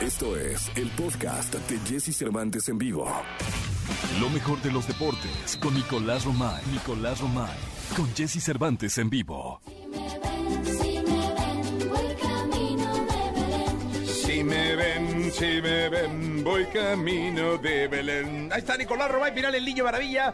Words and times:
Esto 0.00 0.36
es 0.36 0.70
el 0.76 0.88
podcast 0.90 1.52
de 1.52 1.78
Jesse 1.80 2.16
Cervantes 2.16 2.68
en 2.68 2.78
vivo. 2.78 3.04
Lo 4.20 4.30
mejor 4.30 4.62
de 4.62 4.70
los 4.70 4.86
deportes 4.86 5.58
con 5.60 5.74
Nicolás 5.74 6.24
Romay. 6.24 6.62
Nicolás 6.70 7.20
Romay. 7.20 7.58
Con 7.96 8.14
Jesse 8.14 8.40
Cervantes 8.40 8.96
en 8.98 9.10
vivo. 9.10 9.60
Si 14.06 14.44
me 14.44 14.76
ven, 14.76 15.32
si 15.32 15.60
me 15.60 15.88
ven, 15.88 16.44
voy 16.44 16.64
camino 16.66 17.58
de 17.58 17.88
Belén. 17.88 18.50
Ahí 18.52 18.60
está 18.60 18.76
Nicolás 18.76 19.10
Romay, 19.10 19.32
final 19.34 19.52
el 19.56 19.64
niño 19.64 19.82
maravilla. 19.82 20.32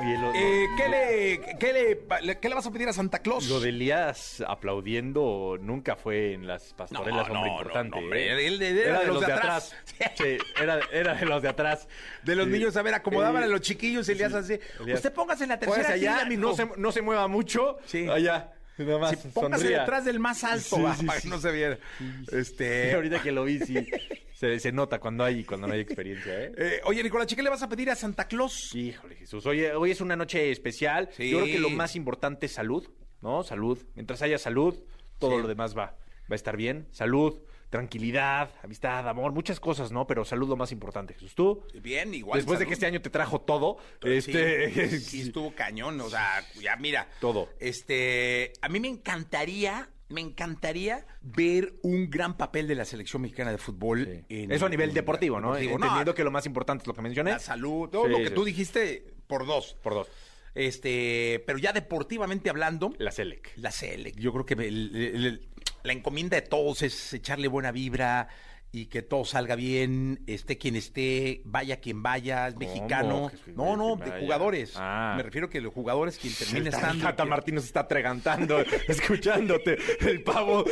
Oye, 0.00 0.18
lo, 0.18 0.34
Eh, 0.34 0.66
¿qué, 0.76 0.88
le, 0.88 1.56
qué, 1.58 1.72
le, 1.72 2.38
¿Qué 2.40 2.48
le 2.48 2.54
vas 2.54 2.66
a 2.66 2.72
pedir 2.72 2.88
a 2.88 2.92
Santa 2.92 3.20
Claus? 3.20 3.48
lo 3.48 3.60
de 3.60 3.68
Elías 3.68 4.42
aplaudiendo 4.46 5.56
nunca 5.60 5.94
fue 5.94 6.32
en 6.34 6.46
las 6.48 6.74
pastorelas, 6.74 7.28
No, 7.28 7.34
hombre, 7.34 7.50
no, 7.50 7.56
importante. 7.58 7.90
no, 7.90 8.02
hombre, 8.04 8.26
¿eh? 8.26 8.46
él- 8.48 8.60
él 8.60 8.78
era 8.78 9.00
de 9.00 9.06
los 9.06 9.24
de 9.24 9.32
atrás. 9.32 9.76
Sí, 10.16 10.36
era, 10.60 10.80
era 10.92 11.14
de 11.14 11.26
los 11.26 11.40
de 11.42 11.48
atrás. 11.48 11.88
De 12.24 12.34
los 12.34 12.46
Sí. 12.46 12.52
niños, 12.52 12.76
a 12.76 12.82
ver, 12.82 12.94
acomodaban 12.94 13.42
Sí. 13.42 13.48
a 13.48 13.50
los 13.52 13.60
chiquillos 13.60 14.08
y 14.08 14.14
le 14.16 14.24
hacen 14.24 14.38
así. 14.40 14.58
Elías, 14.80 14.96
Usted 14.98 15.12
póngase 15.12 15.44
en 15.44 15.50
la 15.50 15.58
tercera 15.60 15.90
allá, 15.90 16.24
no 16.36 16.54
se, 16.54 16.66
no 16.76 16.90
se 16.92 17.00
mueva 17.02 17.28
mucho. 17.28 17.78
Sí. 17.86 18.08
Allá. 18.08 18.50
Nada 18.76 18.98
más. 18.98 19.10
Sí, 19.12 19.28
póngase 19.32 19.62
sonría. 19.62 19.80
detrás 19.80 20.04
del 20.04 20.18
más 20.18 20.42
alto, 20.42 20.74
Sí, 20.76 20.82
va, 20.82 20.96
sí, 20.96 21.06
para 21.06 21.20
sí. 21.20 21.28
que 21.28 21.34
no 21.34 21.40
se 21.40 21.52
viera. 21.52 21.78
Sí, 21.98 22.36
Este, 22.36 22.94
ahorita 22.94 23.22
que 23.22 23.30
lo 23.30 23.44
vi, 23.44 23.60
sí. 23.60 23.74
Se, 24.44 24.60
se 24.60 24.72
nota 24.72 25.00
cuando 25.00 25.24
hay, 25.24 25.42
cuando 25.44 25.66
no 25.66 25.72
hay 25.72 25.80
experiencia, 25.80 26.38
¿eh? 26.44 26.52
eh, 26.58 26.80
oye, 26.84 27.02
Nicolás, 27.02 27.26
¿qué 27.34 27.42
le 27.42 27.48
vas 27.48 27.62
a 27.62 27.68
pedir 27.68 27.88
a 27.90 27.96
Santa 27.96 28.28
Claus? 28.28 28.74
Híjole, 28.74 29.16
Jesús. 29.16 29.46
Oye, 29.46 29.72
hoy 29.74 29.90
es 29.90 30.00
una 30.02 30.16
noche 30.16 30.50
especial. 30.50 31.08
Sí. 31.12 31.30
Yo 31.30 31.40
creo 31.40 31.52
que 31.54 31.60
lo 31.60 31.70
más 31.70 31.96
importante 31.96 32.46
es 32.46 32.52
salud, 32.52 32.86
¿no? 33.22 33.42
Salud. 33.42 33.78
Mientras 33.94 34.20
haya 34.20 34.36
salud, 34.38 34.78
todo 35.18 35.36
Sí. 35.36 35.42
lo 35.42 35.48
demás 35.48 35.74
va, 35.76 35.96
va 36.30 36.32
a 36.32 36.34
estar 36.34 36.56
bien. 36.58 36.86
Salud, 36.90 37.40
tranquilidad, 37.70 38.50
amistad, 38.62 39.08
amor, 39.08 39.32
muchas 39.32 39.58
cosas, 39.58 39.90
¿no? 39.90 40.06
Pero 40.06 40.24
salud 40.24 40.48
lo 40.48 40.56
más 40.56 40.70
importante, 40.72 41.14
Jesús. 41.14 41.34
Tú, 41.34 41.64
Bien, 41.82 42.12
igual. 42.14 42.38
después 42.38 42.58
de 42.58 42.66
que 42.66 42.74
este 42.74 42.86
año 42.86 43.00
te 43.00 43.10
trajo 43.10 43.40
todo, 43.40 43.78
este... 44.02 45.00
sí, 45.00 45.22
estuvo 45.22 45.54
cañón, 45.54 46.00
o 46.00 46.08
sea, 46.08 46.44
ya 46.62 46.76
mira. 46.76 47.08
Todo. 47.20 47.48
Este, 47.58 48.52
a 48.60 48.68
mí 48.68 48.78
me 48.78 48.88
encantaría, 48.88 49.88
me 50.14 50.20
encantaría 50.22 51.06
ver 51.20 51.74
un 51.82 52.08
gran 52.08 52.36
papel 52.36 52.66
de 52.68 52.74
la 52.76 52.84
selección 52.84 53.20
mexicana 53.22 53.50
de 53.50 53.58
fútbol. 53.58 54.04
Sí. 54.28 54.42
en- 54.42 54.52
Eso 54.52 54.66
a 54.66 54.68
nivel 54.68 54.90
en- 54.90 54.94
deportivo, 54.94 55.40
¿no? 55.40 55.48
deportivo. 55.54 55.78
No, 55.78 55.84
Entendiendo 55.86 56.14
que 56.14 56.24
lo 56.24 56.30
más 56.30 56.46
importante 56.46 56.82
es 56.82 56.86
lo 56.86 56.94
que 56.94 57.02
mencioné. 57.02 57.32
la 57.32 57.38
salud, 57.38 57.88
todo 57.90 58.04
Sí, 58.06 58.10
lo 58.12 58.18
que 58.18 58.28
sí. 58.28 58.34
tú 58.34 58.44
dijiste 58.44 59.04
por 59.26 59.44
dos. 59.46 59.76
Por 59.82 59.94
dos. 59.94 60.08
Este, 60.54 61.42
pero 61.46 61.58
ya 61.58 61.72
deportivamente 61.72 62.48
hablando, 62.48 62.94
La 62.98 63.10
Selec. 63.10 63.50
la 63.56 63.72
Selec, 63.72 64.16
yo 64.16 64.32
creo 64.32 64.46
que 64.46 64.54
el- 64.54 64.94
el- 64.94 65.24
el- 65.26 65.48
la 65.82 65.92
encomienda 65.92 66.36
de 66.36 66.42
todos 66.46 66.82
es 66.82 67.12
echarle 67.12 67.48
buena 67.48 67.72
vibra 67.72 68.28
y 68.74 68.86
que 68.86 69.02
todo 69.02 69.24
salga 69.24 69.54
bien, 69.54 70.20
esté 70.26 70.58
quien 70.58 70.74
esté, 70.74 71.42
vaya 71.44 71.76
quien 71.80 72.02
vaya, 72.02 72.48
es 72.48 72.56
mexicano. 72.56 73.30
No, 73.54 73.76
no, 73.76 73.94
de 73.94 74.10
jugadores. 74.20 74.72
Ah. 74.76 75.14
Me 75.16 75.22
refiero 75.22 75.48
que 75.48 75.60
los 75.60 75.72
jugadores 75.72 76.18
quien 76.18 76.34
termine 76.34 76.70
Tata- 76.70 76.78
estando. 76.88 77.04
Tata 77.04 77.24
Martino 77.24 77.60
se 77.60 77.68
está 77.68 77.80
atregantando, 77.80 78.58
escuchándote. 78.88 79.78
El 80.00 80.24
pavo. 80.24 80.64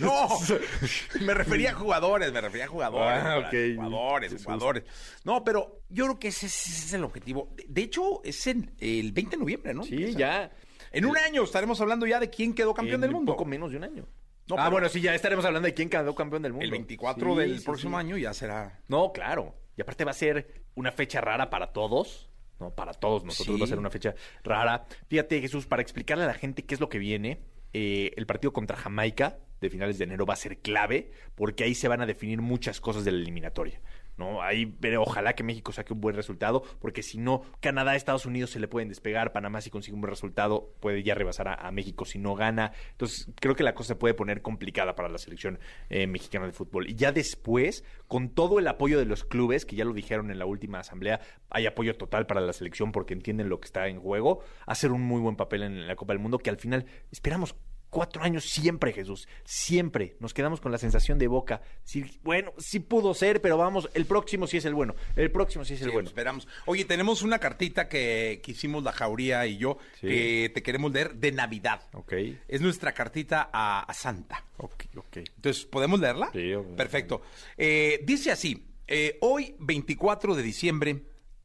No, 0.00 0.26
me 1.24 1.32
refería 1.34 1.70
a 1.70 1.74
jugadores, 1.74 2.32
me 2.32 2.40
refería 2.40 2.64
a 2.64 2.68
jugadores. 2.68 3.22
Ah, 3.22 3.36
Nicolás, 3.36 3.46
ok. 3.46 3.76
Jugadores, 3.76 4.44
jugadores. 4.44 4.84
No, 5.24 5.44
pero 5.44 5.82
yo 5.90 6.04
creo 6.06 6.18
que 6.18 6.28
ese, 6.28 6.46
ese 6.46 6.70
es 6.86 6.92
el 6.92 7.04
objetivo. 7.04 7.50
De, 7.54 7.66
de 7.68 7.82
hecho, 7.82 8.20
es 8.24 8.44
en 8.48 8.72
el 8.80 9.12
20 9.12 9.36
de 9.36 9.40
noviembre, 9.40 9.74
¿no? 9.74 9.84
Sí, 9.84 9.94
Empieza. 9.94 10.18
ya. 10.18 10.50
En 10.90 11.06
un 11.06 11.16
año 11.16 11.44
estaremos 11.44 11.80
hablando 11.80 12.04
ya 12.04 12.18
de 12.18 12.28
quién 12.30 12.52
quedó 12.52 12.74
campeón 12.74 12.96
En 12.96 13.00
del 13.02 13.12
mundo. 13.12 13.32
Poco 13.32 13.44
menos 13.44 13.70
de 13.70 13.76
un 13.76 13.84
año. 13.84 14.06
No, 14.48 14.56
ah, 14.56 14.64
pero- 14.64 14.70
bueno, 14.72 14.88
sí, 14.88 15.00
ya 15.00 15.14
estaremos 15.14 15.44
hablando 15.44 15.66
de 15.66 15.74
quién 15.74 15.88
quedó 15.88 16.14
campeón 16.14 16.42
del 16.42 16.52
mundo. 16.52 16.64
El 16.64 16.70
24 16.70 17.32
Sí, 17.32 17.38
del 17.38 17.58
sí, 17.60 17.64
próximo 17.64 17.96
sí. 17.98 18.00
año 18.06 18.16
ya 18.16 18.34
será. 18.34 18.80
No, 18.88 19.12
claro. 19.12 19.54
Y 19.76 19.82
aparte 19.82 20.04
va 20.04 20.10
a 20.10 20.14
ser 20.14 20.62
una 20.74 20.92
fecha 20.92 21.20
rara 21.20 21.48
para 21.50 21.72
todos. 21.72 22.28
No, 22.60 22.70
para 22.74 22.92
todos 22.92 23.24
nosotros 23.24 23.60
va 23.60 23.64
a 23.64 23.68
ser 23.68 23.78
una 23.78 23.90
fecha 23.90 24.14
rara. 24.44 24.84
Fíjate, 25.08 25.40
Jesús, 25.40 25.66
para 25.66 25.82
explicarle 25.82 26.24
a 26.24 26.28
la 26.28 26.34
gente 26.34 26.64
qué 26.64 26.74
es 26.74 26.80
lo 26.80 26.88
que 26.88 26.98
viene, 26.98 27.40
eh, 27.72 28.12
el 28.16 28.26
partido 28.26 28.52
contra 28.52 28.76
Jamaica 28.76 29.38
de 29.60 29.70
finales 29.70 29.96
de 29.98 30.04
enero 30.04 30.26
va 30.26 30.34
a 30.34 30.36
ser 30.36 30.58
clave 30.58 31.10
porque 31.34 31.64
ahí 31.64 31.74
se 31.74 31.88
van 31.88 32.02
a 32.02 32.06
definir 32.06 32.40
muchas 32.40 32.80
cosas 32.80 33.04
de 33.04 33.12
la 33.12 33.18
eliminatoria. 33.18 33.80
¿No? 34.22 34.42
Ahí 34.42 34.66
pero 34.66 35.02
ojalá 35.02 35.34
que 35.34 35.42
México 35.42 35.72
saque 35.72 35.92
un 35.92 36.00
buen 36.00 36.16
resultado, 36.16 36.62
porque 36.80 37.02
si 37.02 37.18
no, 37.18 37.42
Canadá, 37.60 37.96
Estados 37.96 38.26
Unidos 38.26 38.50
se 38.50 38.60
le 38.60 38.68
pueden 38.68 38.88
despegar, 38.88 39.32
Panamá 39.32 39.60
si 39.60 39.70
consigue 39.70 39.94
un 39.94 40.00
buen 40.00 40.10
resultado 40.10 40.72
puede 40.80 41.02
ya 41.02 41.14
rebasar 41.14 41.48
a, 41.48 41.70
México 41.72 42.04
si 42.04 42.18
no 42.18 42.34
gana. 42.34 42.72
Entonces 42.92 43.28
creo 43.40 43.54
que 43.54 43.62
la 43.62 43.74
cosa 43.74 43.88
se 43.88 43.96
puede 43.96 44.14
poner 44.14 44.42
complicada 44.42 44.94
para 44.94 45.08
la 45.08 45.18
selección 45.18 45.58
eh, 45.88 46.06
mexicana 46.06 46.46
de 46.46 46.52
fútbol. 46.52 46.88
Y 46.88 46.94
ya 46.94 47.12
después, 47.12 47.84
con 48.08 48.30
todo 48.30 48.58
el 48.58 48.68
apoyo 48.68 48.98
de 48.98 49.06
los 49.06 49.24
clubes, 49.24 49.64
que 49.64 49.76
ya 49.76 49.84
lo 49.84 49.92
dijeron 49.92 50.30
en 50.30 50.38
la 50.38 50.46
última 50.46 50.80
asamblea, 50.80 51.20
hay 51.50 51.66
apoyo 51.66 51.96
total 51.96 52.26
para 52.26 52.40
la 52.40 52.52
selección 52.52 52.92
porque 52.92 53.14
entienden 53.14 53.48
lo 53.48 53.60
que 53.60 53.66
está 53.66 53.88
en 53.88 54.00
juego, 54.00 54.40
hacer 54.66 54.92
un 54.92 55.02
muy 55.02 55.20
buen 55.20 55.36
papel 55.36 55.62
en 55.62 55.86
la 55.86 55.96
Copa 55.96 56.12
del 56.12 56.20
Mundo, 56.20 56.38
que 56.38 56.50
al 56.50 56.58
final 56.58 56.86
esperamos 57.10 57.56
cuatro 57.92 58.22
años 58.24 58.44
siempre, 58.48 58.92
Jesús, 58.94 59.28
siempre. 59.44 60.16
Nos 60.18 60.32
quedamos 60.32 60.62
con 60.62 60.72
la 60.72 60.78
sensación 60.78 61.18
de 61.18 61.28
boca. 61.28 61.60
Sí, 61.84 62.04
bueno, 62.22 62.54
sí 62.56 62.80
pudo 62.80 63.12
ser, 63.12 63.42
pero 63.42 63.58
vamos, 63.58 63.90
el 63.92 64.06
próximo 64.06 64.46
sí 64.46 64.56
es 64.56 64.64
el 64.64 64.72
bueno. 64.74 64.94
El 65.14 65.30
próximo 65.30 65.62
sí 65.64 65.74
es 65.74 65.82
el 65.82 65.88
Sí, 65.88 65.92
bueno. 65.92 66.08
esperamos. 66.08 66.48
Oye, 66.64 66.86
tenemos 66.86 67.20
una 67.20 67.38
cartita 67.38 67.88
que, 67.90 68.40
que 68.42 68.52
hicimos 68.52 68.82
la 68.82 68.92
Jauría 68.92 69.46
y 69.46 69.58
yo, 69.58 69.76
Sí. 70.00 70.06
que 70.08 70.50
te 70.54 70.62
queremos 70.62 70.90
leer 70.90 71.14
de 71.16 71.32
Navidad. 71.32 71.82
Ok. 71.92 72.14
Es 72.48 72.62
nuestra 72.62 72.92
cartita 72.92 73.50
a, 73.52 73.80
a 73.82 73.92
Santa. 73.92 74.42
Ok, 74.56 74.84
ok. 74.96 75.16
Entonces, 75.18 75.66
¿podemos 75.66 76.00
leerla? 76.00 76.30
Sí, 76.32 76.54
obvio. 76.54 76.74
Perfecto. 76.74 77.20
Eh, 77.58 78.00
dice 78.04 78.30
así, 78.32 78.66
eh, 78.88 79.18
hoy 79.20 79.54
24 79.58 80.34
de 80.34 80.42
diciembre, 80.42 81.02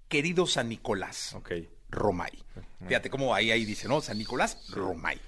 querido 0.07 0.47
San 0.47 0.69
Nicolás 0.69 1.33
Ok. 1.35 1.51
Romay. 1.89 2.31
Fíjate 2.87 3.09
cómo 3.09 3.33
ahí, 3.35 3.51
ahí 3.51 3.65
dice, 3.65 3.87
¿no? 3.87 3.99
San 4.01 4.17
Nicolás 4.17 4.69
Romay. 4.71 5.19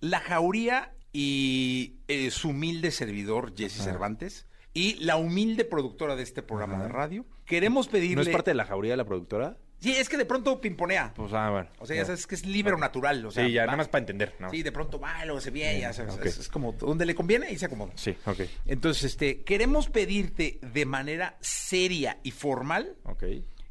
La 0.00 0.20
Jauría 0.20 0.92
y 1.12 1.96
eh, 2.08 2.30
su 2.30 2.50
humilde 2.50 2.90
servidor, 2.90 3.54
Jesse 3.56 3.82
Cervantes, 3.82 4.46
y 4.72 4.94
la 5.04 5.16
humilde 5.16 5.64
productora 5.64 6.16
de 6.16 6.22
este 6.22 6.42
programa 6.42 6.82
de 6.82 6.88
radio, 6.88 7.26
queremos 7.44 7.88
pedirle... 7.88 8.14
¿No 8.16 8.22
es 8.22 8.28
parte 8.28 8.52
de 8.52 8.54
la 8.54 8.64
jauría 8.64 8.92
de 8.92 8.96
la 8.96 9.04
productora? 9.04 9.56
Sí, 9.80 9.92
es 9.92 10.08
que 10.10 10.16
de 10.18 10.26
pronto 10.26 10.60
pimponea. 10.60 11.12
Pues, 11.16 11.32
ah, 11.32 11.50
bueno. 11.50 11.70
O 11.78 11.86
sea, 11.86 11.96
ya 11.96 12.04
sabes 12.04 12.26
que 12.26 12.34
es 12.34 12.44
libre 12.46 12.74
o 12.74 12.76
natural. 12.76 13.24
O 13.24 13.30
sea, 13.30 13.46
sí, 13.46 13.52
ya, 13.52 13.62
va- 13.62 13.66
nada 13.68 13.78
más 13.78 13.88
para 13.88 14.00
entender. 14.00 14.34
¿no? 14.38 14.50
Sí, 14.50 14.62
de 14.62 14.70
pronto 14.72 15.00
va, 15.00 15.24
luego 15.24 15.40
se 15.40 15.50
viene, 15.50 15.80
ya 15.80 15.92
sabes. 15.94 16.18
Es, 16.22 16.38
es 16.38 16.48
como 16.48 16.72
donde 16.74 17.06
le 17.06 17.14
conviene 17.14 17.50
y 17.50 17.56
se 17.58 17.64
acomoda. 17.64 17.92
Sí, 17.96 18.14
ok. 18.26 18.40
Entonces, 18.66 19.04
este, 19.04 19.42
queremos 19.42 19.88
pedirte 19.88 20.58
de 20.62 20.84
manera 20.86 21.36
seria 21.40 22.18
y 22.22 22.30
formal 22.30 22.94
Ok. 23.04 23.24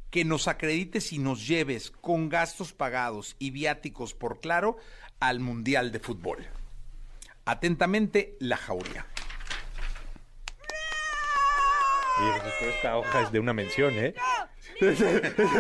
Que 0.10 0.26
nos 0.26 0.48
acredites 0.48 1.14
y 1.14 1.20
nos 1.20 1.48
lleves 1.48 1.92
con 1.92 2.30
gastos 2.30 2.74
pagados 2.74 3.36
y 3.40 3.52
viáticos 3.52 4.14
por 4.14 4.40
claro 4.42 4.78
al 5.20 5.40
Mundial 5.40 5.92
de 5.92 6.00
Fútbol. 6.00 6.48
Atentamente, 7.46 8.36
la 8.40 8.58
jauría. 8.58 9.06
Oye, 12.22 12.42
pero 12.60 12.72
esta 12.72 12.98
hoja 12.98 13.22
es 13.22 13.32
de 13.32 13.40
una 13.40 13.54
mención, 13.54 13.94
¿eh? 13.98 14.14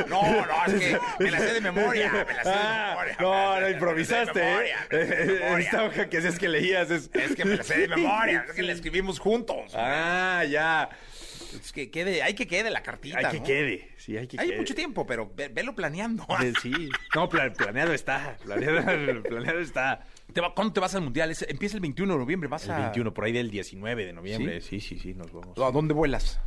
No, 0.10 0.22
no, 0.46 0.66
es 0.68 0.74
que 0.80 1.00
me 1.20 1.32
la 1.32 1.40
sé 1.40 1.54
de 1.54 1.62
memoria. 1.62 2.12
Me 2.28 2.34
la 2.34 2.44
sé 2.44 2.50
de 2.50 2.56
Ah, 2.56 2.90
memoria. 2.92 3.18
no, 3.20 3.54
me 3.56 3.62
la 3.62 3.70
improvisaste, 3.72 4.42
¿eh? 4.42 4.74
Esta 5.60 5.84
hoja 5.86 6.10
que 6.10 6.18
hacías 6.18 6.38
que 6.38 6.48
leías 6.50 6.90
es... 6.92 7.10
Es 7.14 7.36
que 7.36 7.46
me 7.46 7.56
la 7.58 7.64
sé 7.64 7.80
de 7.80 7.88
memoria, 7.88 8.46
es 8.48 8.54
que 8.56 8.64
la 8.64 8.74
escribimos 8.74 9.20
juntos. 9.20 9.74
Ah, 9.76 10.44
ya. 10.50 10.90
Es 11.54 11.72
que 11.72 11.90
quede, 11.92 12.22
hay 12.24 12.34
que 12.36 12.48
quede 12.48 12.70
la 12.70 12.82
cartita. 12.84 13.18
Hay 13.20 13.26
que 13.32 13.40
¿no? 13.40 13.44
quede. 13.46 13.90
Sí, 13.98 14.18
hay 14.18 14.28
que 14.28 14.40
Hay 14.40 14.50
quede. 14.50 14.58
mucho 14.58 14.76
tiempo, 14.76 15.06
pero 15.08 15.32
ve- 15.36 15.50
velo 15.50 15.74
planeando. 15.76 16.26
Sí. 16.62 16.90
No, 17.16 17.28
pla- 17.30 17.52
planeado 17.54 17.94
está. 17.94 18.38
Planeado, 18.44 19.22
planeado 19.24 19.60
está. 19.60 20.06
Te 20.34 20.42
va- 20.42 20.54
¿Cuándo 20.54 20.74
te 20.74 20.80
vas 20.80 20.94
al 20.96 21.02
mundial? 21.02 21.32
Es- 21.32 21.46
empieza 21.48 21.76
el 21.78 21.82
21 21.82 22.14
de 22.14 22.20
noviembre. 22.20 22.50
¿Vas 22.50 22.66
El 22.66 22.72
a... 22.72 22.80
21, 22.80 23.14
por 23.14 23.24
ahí 23.26 23.32
del 23.32 23.50
19 23.50 24.06
de 24.06 24.14
noviembre. 24.14 24.62
Sí, 24.62 24.80
sí, 24.80 25.00
sí, 25.00 25.14
nos 25.14 25.32
vamos. 25.32 25.58
¿A 25.58 25.72
dónde 25.72 25.94
vuelas? 25.94 26.40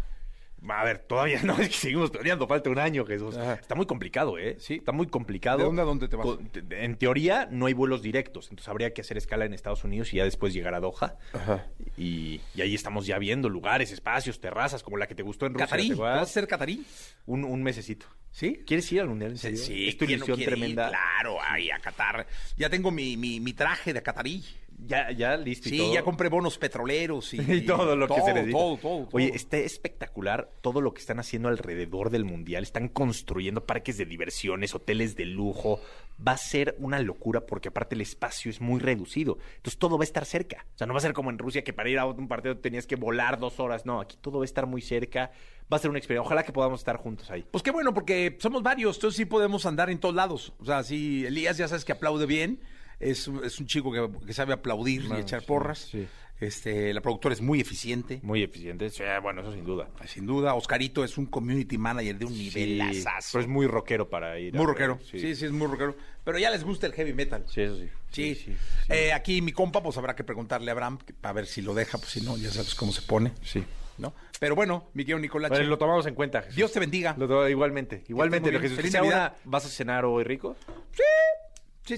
A 0.68 0.84
ver, 0.84 0.98
todavía 1.00 1.40
no, 1.42 1.54
es 1.60 1.68
que 1.68 1.74
seguimos 1.74 2.10
planeando, 2.10 2.46
falta 2.46 2.70
un 2.70 2.78
año, 2.78 3.04
Jesús. 3.04 3.36
Ajá. 3.36 3.54
Está 3.54 3.74
muy 3.74 3.86
complicado, 3.86 4.38
¿eh? 4.38 4.56
Sí, 4.60 4.74
está 4.74 4.92
muy 4.92 5.06
complicado. 5.08 5.58
¿De 5.58 5.64
dónde 5.64 5.82
a 5.82 5.84
dónde 5.84 6.08
te 6.08 6.16
vas? 6.16 6.26
En 6.70 6.96
teoría, 6.96 7.48
no 7.50 7.66
hay 7.66 7.72
vuelos 7.72 8.00
directos, 8.02 8.46
entonces 8.50 8.68
habría 8.68 8.92
que 8.94 9.00
hacer 9.00 9.16
escala 9.16 9.44
en 9.44 9.54
Estados 9.54 9.82
Unidos 9.84 10.12
y 10.14 10.18
ya 10.18 10.24
después 10.24 10.52
llegar 10.54 10.74
a 10.74 10.80
Doha. 10.80 11.16
Ajá. 11.32 11.66
Y, 11.96 12.40
y 12.54 12.62
ahí 12.62 12.74
estamos 12.74 13.06
ya 13.06 13.18
viendo 13.18 13.48
lugares, 13.48 13.90
espacios, 13.92 14.40
terrazas, 14.40 14.82
como 14.82 14.96
la 14.98 15.06
que 15.06 15.14
te 15.14 15.22
gustó 15.22 15.46
en 15.46 15.54
Rusia. 15.54 15.66
¿Catarí? 15.66 15.88
¿te 15.88 15.94
¿Vas 15.96 16.22
a 16.22 16.26
ser 16.26 16.46
catarí? 16.46 16.84
Un, 17.26 17.44
un 17.44 17.62
mesecito. 17.62 18.06
¿Sí? 18.30 18.62
¿Quieres 18.66 18.90
ir 18.92 19.00
al 19.02 19.08
Mundial 19.08 19.32
en 19.32 19.38
serio? 19.38 19.58
Sí, 19.58 19.88
Es 19.88 19.98
tu 19.98 20.06
¿quién 20.06 20.20
no 20.20 20.24
ilusión 20.26 20.40
ir? 20.40 20.46
tremenda. 20.46 20.88
Claro, 20.88 21.36
ay, 21.42 21.70
a 21.70 21.78
Qatar. 21.80 22.26
Ya 22.56 22.70
tengo 22.70 22.90
mi, 22.90 23.16
mi, 23.16 23.40
mi 23.40 23.52
traje 23.52 23.92
de 23.92 24.02
catarí. 24.02 24.42
Ya, 24.86 25.10
ya 25.12 25.36
listo. 25.36 25.68
y 25.68 25.72
Sí, 25.72 25.78
todo. 25.78 25.94
ya 25.94 26.02
compré 26.02 26.28
bonos 26.28 26.58
petroleros 26.58 27.34
y, 27.34 27.40
y 27.52 27.60
todo 27.66 27.94
lo 27.96 28.08
que 28.08 28.20
se 28.20 28.32
necesita. 28.32 28.58
Todo, 28.58 28.76
todo, 28.76 29.08
Oye, 29.12 29.30
está 29.34 29.56
espectacular 29.58 30.50
todo 30.60 30.80
lo 30.80 30.92
que 30.94 31.00
están 31.00 31.18
haciendo 31.18 31.48
alrededor 31.48 32.10
del 32.10 32.24
mundial. 32.24 32.62
Están 32.62 32.88
construyendo 32.88 33.64
parques 33.66 33.96
de 33.98 34.06
diversiones, 34.06 34.74
hoteles 34.74 35.16
de 35.16 35.24
lujo. 35.26 35.80
Va 36.26 36.32
a 36.32 36.36
ser 36.36 36.76
una 36.78 37.00
locura 37.00 37.46
porque 37.46 37.68
aparte 37.68 37.94
el 37.94 38.00
espacio 38.00 38.50
es 38.50 38.60
muy 38.60 38.80
reducido. 38.80 39.38
Entonces 39.56 39.78
todo 39.78 39.98
va 39.98 40.02
a 40.02 40.04
estar 40.04 40.24
cerca. 40.24 40.66
O 40.74 40.78
sea, 40.78 40.86
no 40.86 40.94
va 40.94 40.98
a 40.98 41.02
ser 41.02 41.12
como 41.12 41.30
en 41.30 41.38
Rusia 41.38 41.64
que 41.64 41.72
para 41.72 41.88
ir 41.88 41.98
a 41.98 42.06
un 42.06 42.28
partido 42.28 42.56
tenías 42.58 42.86
que 42.86 42.96
volar 42.96 43.38
dos 43.38 43.58
horas. 43.60 43.86
No, 43.86 44.00
aquí 44.00 44.16
todo 44.20 44.38
va 44.38 44.44
a 44.44 44.46
estar 44.46 44.66
muy 44.66 44.82
cerca. 44.82 45.30
Va 45.72 45.76
a 45.76 45.80
ser 45.80 45.90
una 45.90 45.98
experiencia. 45.98 46.26
Ojalá 46.26 46.42
que 46.42 46.52
podamos 46.52 46.80
estar 46.80 46.96
juntos 46.96 47.30
ahí. 47.30 47.44
Pues 47.50 47.62
qué 47.62 47.70
bueno, 47.70 47.94
porque 47.94 48.36
somos 48.40 48.62
varios, 48.62 48.96
entonces 48.96 49.16
sí 49.16 49.24
podemos 49.24 49.64
andar 49.64 49.88
en 49.90 49.98
todos 49.98 50.14
lados. 50.14 50.52
O 50.58 50.64
sea, 50.66 50.82
sí, 50.82 51.24
Elías 51.26 51.56
ya 51.56 51.66
sabes 51.66 51.84
que 51.84 51.92
aplaude 51.92 52.26
bien, 52.26 52.60
es, 53.02 53.28
es 53.44 53.58
un 53.60 53.66
chico 53.66 53.92
que, 53.92 54.08
que 54.26 54.32
sabe 54.32 54.52
aplaudir 54.52 55.04
y 55.04 55.20
echar 55.20 55.40
sí, 55.40 55.46
porras. 55.46 55.88
sí. 55.90 56.06
Este, 56.40 56.92
la 56.92 57.00
productora 57.00 57.32
es 57.34 57.40
muy 57.40 57.60
eficiente, 57.60 58.18
Muy 58.24 58.42
eficiente. 58.42 58.90
Sí, 58.90 59.04
bueno, 59.22 59.42
eso 59.42 59.52
sin 59.52 59.64
duda. 59.64 59.88
sin 60.08 60.26
duda. 60.26 60.54
Oscarito 60.54 61.04
es 61.04 61.16
un 61.16 61.26
community 61.26 61.78
manager 61.78 62.18
de 62.18 62.24
un 62.24 62.34
Sí, 62.34 62.50
nivelazazo. 62.56 63.28
pero 63.30 63.42
es 63.42 63.48
muy 63.48 63.68
rockero 63.68 64.10
para 64.10 64.36
ir. 64.40 64.52
muy 64.52 64.66
rockero. 64.66 64.98
Sí. 65.08 65.20
sí, 65.36 65.44
es 65.44 65.52
muy 65.52 65.68
rockero. 65.68 65.94
Pero 66.24 66.38
ya 66.40 66.50
les 66.50 66.64
gusta 66.64 66.88
el 66.88 66.94
heavy 66.94 67.12
metal. 67.12 67.44
Sí, 67.48 67.60
eso 67.60 67.76
sí. 67.76 67.88
Sí, 68.10 68.34
sí. 68.34 68.56
Eh, 68.88 69.12
aquí 69.12 69.40
mi 69.40 69.52
compa, 69.52 69.84
pues 69.84 69.96
habrá 69.98 70.16
que 70.16 70.24
preguntarle 70.24 70.68
a 70.70 70.72
Abraham 70.72 70.98
para 71.20 71.32
ver 71.32 71.46
si 71.46 71.62
lo 71.62 71.74
deja, 71.74 71.96
pues 71.98 72.10
si 72.10 72.22
no, 72.22 72.36
ya 72.36 72.50
sabes 72.50 72.74
cómo 72.74 72.90
se 72.90 73.02
pone, 73.02 73.30
sí. 73.42 73.62
¿no? 73.98 74.12
Pero 74.40 74.56
bueno, 74.56 74.88
mi 74.94 75.04
querido 75.04 75.20
Nicolache, 75.20 75.54
Bueno, 75.54 75.68
lo 75.70 75.78
tomamos 75.78 76.06
en 76.06 76.16
cuenta. 76.16 76.40
Jesús. 76.42 76.56
Dios 76.56 76.72
te 76.72 76.80
bendiga. 76.80 77.14
Lo 77.16 77.48
igualmente. 77.48 78.02
Igualmente, 78.08 78.50
lo. 78.50 78.58
Jesús. 78.58 78.76
Feliz 78.78 78.94
Navidad. 78.94 79.36
una- 79.44 79.50
¿Vas 79.50 79.66
a 79.66 79.68
cenar 79.68 80.04
hoy 80.04 80.24
rico? 80.24 80.56
Sí, 80.90 81.02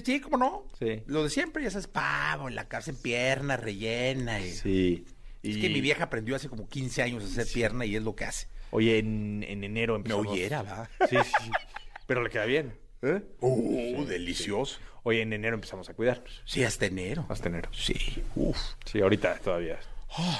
sí, 0.03 0.19
cómo 0.19 0.37
no. 0.37 0.67
Sí. 0.79 1.03
Lo 1.07 1.23
de 1.23 1.29
siempre, 1.29 1.63
ya 1.63 1.69
sabes, 1.69 1.87
pavo, 1.87 2.47
en 2.47 2.55
la 2.55 2.67
casa 2.67 2.91
en 2.91 2.97
pierna 2.97 3.57
rellena. 3.57 4.39
Y... 4.39 4.51
Sí. 4.51 5.05
Es 5.43 5.57
que 5.57 5.69
mi 5.69 5.79
vieja 5.79 6.05
aprendió 6.05 6.35
hace 6.35 6.49
como 6.49 6.67
15 6.67 7.03
años 7.03 7.23
a 7.23 7.27
hacer 7.27 7.45
pierna 7.53 7.85
y 7.85 7.95
es 7.95 8.01
lo 8.01 8.15
que 8.15 8.25
hace. 8.25 8.47
Oye, 8.71 8.97
en, 8.97 9.45
en 9.47 9.63
enero 9.63 9.93
Me 9.93 9.97
empezamos... 9.97 10.27
oyera, 10.27 10.63
¿va? 10.63 10.89
Sí, 11.07 11.17
sí. 11.17 11.51
Pero 12.07 12.23
le 12.23 12.29
queda 12.29 12.45
bien. 12.45 12.73
¿Eh? 13.03 13.21
Uh, 13.41 14.05
delicioso. 14.05 14.79
Oye, 15.03 15.21
en 15.21 15.33
enero 15.33 15.53
empezamos 15.53 15.87
a 15.87 15.93
cuidarnos. 15.93 16.41
Sí, 16.45 16.63
hasta 16.63 16.87
enero. 16.87 17.25
Hasta 17.29 17.49
enero. 17.49 17.69
Sí, 17.71 18.23
uf. 18.35 18.57
Sí, 18.85 19.01
ahorita 19.01 19.37
todavía. 19.37 19.79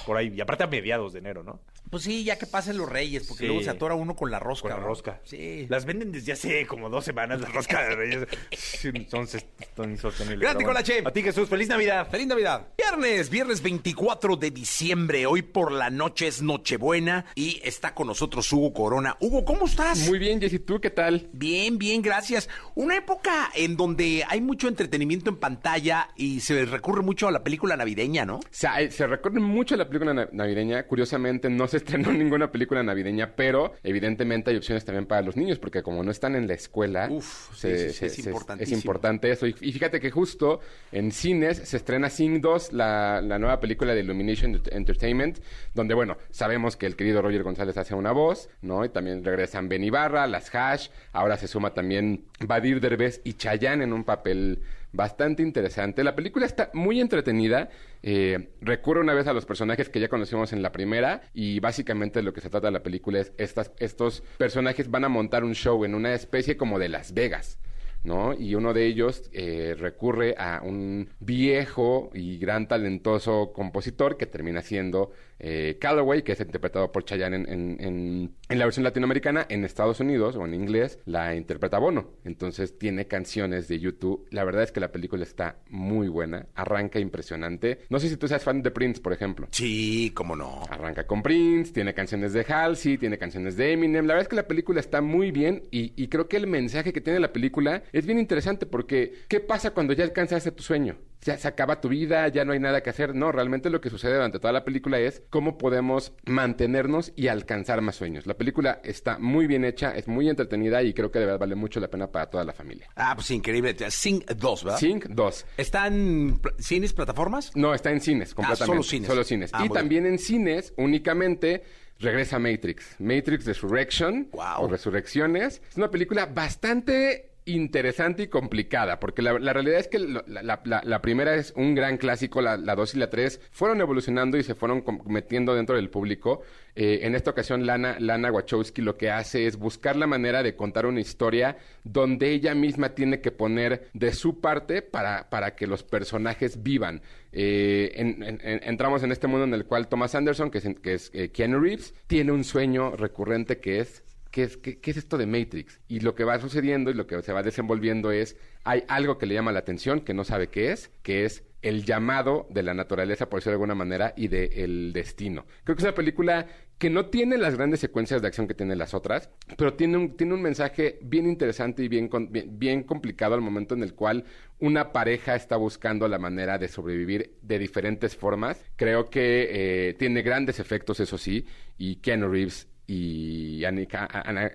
Por 0.07 0.17
ahí. 0.17 0.33
Y 0.35 0.41
aparte 0.41 0.63
a 0.63 0.67
mediados 0.67 1.13
de 1.13 1.19
enero, 1.19 1.43
¿no? 1.43 1.61
Pues 1.89 2.03
sí, 2.03 2.23
ya 2.23 2.37
que 2.37 2.45
pasen 2.45 2.77
los 2.77 2.89
reyes, 2.89 3.23
porque 3.27 3.43
Sí. 3.43 3.47
luego 3.47 3.61
se 3.63 3.69
atora 3.69 3.95
uno 3.95 4.15
con 4.15 4.31
la 4.31 4.39
rosca. 4.39 4.63
Con 4.63 4.71
la 4.71 4.77
¿no? 4.81 4.87
rosca. 4.87 5.19
Sí. 5.23 5.65
Las 5.69 5.85
venden 5.85 6.11
desde 6.11 6.31
hace 6.33 6.65
como 6.67 6.89
dos 6.89 7.05
semanas, 7.05 7.39
la 7.41 7.47
rosca 7.49 7.81
de 7.83 7.95
Reyes. 7.95 8.27
Sí, 8.57 8.89
Entonces, 8.93 9.45
son 9.75 9.91
insostenibles. 9.91 10.39
Gracias, 10.41 10.57
Pero 10.57 10.67
bueno. 10.73 10.79
Nicolache. 10.81 11.03
A 11.07 11.11
ti, 11.11 11.21
Jesús. 11.23 11.47
¡Feliz 11.49 11.67
Navidad! 11.69 12.07
Feliz 12.09 12.27
Navidad. 12.27 12.67
Viernes, 12.77 13.29
viernes 13.29 13.61
24 13.61 14.35
de 14.35 14.51
diciembre. 14.51 15.25
Hoy 15.25 15.41
por 15.41 15.71
la 15.71 15.89
noche 15.89 16.27
es 16.27 16.41
Nochebuena 16.41 17.25
y 17.35 17.61
está 17.63 17.93
con 17.95 18.07
nosotros 18.07 18.51
Hugo 18.51 18.73
Corona. 18.73 19.15
Hugo, 19.19 19.45
¿cómo 19.45 19.65
estás? 19.65 20.07
Muy 20.07 20.19
bien, 20.19 20.39
Jessy, 20.41 20.59
¿tú 20.59 20.79
qué 20.81 20.89
tal? 20.89 21.29
Bien, 21.33 21.77
bien, 21.77 22.01
gracias. 22.01 22.49
Una 22.75 22.97
época 22.97 23.51
en 23.55 23.77
donde 23.77 24.23
hay 24.27 24.41
mucho 24.41 24.67
entretenimiento 24.67 25.29
en 25.29 25.38
pantalla 25.38 26.09
y 26.15 26.39
se 26.41 26.65
recurre 26.65 27.01
mucho 27.01 27.27
a 27.27 27.31
la 27.31 27.43
película 27.43 27.75
navideña, 27.77 28.25
¿no? 28.25 28.39
Se, 28.51 28.67
se 28.91 29.07
recorre 29.07 29.39
mucho 29.39 29.75
la 29.77 29.88
película 29.88 30.13
na- 30.13 30.29
navideña. 30.31 30.83
Curiosamente, 30.88 31.49
no 31.49 31.67
se 31.80 31.86
estrenó 31.86 32.12
ninguna 32.13 32.51
película 32.51 32.81
navideña, 32.83 33.36
pero 33.36 33.74
evidentemente 33.83 34.51
hay 34.51 34.57
opciones 34.57 34.86
también 34.86 35.06
para 35.06 35.22
los 35.22 35.36
niños, 35.36 35.60
porque 35.60 35.83
como 35.83 36.04
no 36.04 36.12
están 36.12 36.36
en 36.36 36.48
la 36.48 36.54
escuela, 36.54 37.07
Uf, 37.12 37.50
sí, 37.54 37.68
se- 37.69 37.89
sí, 37.89 38.10
sí, 38.10 38.22
se- 38.22 38.31
es 38.63 38.72
importante 38.72 39.31
eso. 39.31 39.45
Y, 39.48 39.56
y 39.62 39.72
fíjate 39.74 40.00
que 40.00 40.12
justo 40.12 40.60
en 40.92 41.12
cines 41.12 41.57
se 41.57 41.77
estrena 41.77 42.10
Sing 42.10 42.42
2, 42.42 42.74
la, 42.74 43.22
la 43.22 43.39
nueva 43.39 43.60
película 43.60 43.94
de 43.94 44.01
Illumination 44.01 44.62
Entertainment, 44.72 45.39
donde, 45.74 45.94
bueno, 45.94 46.18
sabemos 46.31 46.77
que 46.77 46.86
el 46.86 46.95
querido 46.95 47.22
Roger 47.22 47.44
González 47.44 47.77
hace 47.77 47.95
una 47.95 48.12
voz, 48.12 48.50
¿no? 48.62 48.86
Y 48.86 48.89
también 48.89 49.24
regresan 49.24 49.68
Ben 49.69 49.83
Ibarra, 49.83 50.27
las 50.27 50.54
Hash, 50.54 50.89
ahora 51.12 51.38
se 51.38 51.48
suma 51.48 51.74
también 51.74 52.25
Badir 52.39 52.80
Derbez 52.80 53.22
y 53.24 53.33
Chayanne 53.33 53.83
en 53.83 53.94
un 53.94 54.04
papel 54.04 54.60
bastante 54.95 55.44
interesante. 55.44 56.03
La 56.03 56.15
película 56.15 56.45
está 56.45 56.69
muy 56.74 57.00
entretenida. 57.01 57.69
eh, 58.03 58.50
recurre 58.62 59.01
una 59.01 59.13
vez 59.13 59.27
a 59.27 59.33
los 59.33 59.45
personajes 59.45 59.89
que 59.89 60.00
ya 60.00 60.09
conocimos 60.09 60.53
en 60.53 60.62
la 60.62 60.71
primera 60.71 61.21
y 61.33 61.59
básicamente 61.59 62.21
lo 62.21 62.33
que 62.33 62.42
se 62.42 62.50
trata 62.50 62.68
de 62.68 62.74
la 62.74 62.83
película 62.83 63.19
es 63.19 63.33
estos 63.80 64.24
personajes 64.38 64.92
van 64.92 65.06
a 65.06 65.09
montar 65.09 65.44
un 65.44 65.56
show 65.56 65.83
en 65.86 65.95
una 65.95 66.13
especie 66.13 66.56
como 66.56 66.80
de 66.80 66.89
Las 66.89 67.13
Vegas. 67.13 67.57
¿no? 68.06 68.33
Y 68.33 68.56
uno 68.56 68.74
de 68.74 68.86
ellos 68.86 69.30
eh, 69.33 69.75
recurre 69.77 70.36
a 70.38 70.62
un 70.63 71.09
viejo 71.19 72.12
y 72.13 72.38
gran 72.38 72.68
talentoso 72.68 73.51
compositor 73.51 74.15
que 74.18 74.27
termina 74.27 74.62
siendo 74.62 75.12
eh, 75.39 75.77
Calloway, 75.79 76.23
que 76.23 76.31
es 76.33 76.39
interpretado 76.39 76.91
por 76.91 77.03
Chayanne 77.05 77.35
en, 77.35 77.49
en- 77.49 77.77
en- 77.79 78.35
en 78.49 78.59
la 78.59 78.65
versión 78.65 78.83
latinoamericana. 78.83 79.45
En 79.49 79.65
Estados 79.65 79.99
Unidos 79.99 80.35
o 80.35 80.45
en 80.45 80.53
inglés 80.53 80.99
la 81.05 81.35
interpreta 81.35 81.77
Bono. 81.79 82.11
Entonces 82.23 82.77
tiene 82.77 83.07
canciones 83.07 83.67
de 83.67 83.79
YouTube. 83.79 84.27
La 84.31 84.43
verdad 84.43 84.63
es 84.63 84.71
que 84.71 84.79
la 84.79 84.91
película 84.91 85.23
está 85.23 85.57
muy 85.69 86.07
buena. 86.07 86.47
Arranca 86.55 86.99
impresionante. 86.99 87.79
No 87.89 87.99
sé 87.99 88.09
si 88.09 88.17
tú 88.17 88.27
seas 88.27 88.43
fan 88.43 88.61
de 88.61 88.71
Prince, 88.71 89.01
por 89.01 89.13
ejemplo. 89.13 89.47
Sí, 89.51 90.11
cómo 90.15 90.35
no. 90.35 90.63
Arranca 90.69 91.05
con 91.07 91.21
Prince, 91.23 91.73
tiene 91.73 91.93
canciones 91.93 92.33
de 92.33 92.45
Halsey, 92.47 92.97
tiene 92.97 93.17
canciones 93.17 93.57
de 93.57 93.73
Eminem. 93.73 94.05
La 94.05 94.13
verdad 94.13 94.23
es 94.23 94.27
que 94.29 94.35
la 94.35 94.47
película 94.47 94.79
está 94.79 95.01
muy 95.01 95.31
bien 95.31 95.63
y, 95.71 95.93
y 96.01 96.07
creo 96.07 96.27
que 96.27 96.38
el 96.38 96.47
mensaje 96.47 96.93
que 96.93 97.01
tiene 97.01 97.19
la 97.19 97.33
película 97.33 97.83
es 97.91 98.05
bien 98.05 98.19
interesante 98.19 98.65
porque 98.65 99.13
¿qué 99.27 99.39
pasa 99.39 99.71
cuando 99.71 99.93
ya 99.93 100.03
alcanzaste 100.03 100.51
tu 100.51 100.63
sueño? 100.63 100.97
Ya 101.25 101.38
se 101.39 101.48
acaba 101.48 101.81
tu 101.81 101.89
vida, 101.89 102.27
ya 102.27 102.45
no 102.45 102.54
hay 102.54 102.60
nada 102.60 102.81
que 102.81 102.92
hacer. 102.92 103.16
No, 103.16 103.31
realmente 103.31 103.69
lo 103.72 103.81
que 103.81 103.89
sucede 103.89 104.13
durante 104.13 104.39
toda 104.39 104.54
la 104.54 104.63
película 104.63 105.00
es 105.00 105.24
cómo 105.31 105.57
podemos 105.57 106.13
mantenernos 106.25 107.12
y 107.16 107.27
alcanzar 107.30 107.81
más 107.81 107.95
sueños. 107.95 108.27
La 108.27 108.36
película 108.36 108.80
está 108.83 109.18
muy 109.18 109.48
bien 109.48 109.66
hecha, 109.66 109.95
es 109.95 110.07
muy 110.07 110.30
entretenida 110.30 110.83
y 110.83 110.94
creo 110.94 111.10
que 111.12 111.18
de 111.19 111.25
verdad 111.25 111.39
vale 111.39 111.56
mucho 111.56 111.80
la 111.80 111.89
pena 111.89 112.12
para 112.12 112.30
toda 112.30 112.44
la 112.45 112.54
familia. 112.54 112.88
Ah, 112.95 113.13
pues 113.16 113.31
increíble. 113.31 113.75
Sing 113.89 114.24
2, 114.38 114.63
¿verdad? 114.63 114.80
Sing 114.80 115.01
2. 115.10 115.45
¿Están 115.57 116.39
pl- 116.42 116.56
cines, 116.60 116.94
plataformas? 116.94 117.51
No, 117.56 117.74
está 117.74 117.89
en 117.92 118.01
cines, 118.01 118.36
completamente. 118.36 118.66
solo 118.68 118.83
cines. 118.83 119.07
Solo 119.07 119.24
cines. 119.24 119.50
Ah, 119.54 119.66
y 119.66 119.69
también 119.69 120.06
en 120.06 120.19
cines, 120.19 120.74
únicamente, 120.77 121.63
regresa 122.00 122.38
Matrix. 122.38 122.98
Matrix 123.00 123.45
Resurrection. 123.48 124.30
Guau. 124.31 124.66
O 124.66 124.68
Resurrecciones. 124.68 125.62
Es 125.72 125.77
una 125.77 125.89
película 125.89 126.27
bastante 126.27 127.31
interesante 127.45 128.24
y 128.24 128.27
complicada, 128.27 129.00
porque 129.00 129.21
la, 129.21 129.38
realidad 129.53 129.80
es 129.80 129.88
que 129.88 130.00
la, 130.00 131.01
primera 131.01 131.36
es 131.36 131.53
un 131.56 131.75
gran 131.75 131.97
clásico, 131.97 132.42
la, 132.42 132.57
dos 132.57 132.95
y 132.95 132.97
la 132.97 133.09
tres 133.09 133.39
fueron 133.51 133.81
evolucionando 133.81 134.38
y 134.38 134.44
se 134.44 134.56
fueron 134.56 134.83
metiendo 135.06 135.53
dentro 135.53 135.75
del 135.75 135.89
público. 135.92 136.42
Eh, 136.75 137.01
en 137.03 137.13
esta 137.15 137.31
ocasión, 137.31 137.65
Lana, 137.65 137.97
Lana 138.00 138.31
Wachowski 138.31 138.81
lo 138.81 138.97
que 138.97 139.09
hace 139.12 139.45
es 139.45 139.57
buscar 139.57 139.95
la 139.95 140.07
manera 140.07 140.42
de 140.44 140.56
contar 140.56 140.86
una 140.88 141.00
historia 141.00 141.57
donde 141.83 142.31
ella 142.31 142.56
misma 142.56 142.89
tiene 142.89 143.21
que 143.21 143.31
poner 143.31 143.89
de 143.94 144.12
su 144.12 144.41
parte 144.41 144.81
para, 144.81 145.30
para 145.30 145.56
que 145.56 145.68
los 145.68 145.83
personajes 145.83 146.63
vivan. 146.63 147.01
Eh, 147.31 147.91
en- 147.95 148.24
en- 148.24 148.41
en- 148.44 148.62
entramos 148.63 149.03
en 149.03 149.12
este 149.12 149.27
mundo 149.27 149.45
en 149.45 149.53
el 149.53 149.65
cual 149.65 149.88
Thomas 149.88 150.15
Anderson, 150.15 150.50
que 150.50 150.57
es, 150.57 150.68
que 150.81 150.94
es 150.95 151.12
eh, 151.13 151.30
Keanu 151.30 151.59
Reeves, 151.59 151.94
tiene 152.07 152.31
un 152.31 152.44
sueño 152.44 152.96
recurrente 152.96 153.60
que 153.60 153.79
es 153.79 154.03
¿Qué 154.36 154.44
es, 154.44 154.98
esto 154.98 155.18
de 155.18 155.27
Matrix? 155.27 155.80
Y 155.88 156.01
lo 156.01 156.13
que 156.13 156.25
va 156.25 156.38
sucediendo 156.42 156.92
y 156.92 156.94
lo 156.94 157.08
que 157.08 157.22
se 157.22 157.32
va 157.32 157.42
desenvolviendo 157.42 158.12
es, 158.12 158.36
hay 158.65 158.84
algo 158.89 159.18
que 159.18 159.27
le 159.27 159.34
llama 159.34 159.54
la 159.54 159.60
atención, 159.60 160.01
que 160.01 160.13
no 160.13 160.25
sabe 160.25 160.50
qué 160.50 160.74
es, 160.74 160.92
que 161.04 161.24
es 161.24 161.46
el 161.62 161.86
llamado 161.86 162.46
de 162.50 162.62
la 162.62 162.74
naturaleza, 162.74 163.30
por 163.30 163.39
decirlo 163.39 163.51
de 163.51 163.56
alguna 163.63 163.75
manera, 163.75 164.13
y 164.18 164.27
del 164.27 164.92
destino. 164.92 165.46
Creo 165.63 165.77
que 165.77 165.80
es 165.80 165.86
una 165.86 165.96
película 165.96 166.48
que 166.77 166.89
no 166.89 167.06
tiene 167.06 167.38
las 167.38 167.56
grandes 167.56 167.80
secuencias 167.80 168.22
de 168.22 168.27
acción 168.27 168.46
que 168.46 168.54
tienen 168.54 168.77
las 168.77 168.94
otras, 168.94 169.30
pero 169.58 169.75
tiene 169.75 169.96
un, 169.96 170.18
tiene 170.18 170.34
un 170.34 170.42
mensaje 170.42 171.00
bien 171.01 171.27
interesante 171.27 171.82
y 171.82 171.88
bien, 171.88 172.10
bien 172.30 172.84
complicado 172.84 173.36
al 173.36 173.42
momento 173.42 173.74
en 173.74 173.84
el 173.84 173.94
cual 173.94 174.25
una 174.60 174.92
pareja 174.92 175.36
está 175.36 175.56
buscando 175.56 176.10
la 176.10 176.20
manera 176.20 176.58
de 176.58 176.68
sobrevivir 176.68 177.38
de 177.42 177.58
diferentes 177.58 178.18
formas. 178.18 178.62
Creo 178.75 179.10
que 179.10 179.48
eh, 179.89 179.94
tiene 179.94 180.24
grandes 180.24 180.60
efectos, 180.60 181.00
eso 181.00 181.18
sí, 181.18 181.46
y 181.77 181.96
Keanu 182.01 182.27
Reeves 182.27 182.68
y 182.88 183.63
Ana, 183.65 183.82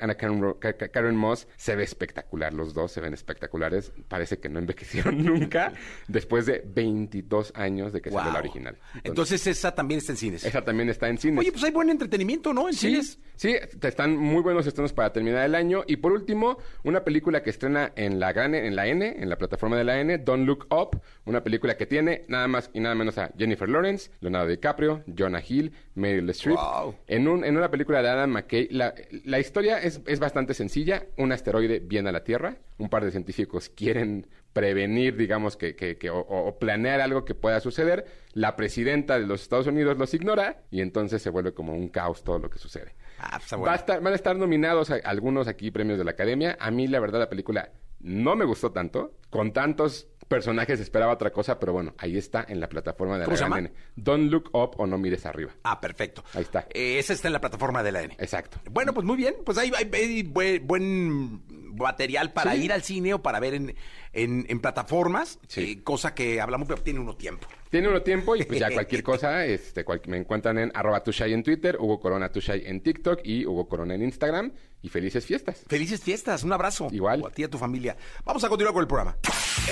Ana 0.00 0.14
Karen, 0.14 0.54
Karen 0.92 1.16
Moss 1.16 1.48
se 1.56 1.74
ve 1.76 1.82
espectacular, 1.82 2.52
los 2.54 2.74
dos 2.74 2.92
se 2.92 3.00
ven 3.00 3.12
espectaculares, 3.14 3.92
parece 4.08 4.38
que 4.38 4.48
no 4.48 4.58
envejecieron 4.58 5.24
nunca 5.24 5.72
después 6.08 6.46
de 6.46 6.62
22 6.66 7.52
años 7.56 7.92
de 7.92 8.00
que 8.00 8.10
salió 8.10 8.20
Wow. 8.24 8.32
la 8.34 8.38
original. 8.40 8.76
Entonces 9.02 9.46
esa 9.46 9.74
también 9.74 9.98
está 9.98 10.12
en 10.12 10.18
cines. 10.18 10.44
esa 10.44 10.62
también 10.62 10.88
está 10.90 11.08
en 11.08 11.18
cines. 11.18 11.38
Oye, 11.40 11.50
pues 11.52 11.64
hay 11.64 11.70
buen 11.70 11.88
entretenimiento, 11.90 12.52
¿no? 12.52 12.68
En 12.68 12.74
Sí, 12.74 12.88
cines. 12.90 13.18
sí, 13.36 13.54
están 13.82 14.16
muy 14.16 14.42
buenos 14.42 14.66
estrenos 14.66 14.92
para 14.92 15.12
terminar 15.12 15.44
el 15.46 15.54
año. 15.54 15.84
Y 15.86 15.96
por 15.96 16.12
último, 16.12 16.58
una 16.84 17.02
película 17.02 17.42
que 17.42 17.50
estrena 17.50 17.92
en 17.96 18.20
la 18.20 18.32
gran, 18.32 18.54
en 18.54 18.76
la 18.76 18.86
N, 18.86 19.16
en 19.18 19.28
la 19.28 19.38
plataforma 19.38 19.76
de 19.78 19.84
la 19.84 19.98
N, 20.00 20.18
Don't 20.18 20.46
Look 20.46 20.66
Up, 20.70 21.00
una 21.24 21.42
película 21.42 21.76
que 21.76 21.86
tiene 21.86 22.24
nada 22.28 22.46
más 22.46 22.70
y 22.74 22.80
nada 22.80 22.94
menos 22.94 23.16
a 23.18 23.30
Jennifer 23.38 23.68
Lawrence, 23.68 24.10
Leonardo 24.20 24.48
DiCaprio, 24.48 25.02
Jonah 25.16 25.42
Hill, 25.46 25.72
Meryl 25.94 26.28
Streep. 26.30 26.56
Wow. 26.58 26.94
En, 27.06 27.26
un, 27.26 27.44
en 27.44 27.56
una 27.56 27.70
película 27.70 28.02
de 28.02 28.08
Adam 28.10 28.19
McKay, 28.28 28.68
la, 28.70 28.94
la 29.24 29.38
historia 29.38 29.78
es, 29.78 30.00
es 30.06 30.20
bastante 30.20 30.54
sencilla. 30.54 31.06
Un 31.16 31.32
asteroide 31.32 31.78
viene 31.80 32.08
a 32.08 32.12
la 32.12 32.24
Tierra, 32.24 32.56
un 32.78 32.88
par 32.88 33.04
de 33.04 33.10
científicos 33.10 33.68
quieren 33.68 34.26
prevenir, 34.52 35.16
digamos, 35.16 35.56
que, 35.56 35.76
que, 35.76 35.96
que 35.96 36.10
o, 36.10 36.18
o 36.18 36.58
planear 36.58 37.00
algo 37.00 37.24
que 37.24 37.34
pueda 37.34 37.60
suceder, 37.60 38.04
la 38.32 38.56
presidenta 38.56 39.18
de 39.18 39.26
los 39.26 39.42
Estados 39.42 39.66
Unidos 39.66 39.96
los 39.96 40.12
ignora 40.14 40.62
y 40.70 40.80
entonces 40.80 41.22
se 41.22 41.30
vuelve 41.30 41.52
como 41.54 41.72
un 41.72 41.88
caos 41.88 42.24
todo 42.24 42.38
lo 42.38 42.50
que 42.50 42.58
sucede. 42.58 42.94
Ah, 43.18 43.38
pues, 43.48 43.60
Va 43.62 43.72
a 43.72 43.76
estar- 43.76 44.00
van 44.02 44.12
a 44.12 44.16
estar 44.16 44.36
nominados 44.36 44.90
a- 44.90 44.96
algunos 45.04 45.46
aquí 45.48 45.70
premios 45.70 45.98
de 45.98 46.04
la 46.04 46.10
Academia. 46.12 46.56
A 46.60 46.70
mí, 46.70 46.86
la 46.88 47.00
verdad, 47.00 47.20
la 47.20 47.28
película 47.30 47.70
no 48.00 48.34
me 48.34 48.44
gustó 48.44 48.72
tanto. 48.72 49.14
Con 49.30 49.52
tantos 49.52 50.08
personajes 50.30 50.78
esperaba 50.80 51.12
otra 51.12 51.30
cosa, 51.32 51.58
pero 51.58 51.72
bueno, 51.72 51.92
ahí 51.98 52.16
está 52.16 52.46
en 52.48 52.60
la 52.60 52.68
plataforma 52.68 53.18
de 53.18 53.24
¿Cómo 53.24 53.32
la 53.32 53.36
se 53.36 53.44
gran 53.44 53.50
llama? 53.64 53.68
N. 53.68 53.72
Don't 53.96 54.30
Look 54.30 54.50
Up 54.54 54.76
o 54.78 54.86
No 54.86 54.96
Mires 54.96 55.26
Arriba. 55.26 55.52
Ah, 55.64 55.80
perfecto. 55.80 56.22
Ahí 56.32 56.42
está. 56.42 56.66
Eh, 56.72 56.98
esa 57.00 57.12
está 57.12 57.26
en 57.28 57.32
la 57.34 57.40
plataforma 57.40 57.82
de 57.82 57.90
la 57.92 58.02
N. 58.02 58.14
Exacto. 58.18 58.58
Bueno, 58.70 58.94
pues 58.94 59.04
muy 59.04 59.16
bien. 59.16 59.34
Pues 59.44 59.58
hay, 59.58 59.72
hay- 59.76 59.90
hay 59.92 60.22
buen, 60.22 60.66
buen 60.66 61.42
material 61.76 62.32
para 62.32 62.54
Sí. 62.54 62.62
ir 62.62 62.72
al 62.72 62.82
cine 62.82 63.12
o 63.12 63.20
para 63.22 63.40
ver 63.40 63.54
en, 63.54 63.74
en- 64.12 64.46
en 64.48 64.60
plataformas, 64.60 65.40
Sí. 65.48 65.72
eh, 65.80 65.82
cosa 65.82 66.14
que 66.14 66.40
hablamos, 66.40 66.68
pero 66.68 66.80
tiene 66.80 67.00
uno 67.00 67.16
tiempo. 67.16 67.48
Tiene 67.70 67.88
uno 67.88 68.02
tiempo 68.02 68.34
y 68.34 68.42
pues 68.44 68.58
ya 68.58 68.70
cualquier 68.72 69.02
cosa, 69.04 69.46
este, 69.46 69.84
cual- 69.84 70.02
me 70.06 70.16
encuentran 70.16 70.58
en 70.58 70.72
arroba 70.74 71.02
tushai 71.04 71.32
en 71.32 71.42
Twitter, 71.44 71.76
Hugo 71.78 72.00
Corona 72.00 72.30
Tushai 72.32 72.62
en 72.66 72.80
TikTok 72.82 73.20
y 73.24 73.46
Hugo 73.46 73.68
Corona 73.68 73.94
en 73.94 74.02
Instagram. 74.02 74.52
Y 74.82 74.88
felices 74.88 75.24
fiestas. 75.24 75.62
Felices 75.68 76.00
fiestas, 76.00 76.42
un 76.42 76.52
abrazo. 76.52 76.88
Igual. 76.90 77.22
O 77.22 77.26
a 77.28 77.30
ti 77.30 77.42
y 77.42 77.44
a 77.44 77.48
tu 77.50 77.58
familia. 77.58 77.96
Vamos 78.24 78.42
a 78.44 78.48
continuar 78.48 78.72
con 78.74 78.80
el 78.82 78.88
programa. 78.88 79.16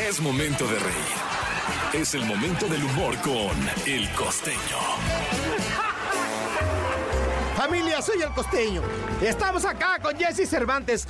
Es 0.08 0.20
momento 0.20 0.64
de 0.66 0.78
reír. 0.78 2.00
Es 2.02 2.14
el 2.14 2.24
momento 2.24 2.68
del 2.68 2.84
humor 2.84 3.16
con 3.22 3.56
El 3.86 4.08
Costeño. 4.12 4.58
Familia, 7.56 8.00
soy 8.02 8.22
el 8.22 8.30
costeño. 8.30 8.82
Estamos 9.20 9.64
acá 9.64 9.98
con 10.00 10.16
Jesse 10.16 10.48
Cervantes. 10.48 11.06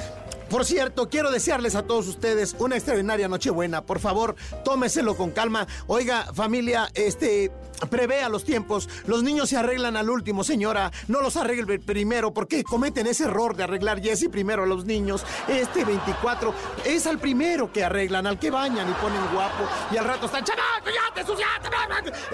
Por 0.50 0.64
cierto, 0.64 1.10
quiero 1.10 1.30
desearles 1.30 1.74
a 1.74 1.82
todos 1.82 2.08
ustedes 2.08 2.56
una 2.58 2.76
extraordinaria 2.76 3.28
Nochebuena. 3.28 3.84
Por 3.84 4.00
favor, 4.00 4.34
tómeselo 4.64 5.14
con 5.16 5.30
calma. 5.30 5.66
Oiga, 5.86 6.26
familia, 6.32 6.88
este, 6.94 7.52
prevea 7.90 8.30
los 8.30 8.44
tiempos. 8.44 8.88
Los 9.06 9.22
niños 9.22 9.50
se 9.50 9.58
arreglan 9.58 9.96
al 9.96 10.08
último, 10.08 10.44
señora. 10.44 10.90
No 11.06 11.20
los 11.20 11.36
arregle 11.36 11.78
primero 11.78 12.32
porque 12.32 12.64
cometen 12.64 13.06
ese 13.06 13.24
error 13.24 13.56
de 13.56 13.64
arreglar 13.64 14.00
Jesse 14.00 14.28
primero 14.30 14.62
a 14.62 14.66
los 14.66 14.86
niños. 14.86 15.24
Este 15.48 15.84
24 15.84 16.54
es 16.86 17.06
al 17.06 17.18
primero 17.18 17.70
que 17.70 17.84
arreglan, 17.84 18.26
al 18.26 18.38
que 18.38 18.50
bañan 18.50 18.88
y 18.88 18.94
ponen 18.94 19.20
guapo. 19.32 19.68
Y 19.92 19.98
al 19.98 20.06
rato 20.06 20.26
están, 20.26 20.44
chamaco, 20.44 20.86
ya 20.86 21.14
te 21.14 21.20
ensuciaste". 21.20 21.68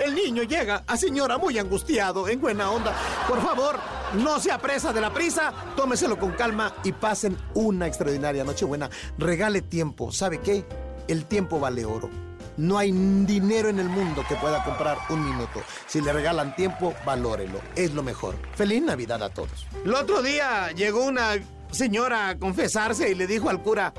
El 0.05 0.15
niño 0.15 0.43
llega 0.43 0.85
a 0.87 0.97
señora 0.97 1.39
muy 1.39 1.59
angustiado, 1.59 2.29
en 2.29 2.41
buena 2.41 2.71
onda. 2.71 2.95
Por 3.29 3.41
favor, 3.43 3.79
no 4.15 4.41
se 4.41 4.53
apresa 4.53 4.93
de 4.93 5.01
la 5.01 5.13
prisa, 5.13 5.53
tómeselo 5.77 6.19
con 6.19 6.33
calma 6.33 6.75
y 6.85 6.93
pasen 6.93 7.37
una 7.55 7.87
extraordinaria 7.87 8.45
Nochebuena. 8.45 8.91
Regale 9.19 9.63
tiempo, 9.63 10.13
¿sabe 10.13 10.41
qué? 10.41 10.65
El 11.09 11.27
tiempo 11.27 11.61
vale 11.61 11.85
oro. 11.85 12.11
No 12.57 12.79
hay 12.79 12.93
dinero 12.93 13.69
en 13.69 13.81
el 13.81 13.89
mundo 13.89 14.25
que 14.29 14.37
pueda 14.37 14.63
comprar 14.63 14.97
un 15.11 15.25
minuto. 15.25 15.61
Si 15.87 16.01
le 16.01 16.13
regalan 16.13 16.55
tiempo, 16.55 16.95
valórelo. 17.05 17.61
Es 17.75 17.93
lo 17.93 18.03
mejor. 18.03 18.37
Feliz 18.55 18.81
Navidad 18.83 19.23
a 19.25 19.31
todos. 19.31 19.67
El 19.85 19.93
otro 19.93 20.23
día 20.23 20.71
llegó 20.71 21.05
una 21.05 21.33
señora 21.73 22.29
a 22.29 22.39
confesarse 22.39 23.11
y 23.11 23.17
le 23.17 23.27
dijo 23.27 23.51
al 23.51 23.61
cura, 23.61 23.93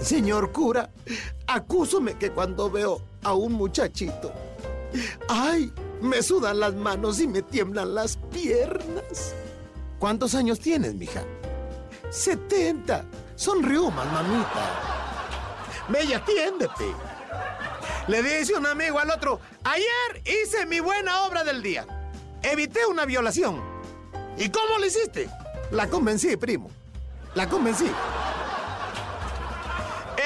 Señor 0.00 0.52
cura, 0.52 0.90
acúsome 1.46 2.14
que 2.14 2.30
cuando 2.30 2.70
veo 2.70 3.02
a 3.22 3.34
un 3.34 3.52
muchachito, 3.52 4.32
ay, 5.28 5.72
me 6.00 6.22
sudan 6.22 6.60
las 6.60 6.74
manos 6.74 7.20
y 7.20 7.26
me 7.26 7.42
tiemblan 7.42 7.94
las 7.94 8.16
piernas. 8.16 9.34
¿Cuántos 9.98 10.34
años 10.34 10.60
tienes, 10.60 10.94
mija? 10.94 11.22
70. 12.10 13.04
Son 13.36 13.62
reumas, 13.62 14.06
mamita. 14.12 14.98
Bella, 15.88 16.18
atiéndete. 16.18 16.94
Le 18.06 18.22
dice 18.22 18.54
un 18.54 18.66
amigo 18.66 18.98
al 18.98 19.10
otro, 19.10 19.40
ayer 19.64 20.22
hice 20.24 20.66
mi 20.66 20.80
buena 20.80 21.24
obra 21.24 21.44
del 21.44 21.62
día. 21.62 21.86
Evité 22.42 22.86
una 22.86 23.04
violación. 23.04 23.62
¿Y 24.36 24.48
cómo 24.48 24.78
lo 24.78 24.86
hiciste? 24.86 25.28
La 25.70 25.88
convencí, 25.88 26.36
primo. 26.36 26.70
La 27.34 27.48
convencí. 27.48 27.90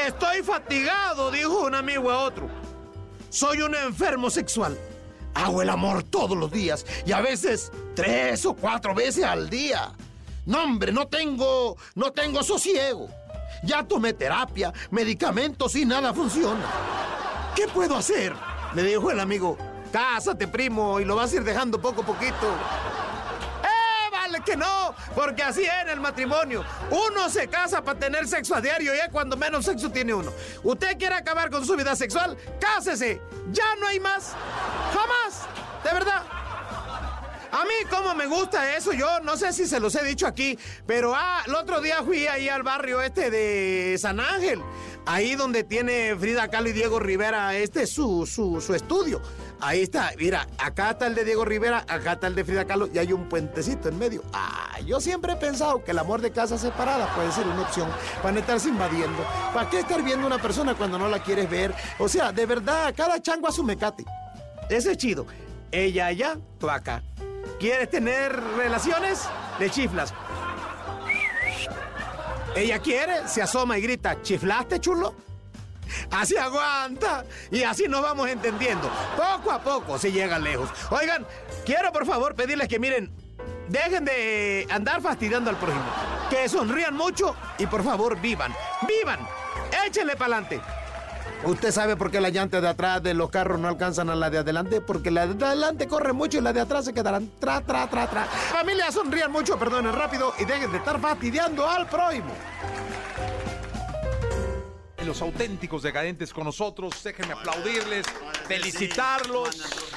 Estoy 0.06 0.42
fatigado, 0.42 1.30
dijo 1.30 1.60
un 1.60 1.74
amigo 1.74 2.10
a 2.10 2.20
otro. 2.20 2.48
Soy 3.30 3.62
un 3.62 3.74
enfermo 3.74 4.30
sexual. 4.30 4.78
Hago 5.34 5.62
el 5.62 5.70
amor 5.70 6.02
todos 6.02 6.36
los 6.36 6.50
días 6.50 6.84
y 7.06 7.12
a 7.12 7.20
veces 7.20 7.72
tres 7.94 8.44
o 8.46 8.54
cuatro 8.54 8.94
veces 8.94 9.24
al 9.24 9.48
día. 9.48 9.92
No, 10.44 10.64
hombre, 10.64 10.92
no 10.92 11.06
tengo, 11.06 11.76
no 11.94 12.10
tengo 12.12 12.42
sosiego. 12.42 13.08
Ya 13.62 13.84
tomé 13.84 14.12
terapia, 14.12 14.72
medicamentos 14.90 15.76
y 15.76 15.84
nada 15.84 16.12
funciona. 16.12 16.66
¿Qué 17.54 17.68
puedo 17.68 17.96
hacer? 17.96 18.34
Le 18.74 18.82
dijo 18.82 19.10
el 19.10 19.20
amigo. 19.20 19.56
Cásate, 19.92 20.48
primo, 20.48 21.00
y 21.00 21.04
lo 21.04 21.16
vas 21.16 21.32
a 21.32 21.36
ir 21.36 21.44
dejando 21.44 21.80
poco 21.80 22.02
a 22.02 22.06
poquito. 22.06 22.56
¡Eh, 24.32 24.38
vale 24.38 24.44
que 24.44 24.56
no! 24.56 24.94
Porque 25.14 25.42
así 25.42 25.62
es 25.62 25.82
en 25.82 25.88
el 25.90 26.00
matrimonio. 26.00 26.64
Uno 26.90 27.28
se 27.28 27.48
casa 27.48 27.82
para 27.82 27.98
tener 27.98 28.26
sexo 28.26 28.54
a 28.54 28.60
diario 28.60 28.94
y 28.94 28.98
es 28.98 29.08
cuando 29.10 29.36
menos 29.36 29.64
sexo 29.64 29.90
tiene 29.90 30.14
uno. 30.14 30.32
¿Usted 30.62 30.98
quiere 30.98 31.14
acabar 31.14 31.50
con 31.50 31.64
su 31.64 31.76
vida 31.76 31.94
sexual? 31.96 32.36
¡Cásese! 32.60 33.20
¡Ya 33.50 33.74
no 33.80 33.86
hay 33.86 34.00
más! 34.00 34.34
¡Jamás! 34.92 35.48
¿De 35.84 35.92
verdad? 35.92 36.22
A 37.52 37.64
mí, 37.64 37.74
como 37.90 38.14
me 38.14 38.26
gusta 38.26 38.74
eso, 38.76 38.92
yo 38.92 39.20
no 39.20 39.36
sé 39.36 39.52
si 39.52 39.66
se 39.66 39.78
los 39.78 39.94
he 39.94 40.02
dicho 40.02 40.26
aquí, 40.26 40.58
pero 40.86 41.12
ah, 41.14 41.42
el 41.46 41.54
otro 41.54 41.82
día 41.82 42.02
fui 42.02 42.26
ahí 42.26 42.48
al 42.48 42.62
barrio 42.62 43.02
este 43.02 43.30
de 43.30 43.98
San 43.98 44.20
Ángel, 44.20 44.62
ahí 45.06 45.34
donde 45.34 45.64
tiene 45.64 46.14
Frida 46.16 46.48
Kahlo 46.48 46.68
y 46.68 46.72
Diego 46.72 46.98
Rivera, 46.98 47.54
este 47.56 47.82
es 47.82 47.90
su, 47.90 48.26
su, 48.26 48.60
su 48.60 48.74
estudio. 48.74 49.20
Ahí 49.60 49.82
está, 49.82 50.10
mira, 50.18 50.48
acá 50.58 50.90
está 50.90 51.06
el 51.06 51.14
de 51.14 51.24
Diego 51.24 51.44
Rivera, 51.44 51.84
acá 51.88 52.14
está 52.14 52.26
el 52.26 52.34
de 52.34 52.44
Frida 52.44 52.64
Kahlo 52.64 52.88
y 52.92 52.98
hay 52.98 53.12
un 53.12 53.28
puentecito 53.28 53.88
en 53.88 53.98
medio. 53.98 54.22
Ah, 54.32 54.78
yo 54.84 55.00
siempre 55.00 55.34
he 55.34 55.36
pensado 55.36 55.84
que 55.84 55.92
el 55.92 55.98
amor 55.98 56.20
de 56.20 56.32
casa 56.32 56.58
separada 56.58 57.14
puede 57.14 57.30
ser 57.30 57.46
una 57.46 57.62
opción 57.62 57.88
para 58.20 58.32
no 58.32 58.40
estarse 58.40 58.68
invadiendo. 58.68 59.24
¿Para 59.54 59.70
qué 59.70 59.80
estar 59.80 60.02
viendo 60.02 60.24
a 60.24 60.26
una 60.26 60.42
persona 60.42 60.74
cuando 60.74 60.98
no 60.98 61.08
la 61.08 61.22
quieres 61.22 61.48
ver? 61.48 61.74
O 61.98 62.08
sea, 62.08 62.32
de 62.32 62.46
verdad, 62.46 62.92
cada 62.96 63.20
chango 63.22 63.46
a 63.46 63.52
su 63.52 63.62
mecate. 63.62 64.04
Ese 64.68 64.92
es 64.92 64.96
chido. 64.96 65.26
Ella 65.70 66.06
allá, 66.06 66.38
tú 66.58 66.68
acá. 66.68 67.02
¿Quieres 67.60 67.88
tener 67.88 68.32
relaciones? 68.56 69.28
Le 69.60 69.70
chiflas. 69.70 70.12
Ella 72.54 72.78
quiere, 72.80 73.26
se 73.28 73.40
asoma 73.42 73.78
y 73.78 73.82
grita, 73.82 74.20
¿chiflaste, 74.22 74.78
chulo? 74.78 75.14
Así 76.10 76.36
aguanta 76.36 77.24
y 77.50 77.62
así 77.62 77.88
nos 77.88 78.02
vamos 78.02 78.28
entendiendo. 78.28 78.90
Poco 79.16 79.50
a 79.50 79.62
poco 79.62 79.98
se 79.98 80.12
llega 80.12 80.38
lejos. 80.38 80.70
Oigan, 80.90 81.26
quiero 81.64 81.92
por 81.92 82.06
favor 82.06 82.34
pedirles 82.34 82.68
que 82.68 82.78
miren, 82.78 83.10
dejen 83.68 84.04
de 84.04 84.66
andar 84.70 85.00
fastidiando 85.00 85.50
al 85.50 85.56
prójimo. 85.56 85.84
Que 86.30 86.48
sonrían 86.48 86.94
mucho 86.94 87.34
y 87.58 87.66
por 87.66 87.82
favor 87.82 88.20
vivan. 88.20 88.54
¡Vivan! 88.86 89.20
Échenle 89.86 90.16
para 90.16 90.36
adelante. 90.38 90.60
¿Usted 91.44 91.72
sabe 91.72 91.96
por 91.96 92.12
qué 92.12 92.20
las 92.20 92.32
llantas 92.32 92.62
de 92.62 92.68
atrás 92.68 93.02
de 93.02 93.14
los 93.14 93.28
carros 93.28 93.58
no 93.58 93.66
alcanzan 93.66 94.08
a 94.10 94.14
la 94.14 94.30
de 94.30 94.38
adelante? 94.38 94.80
Porque 94.80 95.10
la 95.10 95.26
de 95.26 95.44
adelante 95.44 95.88
corre 95.88 96.12
mucho 96.12 96.38
y 96.38 96.40
la 96.40 96.52
de 96.52 96.60
atrás 96.60 96.84
se 96.84 96.94
quedarán 96.94 97.32
tra, 97.40 97.60
tra, 97.62 97.90
tra, 97.90 98.08
tra. 98.08 98.26
Familia, 98.26 98.92
sonrían 98.92 99.32
mucho, 99.32 99.58
perdonen 99.58 99.92
rápido 99.92 100.32
y 100.38 100.44
dejen 100.44 100.70
de 100.70 100.78
estar 100.78 101.00
fastidiando 101.00 101.68
al 101.68 101.88
prójimo. 101.88 102.32
Los 105.04 105.20
auténticos 105.20 105.82
decadentes 105.82 106.32
con 106.32 106.44
nosotros, 106.44 107.02
déjenme 107.02 107.32
aplaudirles, 107.32 108.06
felicitarlos. 108.46 109.90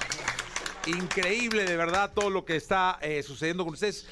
Increíble, 0.87 1.65
de 1.65 1.77
verdad, 1.77 2.11
todo 2.11 2.31
lo 2.31 2.43
que 2.43 2.55
está 2.55 2.97
eh, 3.01 3.21
sucediendo 3.21 3.65
con 3.65 3.75
ustedes. 3.75 4.07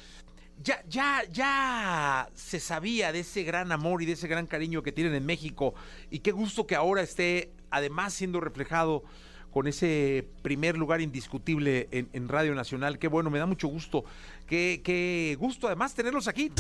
Ya, 0.64 0.84
ya, 0.88 1.24
ya 1.32 2.30
se 2.34 2.60
sabía 2.60 3.12
de 3.12 3.20
ese 3.20 3.44
gran 3.44 3.72
amor 3.72 4.02
y 4.02 4.06
de 4.06 4.14
ese 4.14 4.28
gran 4.28 4.48
cariño 4.48 4.82
que 4.82 4.92
tienen 4.94 5.14
en 5.14 5.26
México. 5.26 5.74
Y 6.10 6.20
qué 6.20 6.32
gusto 6.32 6.66
que 6.66 6.76
ahora 6.76 7.02
esté, 7.02 7.52
además, 7.70 8.14
siendo 8.14 8.40
reflejado 8.40 9.04
con 9.52 9.68
ese 9.68 10.28
primer 10.42 10.78
lugar 10.78 11.02
indiscutible 11.02 11.88
en, 11.92 12.28
Radio 12.28 12.56
Nacional. 12.56 12.98
Qué 12.98 13.08
bueno, 13.08 13.30
me 13.30 13.40
da 13.40 13.46
mucho 13.46 13.68
gusto. 13.68 14.04
Qué, 14.48 14.82
qué 14.84 15.38
gusto, 15.40 15.68
además, 15.68 15.94
tenerlos 15.94 16.28
aquí. 16.28 16.52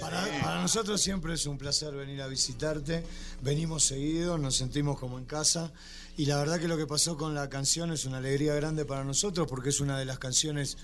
Para, 0.00 0.24
para 0.40 0.62
nosotros 0.62 1.00
siempre 1.00 1.34
es 1.34 1.46
un 1.46 1.58
placer 1.58 1.92
venir 1.94 2.22
a 2.22 2.28
visitarte. 2.28 3.04
Venimos 3.42 3.84
seguidos, 3.84 4.38
nos 4.38 4.54
sentimos 4.54 4.98
como 4.98 5.18
en 5.18 5.24
casa. 5.24 5.72
Y 6.16 6.26
la 6.26 6.36
verdad 6.36 6.60
que 6.60 6.68
lo 6.68 6.76
que 6.76 6.86
pasó 6.86 7.16
con 7.16 7.34
la 7.34 7.48
canción 7.48 7.90
es 7.90 8.04
una 8.04 8.18
alegría 8.18 8.54
grande 8.54 8.84
para 8.84 9.02
nosotros 9.02 9.48
porque 9.48 9.70
es 9.70 9.80
una 9.80 9.98
de 9.98 10.04
las 10.04 10.18
canciones 10.18 10.76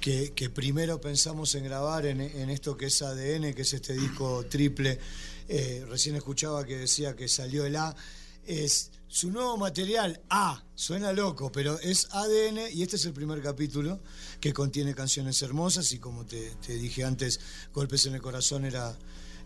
que, 0.00 0.50
primero 0.54 1.00
pensamos 1.00 1.54
en 1.54 1.64
grabar 1.64 2.06
en, 2.06 2.20
esto 2.50 2.76
que 2.76 2.86
es 2.86 3.02
ADN, 3.02 3.54
que 3.54 3.62
es 3.62 3.72
este 3.72 3.94
disco 3.94 4.44
triple. 4.48 4.98
Eh, 5.48 5.84
recién 5.88 6.16
escuchaba 6.16 6.64
que 6.64 6.76
decía 6.76 7.14
que 7.16 7.28
salió 7.28 7.66
el 7.66 7.76
A. 7.76 7.94
Es 8.46 8.90
su 9.08 9.30
nuevo 9.30 9.56
material, 9.56 10.20
A, 10.28 10.64
suena 10.74 11.12
loco, 11.12 11.50
pero 11.50 11.78
es 11.80 12.08
ADN 12.10 12.72
y 12.72 12.82
este 12.82 12.96
es 12.96 13.04
el 13.06 13.12
primer 13.12 13.42
capítulo 13.42 14.00
que 14.40 14.52
contiene 14.52 14.94
canciones 14.94 15.40
hermosas 15.42 15.90
y 15.92 15.98
como 15.98 16.26
te, 16.26 16.54
dije 16.66 17.04
antes, 17.04 17.40
Golpes 17.72 18.06
en 18.06 18.14
el 18.14 18.22
Corazón 18.22 18.64
era, 18.64 18.96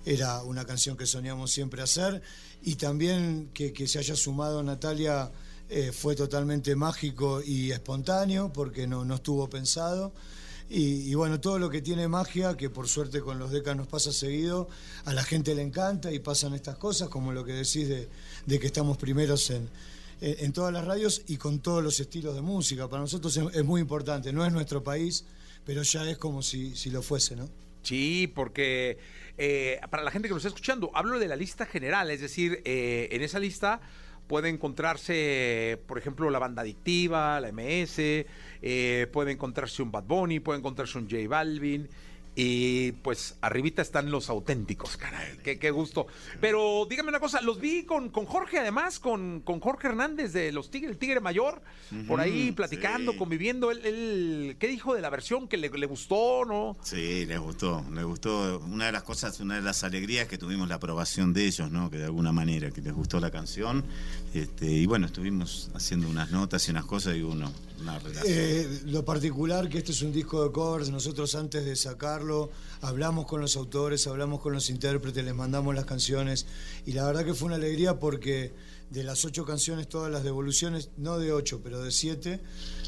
era 0.04 0.42
una 0.42 0.64
canción 0.64 0.96
que 0.96 1.06
soñamos 1.06 1.50
siempre 1.50 1.82
hacer. 1.82 2.22
Y 2.62 2.74
también 2.74 3.50
que 3.54 3.88
se 3.88 3.98
haya 3.98 4.16
sumado 4.16 4.62
Natalia 4.62 5.30
eh, 5.70 5.92
fue 5.92 6.14
totalmente 6.16 6.74
mágico 6.76 7.40
y 7.42 7.70
espontáneo 7.70 8.52
porque 8.52 8.86
no, 8.86 9.04
no 9.04 9.14
estuvo 9.16 9.48
pensado. 9.48 10.12
Y, 10.72 11.12
bueno, 11.14 11.40
todo 11.40 11.58
lo 11.58 11.68
que 11.68 11.82
tiene 11.82 12.06
magia, 12.06 12.56
que 12.56 12.70
por 12.70 12.86
suerte 12.86 13.20
con 13.20 13.40
los 13.40 13.50
decas 13.50 13.76
nos 13.76 13.88
pasa 13.88 14.12
seguido, 14.12 14.68
a 15.04 15.12
la 15.12 15.24
gente 15.24 15.52
le 15.56 15.62
encanta 15.62 16.12
y 16.12 16.20
pasan 16.20 16.54
estas 16.54 16.76
cosas, 16.76 17.08
como 17.08 17.32
lo 17.32 17.44
que 17.44 17.54
decís 17.54 17.88
de, 17.88 18.08
que 18.46 18.66
estamos 18.66 18.96
primeros 18.96 19.50
en, 19.50 19.68
en, 20.20 20.52
todas 20.52 20.72
las 20.72 20.84
radios 20.84 21.22
y 21.26 21.38
con 21.38 21.58
todos 21.58 21.82
los 21.82 21.98
estilos 21.98 22.36
de 22.36 22.42
música. 22.42 22.88
Para 22.88 23.02
nosotros 23.02 23.36
es, 23.36 23.44
es 23.52 23.64
muy 23.64 23.80
importante, 23.80 24.32
no 24.32 24.46
es 24.46 24.52
nuestro 24.52 24.84
país, 24.84 25.24
pero 25.64 25.82
ya 25.82 26.08
es 26.08 26.18
como 26.18 26.40
si, 26.40 26.76
si 26.76 26.90
lo 26.90 27.02
fuese, 27.02 27.34
¿no? 27.34 27.48
Sí, 27.82 28.30
porque 28.32 28.98
eh, 29.38 29.80
para 29.90 30.02
la 30.02 30.10
gente 30.10 30.28
que 30.28 30.34
nos 30.34 30.44
está 30.44 30.48
escuchando, 30.48 30.90
hablo 30.94 31.18
de 31.18 31.28
la 31.28 31.36
lista 31.36 31.64
general, 31.66 32.10
es 32.10 32.20
decir, 32.20 32.60
eh, 32.64 33.08
en 33.10 33.22
esa 33.22 33.38
lista 33.38 33.80
puede 34.30 34.48
encontrarse, 34.48 35.82
por 35.88 35.98
ejemplo, 35.98 36.30
la 36.30 36.38
banda 36.38 36.62
adictiva, 36.62 37.40
la 37.40 37.50
MS, 37.50 38.26
eh, 38.62 39.08
puede 39.12 39.32
encontrarse 39.32 39.82
un 39.82 39.90
Bad 39.90 40.04
Bunny, 40.04 40.38
puede 40.38 40.60
encontrarse 40.60 40.98
un 40.98 41.10
J 41.10 41.26
Balvin. 41.28 41.88
Y 42.36 42.92
pues 42.92 43.36
arribita 43.40 43.82
están 43.82 44.10
los 44.10 44.30
auténticos, 44.30 44.96
caray, 44.96 45.36
qué, 45.42 45.58
qué 45.58 45.70
gusto. 45.72 46.06
Pero 46.40 46.86
dígame 46.88 47.08
una 47.08 47.18
cosa, 47.20 47.40
los 47.42 47.60
vi 47.60 47.82
con, 47.82 48.08
con 48.10 48.24
Jorge 48.24 48.58
además, 48.60 48.98
con, 49.00 49.40
con 49.40 49.58
Jorge 49.60 49.88
Hernández 49.88 50.32
de 50.32 50.52
los 50.52 50.70
Tigres, 50.70 50.92
el 50.92 50.98
Tigre 50.98 51.20
Mayor, 51.20 51.60
por 52.06 52.20
ahí 52.20 52.52
platicando, 52.52 53.12
sí. 53.12 53.18
conviviendo. 53.18 53.70
Él, 53.72 53.80
él- 53.84 54.56
¿Qué 54.58 54.68
dijo 54.68 54.94
de 54.94 55.00
la 55.02 55.10
versión 55.10 55.48
que 55.48 55.56
le, 55.56 55.68
le 55.70 55.86
gustó, 55.86 56.44
no? 56.46 56.76
Sí, 56.82 57.26
les 57.26 57.38
gustó, 57.40 57.84
les 57.92 58.04
gustó. 58.04 58.60
Una 58.60 58.86
de 58.86 58.92
las 58.92 59.02
cosas, 59.02 59.38
una 59.40 59.56
de 59.56 59.62
las 59.62 59.82
alegrías 59.84 60.28
que 60.28 60.38
tuvimos 60.38 60.68
la 60.68 60.76
aprobación 60.76 61.32
de 61.34 61.46
ellos, 61.46 61.70
¿no? 61.70 61.90
Que 61.90 61.98
de 61.98 62.04
alguna 62.04 62.30
manera, 62.32 62.70
que 62.70 62.80
les 62.80 62.92
gustó 62.92 63.18
la 63.20 63.30
canción. 63.32 63.84
Este, 64.34 64.66
y 64.70 64.86
bueno, 64.86 65.06
estuvimos 65.06 65.70
haciendo 65.74 66.08
unas 66.08 66.30
notas 66.30 66.66
y 66.68 66.70
unas 66.70 66.84
cosas 66.84 67.16
y 67.16 67.22
uno, 67.22 67.52
Eh, 68.24 68.82
lo 68.86 69.04
particular 69.04 69.68
que 69.68 69.78
este 69.78 69.92
es 69.92 70.02
un 70.02 70.12
disco 70.12 70.44
de 70.44 70.52
covers, 70.52 70.90
nosotros 70.90 71.34
antes 71.34 71.64
de 71.64 71.76
sacarlo 71.76 72.50
hablamos 72.80 73.26
con 73.26 73.40
los 73.40 73.56
autores, 73.56 74.06
hablamos 74.06 74.40
con 74.40 74.52
los 74.52 74.70
intérpretes, 74.70 75.24
les 75.24 75.34
mandamos 75.34 75.74
las 75.74 75.84
canciones 75.84 76.46
y 76.86 76.92
la 76.92 77.06
verdad 77.06 77.24
que 77.24 77.34
fue 77.34 77.46
una 77.46 77.56
alegría 77.56 77.98
porque 77.98 78.52
de 78.90 79.04
las 79.04 79.24
ocho 79.24 79.44
canciones, 79.44 79.88
todas 79.88 80.10
las 80.10 80.24
devoluciones, 80.24 80.90
no 80.96 81.18
de 81.18 81.32
ocho, 81.32 81.60
pero 81.62 81.80
de 81.80 81.92
siete, 81.92 82.40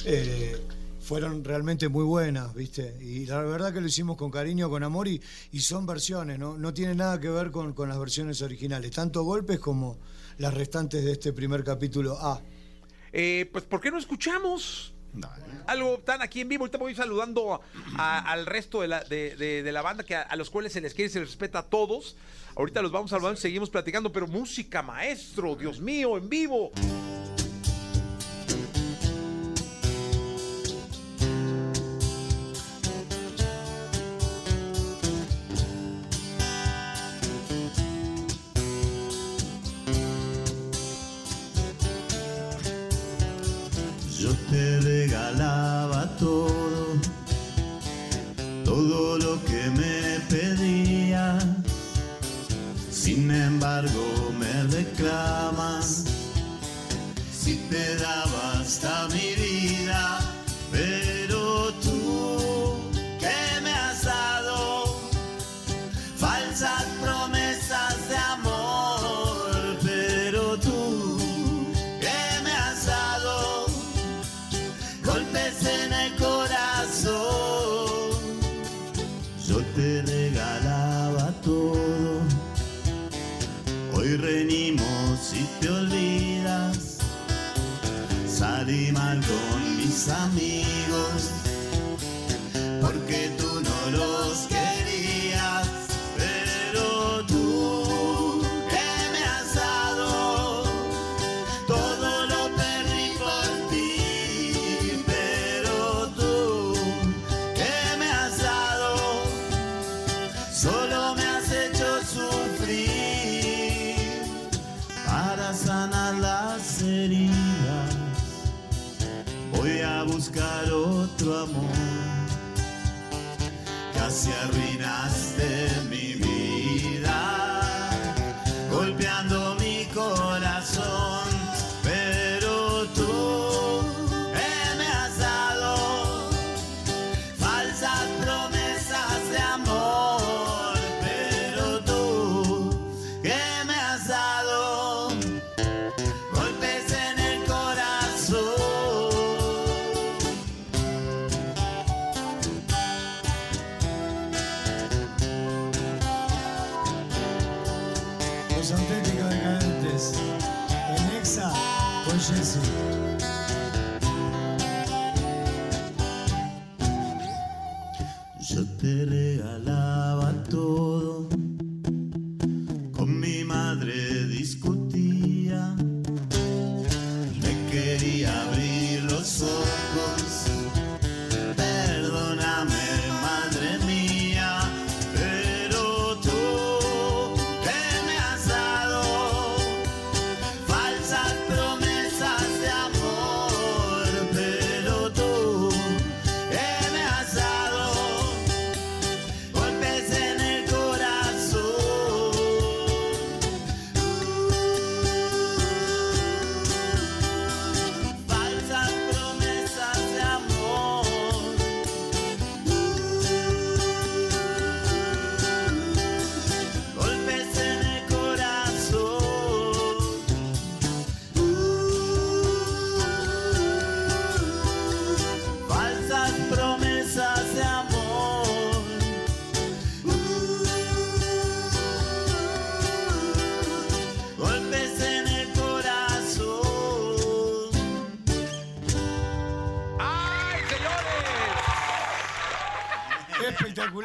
eh, 0.05 0.61
fueron 1.01 1.45
realmente 1.45 1.89
muy 1.89 2.05
buenas, 2.05 2.55
¿viste? 2.55 2.97
Y 3.01 3.27
la 3.27 3.43
verdad 3.43 3.73
que 3.73 3.81
lo 3.81 3.87
hicimos 3.87 4.17
con 4.17 4.31
cariño, 4.31 4.69
con 4.69 4.83
amor 4.83 5.09
y, 5.09 5.21
y 5.53 5.61
son 5.61 5.87
versiones, 5.87 6.39
¿no? 6.39 6.57
No 6.59 6.75
tiene 6.75 6.95
nada 6.95 7.21
que 7.21 7.29
ver 7.29 7.51
con, 7.51 7.73
con 7.73 7.89
las 7.89 7.99
versiones 7.99 8.43
originales, 8.43 8.91
tanto 8.93 9.23
golpes 9.23 9.59
como 9.59 9.99
las 10.39 10.55
restantes 10.55 11.05
de 11.05 11.13
este 11.13 11.33
primer 11.33 11.65
capítulo 11.65 12.19
A. 12.19 12.41
Eh, 13.12 13.49
pues, 13.52 13.64
¿por 13.64 13.81
qué 13.81 13.90
no 13.90 13.99
escuchamos? 13.99 14.95
Algo 15.66 15.99
tan 15.99 16.23
aquí 16.23 16.40
en 16.40 16.49
vivo. 16.49 16.64
Ahorita 16.64 16.78
voy 16.78 16.95
saludando 16.95 17.61
a- 17.99 18.19
al 18.33 18.47
resto 18.47 18.81
de 18.81 18.88
la, 18.88 19.04
de, 19.04 19.37
de- 19.37 19.62
de 19.62 19.73
la 19.73 19.83
banda 19.83 20.04
que 20.04 20.14
a, 20.16 20.23
a 20.23 20.37
los 20.37 20.49
cuales 20.50 20.73
se 20.73 20.81
les 20.81 20.95
quiere 20.95 21.09
y 21.09 21.12
se 21.12 21.21
les 21.21 21.28
respeta 21.28 21.61
a 21.61 21.62
todos. 21.64 22.16
Ahorita 22.57 22.81
los 22.83 22.90
vamos 22.92 23.11
saludando 23.11 23.38
y 23.38 23.42
seguimos 23.42 23.69
platicando, 23.71 24.11
pero 24.12 24.26
música, 24.26 24.83
maestro, 24.83 25.54
Dios 25.54 25.81
mío, 25.81 26.16
en 26.16 26.28
vivo. 26.28 26.73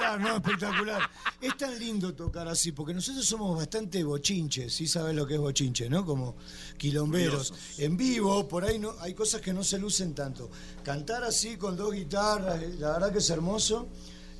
Espectacular, 0.08 0.20
no, 0.20 0.36
espectacular. 0.38 1.10
Es 1.42 1.58
tan 1.58 1.78
lindo 1.80 2.14
tocar 2.14 2.48
así, 2.48 2.72
porque 2.72 2.94
nosotros 2.94 3.26
somos 3.26 3.58
bastante 3.58 4.04
bochinches, 4.04 4.74
sí 4.74 4.88
sabes 4.88 5.16
lo 5.16 5.26
que 5.28 5.36
es 5.36 5.40
bochinche, 5.40 5.90
¿no? 5.90 6.06
Como 6.06 6.36
quilomberos. 6.78 7.54
En 7.78 7.98
vivo, 7.98 8.48
por 8.48 8.64
ahí 8.64 8.80
no, 8.80 8.94
hay 9.00 9.14
cosas 9.14 9.42
que 9.42 9.54
no 9.54 9.64
se 9.64 9.78
lucen 9.80 10.14
tanto. 10.16 10.50
Cantar 10.84 11.24
así 11.24 11.58
con 11.58 11.76
dos 11.76 11.94
guitarras, 11.94 12.62
eh, 12.62 12.76
la 12.80 12.92
verdad 12.94 13.12
que 13.12 13.20
es 13.20 13.30
hermoso. 13.30 13.88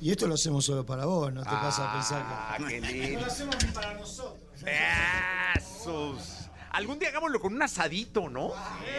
Y 0.00 0.10
esto 0.12 0.28
lo 0.28 0.34
hacemos 0.34 0.64
solo 0.64 0.86
para 0.86 1.06
vos, 1.06 1.32
no 1.32 1.42
te 1.42 1.50
vas 1.50 1.78
a 1.78 1.92
pensar 1.92 2.22
Ah, 2.24 2.56
que. 2.58 2.80
qué 2.80 2.80
lindo. 2.80 3.14
No 3.20 3.26
lo 3.26 3.32
hacemos 3.32 3.56
ni 3.64 3.72
para 3.72 3.94
nosotros. 3.94 4.38
Esos. 5.56 6.47
Algún 6.70 6.98
día 6.98 7.08
hagámoslo 7.08 7.40
con 7.40 7.54
un 7.54 7.62
asadito, 7.62 8.28
¿no? 8.28 8.52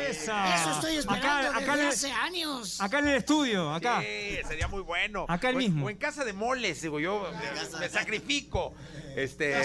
Esa. 0.09 0.55
Eso 0.55 0.71
estoy 0.71 0.95
esperando 0.97 1.49
Acá, 1.49 1.57
acá, 1.57 1.75
desde 1.75 1.81
en, 1.81 1.89
hace 1.89 2.11
años. 2.11 2.81
acá 2.81 2.99
en 2.99 3.07
el 3.09 3.15
estudio, 3.15 3.71
acá. 3.73 4.01
Sí, 4.01 4.37
sería 4.47 4.67
muy 4.67 4.81
bueno. 4.81 5.25
Acá 5.27 5.49
el 5.49 5.55
O 5.55 5.59
mismo. 5.59 5.85
O 5.85 5.89
en 5.89 5.97
casa 5.97 6.25
de 6.25 6.33
moles, 6.33 6.81
digo 6.81 6.99
yo, 6.99 7.31
me, 7.73 7.79
me 7.79 7.89
sacrifico. 7.89 8.73
Este, 9.15 9.55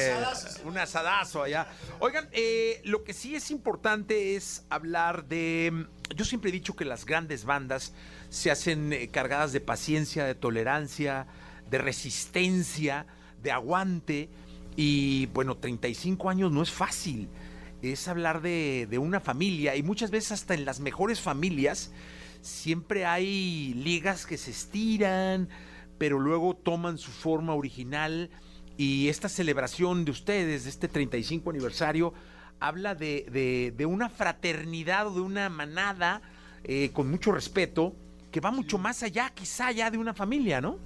un 0.64 0.76
asadazo 0.78 1.42
allá. 1.42 1.68
Oigan, 2.00 2.28
eh, 2.32 2.80
lo 2.84 3.04
que 3.04 3.12
sí 3.12 3.36
es 3.36 3.50
importante 3.50 4.36
es 4.36 4.64
hablar 4.70 5.26
de. 5.26 5.86
Yo 6.14 6.24
siempre 6.24 6.50
he 6.50 6.52
dicho 6.52 6.74
que 6.74 6.84
las 6.84 7.04
grandes 7.04 7.44
bandas 7.44 7.92
se 8.30 8.50
hacen 8.50 8.92
eh, 8.92 9.08
cargadas 9.08 9.52
de 9.52 9.60
paciencia, 9.60 10.24
de 10.24 10.34
tolerancia, 10.34 11.26
de 11.70 11.78
resistencia, 11.78 13.06
de 13.42 13.52
aguante. 13.52 14.28
Y 14.76 15.26
bueno, 15.26 15.56
35 15.56 16.30
años 16.30 16.50
no 16.50 16.62
es 16.62 16.70
fácil. 16.70 17.28
Es 17.92 18.08
hablar 18.08 18.40
de, 18.42 18.86
de 18.90 18.98
una 18.98 19.20
familia. 19.20 19.76
Y 19.76 19.82
muchas 19.82 20.10
veces 20.10 20.32
hasta 20.32 20.54
en 20.54 20.64
las 20.64 20.80
mejores 20.80 21.20
familias 21.20 21.90
siempre 22.40 23.06
hay 23.06 23.74
ligas 23.74 24.26
que 24.26 24.36
se 24.38 24.50
estiran, 24.50 25.48
pero 25.98 26.18
luego 26.18 26.54
toman 26.54 26.98
su 26.98 27.10
forma 27.10 27.54
original. 27.54 28.30
Y 28.76 29.08
esta 29.08 29.28
celebración 29.28 30.04
de 30.04 30.10
ustedes, 30.10 30.64
de 30.64 30.70
este 30.70 30.88
35 30.88 31.50
aniversario, 31.50 32.12
habla 32.60 32.94
de, 32.94 33.26
de- 33.30 33.72
de 33.76 33.86
una 33.86 34.08
fraternidad 34.08 35.06
o 35.08 35.14
de 35.14 35.20
una 35.20 35.48
manada 35.48 36.22
eh, 36.64 36.90
con 36.92 37.10
mucho 37.10 37.30
respeto 37.32 37.94
que 38.32 38.40
va 38.40 38.50
mucho 38.50 38.78
más 38.78 39.02
allá, 39.04 39.30
quizá 39.34 39.70
ya 39.70 39.90
de 39.90 39.98
una 39.98 40.12
familia, 40.12 40.60
¿no? 40.60 40.78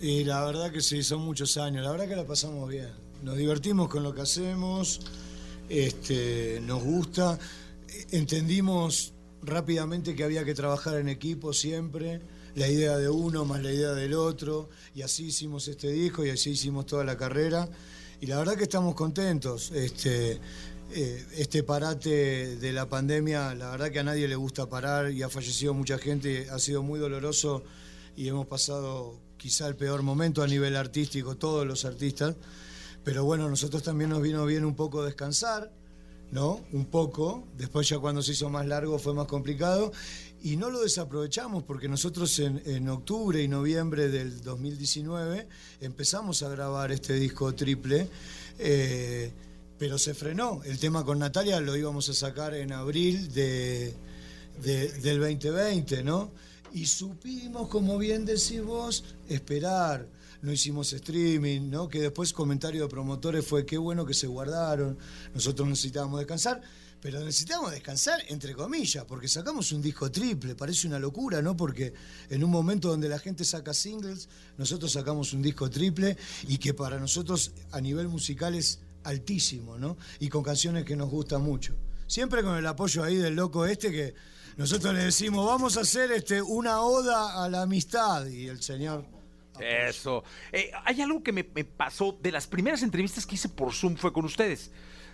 Y 0.00 0.24
la 0.24 0.44
verdad 0.44 0.70
que 0.70 0.80
sí, 0.80 1.02
son 1.02 1.22
muchos 1.22 1.56
años. 1.56 1.84
La 1.84 1.90
verdad 1.90 2.06
que 2.08 2.16
la 2.16 2.26
pasamos 2.26 2.68
bien. 2.68 2.88
Nos 3.22 3.36
divertimos 3.36 3.88
con 3.88 4.02
lo 4.02 4.14
que 4.14 4.20
hacemos. 4.20 5.00
Este, 5.68 6.60
nos 6.64 6.82
gusta. 6.82 7.38
Entendimos 8.10 9.12
rápidamente 9.42 10.14
que 10.14 10.24
había 10.24 10.44
que 10.44 10.54
trabajar 10.54 10.96
en 10.96 11.08
equipo 11.08 11.52
siempre. 11.52 12.20
La 12.54 12.68
idea 12.68 12.96
de 12.96 13.08
uno 13.08 13.44
más 13.44 13.62
la 13.62 13.72
idea 13.72 13.92
del 13.92 14.14
otro. 14.14 14.68
Y 14.94 15.02
así 15.02 15.26
hicimos 15.26 15.68
este 15.68 15.90
disco 15.90 16.24
y 16.24 16.30
así 16.30 16.50
hicimos 16.50 16.86
toda 16.86 17.04
la 17.04 17.16
carrera. 17.16 17.68
Y 18.20 18.26
la 18.26 18.38
verdad 18.38 18.56
que 18.56 18.64
estamos 18.64 18.94
contentos. 18.94 19.70
Este, 19.72 20.40
eh, 20.90 21.26
este 21.36 21.62
parate 21.62 22.56
de 22.56 22.72
la 22.72 22.88
pandemia, 22.88 23.54
la 23.54 23.70
verdad 23.70 23.90
que 23.90 23.98
a 23.98 24.04
nadie 24.04 24.26
le 24.26 24.36
gusta 24.36 24.68
parar 24.68 25.10
y 25.12 25.22
ha 25.22 25.28
fallecido 25.28 25.74
mucha 25.74 25.98
gente. 25.98 26.48
Ha 26.50 26.58
sido 26.58 26.82
muy 26.82 26.98
doloroso 26.98 27.62
y 28.16 28.26
hemos 28.26 28.46
pasado 28.46 29.18
quizá 29.36 29.68
el 29.68 29.76
peor 29.76 30.02
momento 30.02 30.42
a 30.42 30.46
nivel 30.46 30.76
artístico, 30.76 31.36
todos 31.36 31.66
los 31.66 31.84
artistas. 31.84 32.34
Pero 33.04 33.24
bueno, 33.24 33.48
nosotros 33.48 33.82
también 33.82 34.10
nos 34.10 34.20
vino 34.22 34.44
bien 34.44 34.64
un 34.64 34.74
poco 34.74 35.02
descansar, 35.04 35.72
¿no? 36.30 36.60
Un 36.72 36.86
poco. 36.86 37.44
Después 37.56 37.88
ya 37.88 37.98
cuando 37.98 38.22
se 38.22 38.32
hizo 38.32 38.50
más 38.50 38.66
largo 38.66 38.98
fue 38.98 39.14
más 39.14 39.26
complicado. 39.26 39.92
Y 40.42 40.56
no 40.56 40.70
lo 40.70 40.82
desaprovechamos 40.82 41.64
porque 41.64 41.88
nosotros 41.88 42.38
en, 42.38 42.88
octubre 42.88 43.42
y 43.42 43.48
noviembre 43.48 44.08
del 44.08 44.40
2019 44.42 45.48
empezamos 45.80 46.42
a 46.42 46.48
grabar 46.48 46.92
este 46.92 47.14
disco 47.14 47.54
triple. 47.54 48.08
eh, 48.58 49.32
pero 49.78 49.96
se 49.96 50.12
frenó. 50.12 50.60
El 50.64 50.78
tema 50.80 51.04
con 51.04 51.20
Natalia 51.20 51.60
lo 51.60 51.76
íbamos 51.76 52.08
a 52.08 52.12
sacar 52.12 52.52
en 52.54 52.72
abril 52.72 53.32
de- 53.32 53.94
del 54.60 55.20
2020, 55.20 56.02
¿no? 56.02 56.32
Y 56.74 56.86
supimos, 56.86 57.68
como 57.68 57.96
bien 57.96 58.24
decís 58.24 58.60
vos, 58.60 59.04
esperar. 59.28 60.04
No 60.40 60.52
hicimos 60.52 60.92
streaming, 60.92 61.68
¿no? 61.68 61.88
Que 61.88 62.00
después 62.00 62.32
comentario 62.32 62.82
de 62.82 62.88
promotores 62.88 63.44
fue 63.44 63.66
qué 63.66 63.76
bueno 63.76 64.06
que 64.06 64.14
se 64.14 64.28
guardaron. 64.28 64.96
Nosotros 65.34 65.66
necesitábamos 65.68 66.20
descansar, 66.20 66.62
pero 67.00 67.18
necesitábamos 67.20 67.72
descansar 67.72 68.20
entre 68.28 68.54
comillas, 68.54 69.04
porque 69.04 69.26
sacamos 69.26 69.72
un 69.72 69.82
disco 69.82 70.10
triple, 70.12 70.54
parece 70.54 70.86
una 70.86 71.00
locura, 71.00 71.42
¿no? 71.42 71.56
Porque 71.56 71.92
en 72.30 72.44
un 72.44 72.50
momento 72.50 72.88
donde 72.88 73.08
la 73.08 73.18
gente 73.18 73.44
saca 73.44 73.74
singles, 73.74 74.28
nosotros 74.56 74.92
sacamos 74.92 75.32
un 75.32 75.42
disco 75.42 75.68
triple 75.68 76.16
y 76.46 76.58
que 76.58 76.72
para 76.72 77.00
nosotros 77.00 77.52
a 77.72 77.80
nivel 77.80 78.08
musical 78.08 78.54
es 78.54 78.80
altísimo, 79.02 79.76
¿no? 79.76 79.96
Y 80.20 80.28
con 80.28 80.44
canciones 80.44 80.84
que 80.84 80.94
nos 80.94 81.10
gustan 81.10 81.42
mucho. 81.42 81.74
Siempre 82.06 82.42
con 82.42 82.56
el 82.56 82.66
apoyo 82.66 83.02
ahí 83.02 83.16
del 83.16 83.34
loco 83.34 83.66
este 83.66 83.90
que 83.90 84.14
nosotros 84.56 84.94
le 84.94 85.04
decimos, 85.04 85.46
vamos 85.46 85.76
a 85.76 85.80
hacer 85.80 86.10
este, 86.10 86.42
una 86.42 86.80
oda 86.82 87.44
a 87.44 87.48
la 87.48 87.62
amistad. 87.62 88.26
Y 88.26 88.46
el 88.46 88.62
señor... 88.62 89.17
Eso. 89.60 90.24
Eh, 90.52 90.70
hay 90.84 91.00
algo 91.02 91.22
que 91.22 91.32
me, 91.32 91.46
me 91.54 91.64
pasó 91.64 92.16
de 92.20 92.32
las 92.32 92.46
primeras 92.46 92.82
entrevistas 92.82 93.26
que 93.26 93.34
hice 93.34 93.48
por 93.48 93.72
Zoom 93.72 93.96
fue 93.96 94.12
con 94.12 94.24
ustedes. 94.24 94.70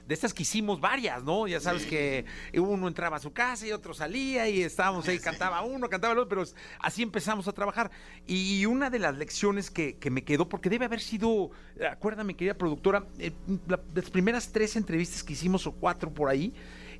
De 0.06 0.12
estas 0.12 0.34
que 0.34 0.42
hicimos 0.42 0.82
varias, 0.82 1.24
¿no? 1.24 1.46
Ya 1.48 1.60
sabes 1.60 1.86
que 1.86 2.26
uno 2.52 2.88
entraba 2.88 3.16
a 3.16 3.20
su 3.20 3.32
casa 3.32 3.66
y 3.66 3.72
otro 3.72 3.94
salía 3.94 4.46
y 4.50 4.60
estábamos 4.62 5.08
ahí, 5.08 5.18
cantaba 5.20 5.62
uno, 5.62 5.88
cantaba 5.88 6.12
el 6.12 6.18
otro, 6.18 6.28
pero 6.28 6.44
así 6.78 7.02
empezamos 7.02 7.48
a 7.48 7.52
trabajar. 7.52 7.90
Y 8.26 8.66
una 8.66 8.90
de 8.90 8.98
las 8.98 9.16
lecciones 9.16 9.70
que, 9.70 9.96
que 9.96 10.10
me 10.10 10.22
quedó, 10.22 10.46
porque 10.46 10.68
debe 10.68 10.84
haber 10.84 11.00
sido, 11.00 11.52
acuérdame, 11.90 12.34
querida 12.36 12.52
productora, 12.52 13.06
eh, 13.18 13.32
la- 13.66 13.80
las 13.94 14.10
primeras 14.10 14.52
tres 14.52 14.76
entrevistas 14.76 15.22
que 15.24 15.32
hicimos 15.32 15.66
o 15.66 15.72
cuatro 15.72 16.12
por 16.12 16.28
ahí, 16.28 16.52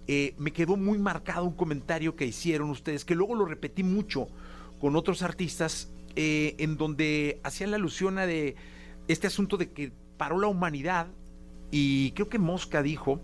eh, 0.07 0.35
me 0.39 0.51
quedó 0.51 0.77
muy 0.79 0.97
marcado 0.99 1.45
un 1.45 1.55
comentario 1.55 2.17
que 2.17 2.25
hicieron 2.25 2.71
ustedes, 2.71 3.05
que 3.05 3.15
luego 3.15 3.35
lo 3.35 3.45
repetí 3.45 3.83
mucho 3.83 4.29
con 4.81 4.97
otros 4.97 5.21
artistas, 5.23 5.91
eh, 6.17 6.55
en 6.59 6.77
donde 6.77 7.41
hacían 7.43 7.71
la 7.71 7.77
alusión 7.77 8.19
a 8.19 8.27
de 8.27 8.57
este 9.09 9.27
asunto 9.27 9.57
de 9.57 9.71
que 9.71 9.93
paró 10.17 10.39
la 10.39 10.47
humanidad 10.47 11.09
y 11.71 12.13
creo 12.13 12.29
que 12.29 12.39
Mosca 12.39 12.83
dijo, 12.83 13.21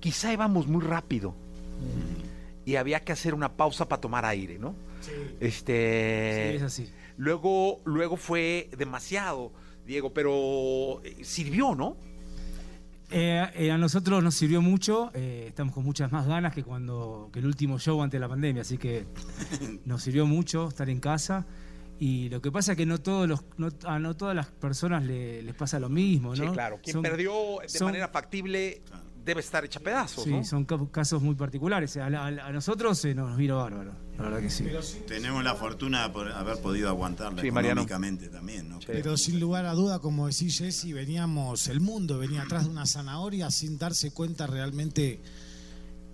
quizá 0.00 0.32
íbamos 0.32 0.66
muy 0.66 0.82
rápido 0.82 1.34
y 2.64 2.76
había 2.76 3.00
que 3.00 3.12
hacer 3.12 3.34
una 3.34 3.56
pausa 3.56 3.88
para 3.88 4.00
tomar 4.00 4.24
aire, 4.24 4.58
¿no? 4.58 4.74
Este, 5.40 6.50
Sí, 6.50 6.56
es 6.56 6.62
así. 6.62 6.90
Luego, 7.16 7.80
luego 7.84 8.16
fue 8.16 8.68
demasiado, 8.76 9.52
Diego, 9.86 10.12
pero 10.12 11.00
eh, 11.04 11.24
sirvió, 11.24 11.74
¿no? 11.74 11.96
Eh, 13.10 13.46
eh, 13.54 13.70
a 13.70 13.78
nosotros 13.78 14.22
nos 14.22 14.34
sirvió 14.34 14.60
mucho, 14.60 15.12
eh, 15.14 15.46
estamos 15.48 15.72
con 15.74 15.84
muchas 15.84 16.10
más 16.10 16.26
ganas 16.26 16.52
que 16.52 16.64
cuando 16.64 17.30
que 17.32 17.38
el 17.38 17.46
último 17.46 17.78
show 17.78 18.02
antes 18.02 18.18
de 18.18 18.20
la 18.20 18.28
pandemia, 18.28 18.62
así 18.62 18.78
que 18.78 19.06
nos 19.84 20.02
sirvió 20.02 20.26
mucho 20.26 20.68
estar 20.68 20.90
en 20.90 20.98
casa. 20.98 21.46
Y 21.98 22.28
lo 22.28 22.42
que 22.42 22.52
pasa 22.52 22.72
es 22.72 22.78
que 22.78 22.84
no 22.86 22.98
todos 22.98 23.26
los, 23.28 23.42
no, 23.56 23.68
a 23.84 23.98
no 23.98 24.14
todas 24.16 24.36
las 24.36 24.46
personas 24.48 25.02
le- 25.04 25.42
les 25.42 25.54
pasa 25.54 25.78
lo 25.80 25.88
mismo, 25.88 26.34
¿no? 26.34 26.44
Sí, 26.46 26.50
claro. 26.52 26.78
Quien 26.82 26.94
Son- 26.94 27.02
perdió 27.02 27.32
de 27.62 27.68
son- 27.68 27.86
manera 27.86 28.08
factible 28.08 28.82
debe 29.24 29.40
estar 29.40 29.64
hecha 29.64 29.80
pedazos, 29.80 30.22
Sí, 30.24 30.30
¿no? 30.30 30.44
son 30.44 30.64
ca- 30.66 30.78
casos 30.92 31.20
muy 31.22 31.34
particulares. 31.34 31.96
A, 31.96 32.08
la- 32.10 32.52
nosotros 32.52 33.02
eh, 33.06 33.14
nos 33.14 33.36
vino 33.36 33.56
bárbaro, 33.56 33.92
la 34.18 34.22
verdad 34.24 34.40
que 34.40 34.50
sí. 34.50 34.64
Tenemos 35.08 35.42
la 35.42 35.54
fortuna 35.56 36.06
de 36.08 36.32
haber 36.34 36.58
podido 36.60 36.88
aguantarla 36.90 37.40
Sí, 37.42 37.50
Mariano. 37.50 37.80
económicamente 37.80 38.28
también, 38.28 38.68
¿no? 38.68 38.78
Pero 38.86 39.16
sin 39.16 39.40
lugar 39.40 39.64
a 39.66 39.72
duda, 39.72 39.98
como 39.98 40.28
decís 40.28 40.58
Jesse, 40.58 40.92
veníamos, 40.92 41.66
el 41.68 41.80
mundo 41.80 42.18
venía 42.18 42.42
atrás 42.42 42.64
de 42.66 42.70
una 42.70 42.86
zanahoria 42.86 43.50
sin 43.50 43.78
darse 43.78 44.12
cuenta 44.12 44.46
realmente 44.46 45.20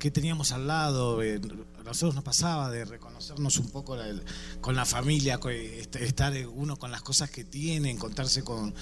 que 0.03 0.11
teníamos 0.11 0.51
al 0.51 0.67
lado. 0.67 1.23
eh, 1.23 1.41
A 1.79 1.85
nosotros 1.85 2.17
nos 2.17 2.25
pasaba 2.25 2.71
de 2.73 2.85
reconocernos 2.85 3.57
un 3.59 3.71
poco 3.71 3.97
con 4.61 4.75
la 4.75 4.85
familia, 4.85 5.39
co- 5.39 5.49
est- 5.51 5.95
estar 5.95 6.35
eh, 6.37 6.45
uno 6.45 6.77
con 6.77 6.91
las 6.91 7.03
cosas 7.03 7.31
que 7.31 7.45
tiene, 7.45 7.89
encontrarse 7.91 8.43
con, 8.43 8.75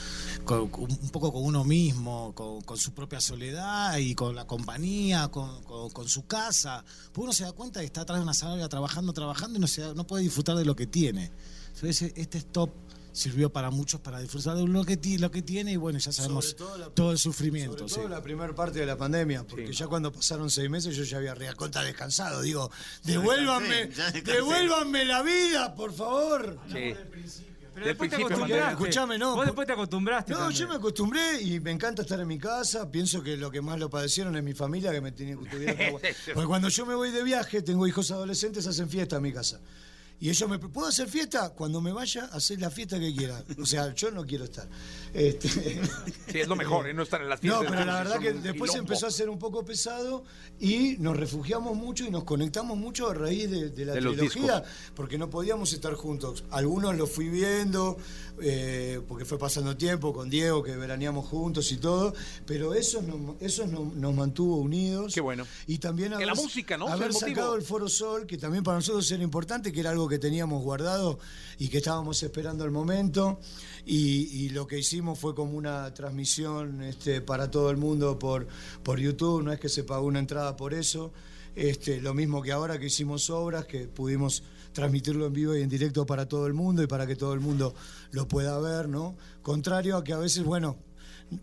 un 0.48 1.10
poco 1.12 1.30
con 1.30 1.44
uno 1.44 1.62
mismo, 1.64 2.32
con, 2.34 2.62
su 2.78 2.92
propia 2.92 3.20
soledad 3.20 3.98
y 3.98 4.14
con 4.14 4.34
la 4.34 4.46
compañía, 4.46 5.28
con, 5.28 6.08
su 6.08 6.26
casa. 6.26 6.84
Porque 7.12 7.20
uno 7.24 7.32
se 7.34 7.44
da 7.44 7.52
cuenta 7.52 7.80
que 7.80 7.86
está 7.86 8.00
atrás 8.00 8.18
de 8.18 8.22
una 8.22 8.32
zanahoria 8.32 8.70
trabajando, 8.70 9.12
trabajando 9.12 9.58
y 9.58 9.60
no, 9.60 9.66
se 9.66 9.94
no 9.94 10.06
puede 10.06 10.22
disfrutar 10.22 10.56
de 10.56 10.64
lo 10.64 10.74
que 10.74 10.86
tiene. 10.86 11.30
Entonces, 11.74 12.12
este 12.16 12.38
stop 12.38 12.70
sirvió 13.12 13.50
para 13.52 13.70
muchos 13.70 14.00
para 14.00 14.20
disfrutar 14.20 14.56
de 14.56 14.66
lo 14.66 14.84
que, 14.84 14.96
ti- 14.96 15.18
lo 15.18 15.30
que 15.30 15.42
tiene 15.42 15.72
y 15.72 15.76
bueno, 15.76 15.98
ya 15.98 16.12
sabemos 16.12 16.54
todo 16.56 16.78
la- 16.78 16.86
todo 16.90 17.12
el 17.12 17.18
sufrimiento. 17.18 17.78
Sobre 17.88 17.92
todo 17.94 18.04
sí. 18.04 18.10
la 18.10 18.22
primera 18.22 18.54
parte 18.54 18.78
de 18.78 18.86
la 18.86 18.96
pandemia, 18.96 19.44
porque 19.44 19.72
ya 19.72 19.86
cuando 19.88 20.12
pasaron 20.12 20.50
seis 20.50 20.70
meses 20.70 20.94
yo 20.96 21.04
ya 21.04 21.16
había 21.18 21.34
reaconta 21.34 21.82
descansado. 21.82 22.42
Digo, 22.42 22.70
devuélvanme, 23.04 23.86
descansé, 23.86 24.22
devuélvanme 24.22 25.04
la 25.04 25.22
vida, 25.22 25.74
por 25.74 25.92
favor. 25.92 26.58
Sí. 26.72 26.94
Pero 27.72 27.86
después 27.86 28.10
te 28.10 28.16
acostumbraste. 28.16 28.72
Escuchame, 28.72 29.16
no, 29.16 29.36
Vos 29.36 29.46
después 29.46 29.66
te 29.66 29.72
acostumbraste. 29.72 30.32
No, 30.32 30.38
también. 30.40 30.60
yo 30.60 30.68
me 30.68 30.74
acostumbré 30.74 31.40
y 31.40 31.60
me 31.60 31.70
encanta 31.70 32.02
estar 32.02 32.18
en 32.20 32.26
mi 32.26 32.36
casa. 32.38 32.90
Pienso 32.90 33.22
que 33.22 33.36
lo 33.36 33.50
que 33.50 33.60
más 33.62 33.78
lo 33.78 33.88
padecieron 33.88 34.36
es 34.36 34.42
mi 34.42 34.54
familia, 34.54 34.90
que 34.90 35.00
me 35.00 35.12
tenían 35.12 35.38
que 35.46 35.70
aguantar. 35.88 36.12
Porque 36.34 36.46
cuando 36.48 36.68
yo 36.68 36.84
me 36.84 36.94
voy 36.94 37.10
de 37.10 37.22
viaje, 37.22 37.62
tengo 37.62 37.86
hijos 37.86 38.10
adolescentes, 38.10 38.66
hacen 38.66 38.88
fiesta 38.90 39.16
en 39.16 39.22
mi 39.22 39.32
casa. 39.32 39.60
Y 40.20 40.28
ellos 40.28 40.48
me 40.50 40.58
¿puedo 40.58 40.86
hacer 40.86 41.08
fiesta? 41.08 41.50
Cuando 41.50 41.80
me 41.80 41.92
vaya, 41.92 42.26
hacer 42.26 42.60
la 42.60 42.70
fiesta 42.70 43.00
que 43.00 43.14
quiera. 43.14 43.42
O 43.60 43.64
sea, 43.64 43.94
yo 43.94 44.10
no 44.10 44.26
quiero 44.26 44.44
estar. 44.44 44.68
Este, 45.14 45.48
Sí, 46.30 46.38
es 46.40 46.46
lo 46.46 46.56
mejor, 46.56 46.86
¿eh? 46.88 46.94
no 46.94 47.02
estar 47.02 47.20
en 47.22 47.28
las 47.28 47.42
no, 47.42 47.58
fiestas. 47.58 47.70
pero 47.70 47.84
la 47.84 47.98
verdad 47.98 48.18
que 48.20 48.32
después 48.34 48.74
empezó 48.74 49.06
a 49.06 49.10
ser 49.10 49.28
un 49.30 49.38
poco 49.38 49.64
pesado 49.64 50.22
y 50.60 50.96
nos 50.98 51.16
refugiamos 51.16 51.74
mucho 51.74 52.04
y 52.04 52.10
nos 52.10 52.24
conectamos 52.24 52.76
mucho 52.76 53.08
a 53.08 53.14
raíz 53.14 53.50
de, 53.50 53.70
de 53.70 53.84
la 53.84 53.94
De 53.94 54.00
trilogía, 54.00 54.62
porque 54.94 55.16
no 55.16 55.30
podíamos 55.30 55.72
estar 55.72 55.94
juntos. 55.94 56.44
Algunos 56.50 56.94
los 56.96 57.10
fui 57.10 57.28
viendo, 57.30 57.96
eh, 58.42 59.00
porque 59.08 59.24
fue 59.24 59.38
pasando 59.38 59.76
tiempo 59.76 60.12
con 60.12 60.28
Diego, 60.28 60.62
que 60.62 60.76
veraneamos 60.76 61.26
juntos 61.26 61.72
y 61.72 61.78
todo, 61.78 62.14
pero 62.46 62.74
eso 62.74 63.00
nos, 63.02 63.40
eso 63.40 63.66
nos, 63.66 63.94
nos 63.94 64.14
mantuvo 64.14 64.56
unidos. 64.58 65.14
Qué 65.14 65.20
bueno. 65.20 65.46
Y 65.66 65.78
también 65.78 66.12
Que 66.18 66.26
la 66.26 66.34
música, 66.34 66.76
¿no? 66.76 66.88
haber 66.88 67.12
sacado 67.14 67.56
el 67.56 67.62
Foro 67.62 67.88
Sol, 67.88 68.26
que 68.26 68.36
también 68.36 68.62
para 68.62 68.76
nosotros 68.76 69.10
era 69.10 69.22
importante, 69.22 69.72
que 69.72 69.80
era 69.80 69.90
algo 69.90 70.09
que 70.10 70.18
teníamos 70.18 70.62
guardado 70.62 71.18
y 71.58 71.68
que 71.68 71.78
estábamos 71.78 72.22
esperando 72.22 72.64
el 72.66 72.70
momento. 72.70 73.40
Y, 73.86 74.44
y 74.44 74.48
lo 74.50 74.66
que 74.66 74.78
hicimos 74.78 75.18
fue 75.18 75.34
como 75.34 75.56
una 75.56 75.94
transmisión 75.94 76.82
este, 76.82 77.22
para 77.22 77.50
todo 77.50 77.70
el 77.70 77.78
mundo 77.78 78.18
por, 78.18 78.46
por 78.82 79.00
YouTube, 79.00 79.42
no 79.42 79.52
es 79.52 79.58
que 79.58 79.70
se 79.70 79.84
pagó 79.84 80.06
una 80.06 80.18
entrada 80.18 80.56
por 80.56 80.74
eso. 80.74 81.12
Este, 81.56 82.00
lo 82.00 82.14
mismo 82.14 82.42
que 82.42 82.52
ahora 82.52 82.78
que 82.78 82.86
hicimos 82.86 83.30
obras, 83.30 83.64
que 83.64 83.88
pudimos 83.88 84.42
transmitirlo 84.72 85.26
en 85.26 85.32
vivo 85.32 85.56
y 85.56 85.62
en 85.62 85.68
directo 85.68 86.06
para 86.06 86.28
todo 86.28 86.46
el 86.46 86.54
mundo 86.54 86.82
y 86.82 86.86
para 86.86 87.06
que 87.06 87.16
todo 87.16 87.32
el 87.32 87.40
mundo 87.40 87.74
lo 88.12 88.28
pueda 88.28 88.58
ver, 88.58 88.88
¿no? 88.88 89.16
Contrario 89.42 89.96
a 89.96 90.04
que 90.04 90.12
a 90.12 90.18
veces, 90.18 90.44
bueno, 90.44 90.76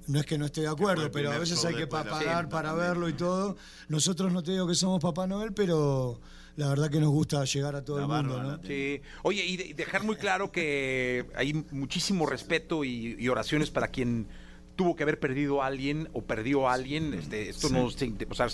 no 0.07 0.19
es 0.19 0.25
que 0.25 0.37
no 0.37 0.45
esté 0.45 0.61
de 0.61 0.67
acuerdo, 0.67 1.11
pero 1.11 1.31
a 1.31 1.37
veces 1.37 1.63
hay 1.65 1.75
que 1.75 1.87
pagar 1.87 2.49
para 2.49 2.73
verlo 2.73 3.09
y 3.09 3.13
todo. 3.13 3.57
Nosotros 3.89 4.31
no 4.31 4.43
te 4.43 4.51
digo 4.51 4.67
que 4.67 4.75
somos 4.75 5.01
Papá 5.01 5.27
Noel, 5.27 5.53
pero 5.53 6.19
la 6.57 6.67
verdad 6.69 6.89
que 6.91 6.99
nos 6.99 7.09
gusta 7.11 7.43
llegar 7.45 7.75
a 7.75 7.85
todo 7.85 7.97
La 7.97 8.03
el 8.03 8.09
mundo, 8.25 8.43
¿no? 8.43 8.59
Sí. 8.67 8.99
Oye, 9.23 9.45
y, 9.45 9.57
de- 9.57 9.65
y 9.67 9.73
dejar 9.73 10.03
muy 10.03 10.15
claro 10.17 10.51
que 10.51 11.25
hay 11.35 11.53
muchísimo 11.71 12.25
respeto 12.25 12.83
y, 12.83 13.15
y 13.17 13.29
oraciones 13.29 13.69
para 13.69 13.87
quien 13.87 14.27
tuvo 14.75 14.95
que 14.95 15.03
haber 15.03 15.19
perdido 15.19 15.61
a 15.63 15.67
alguien 15.67 16.09
o 16.13 16.23
perdió 16.23 16.67
a 16.67 16.73
alguien. 16.73 17.13
Este, 17.13 17.49
esto 17.49 17.69
no 17.69 17.89
se- 17.91 18.13
o 18.29 18.35
sea, 18.35 18.47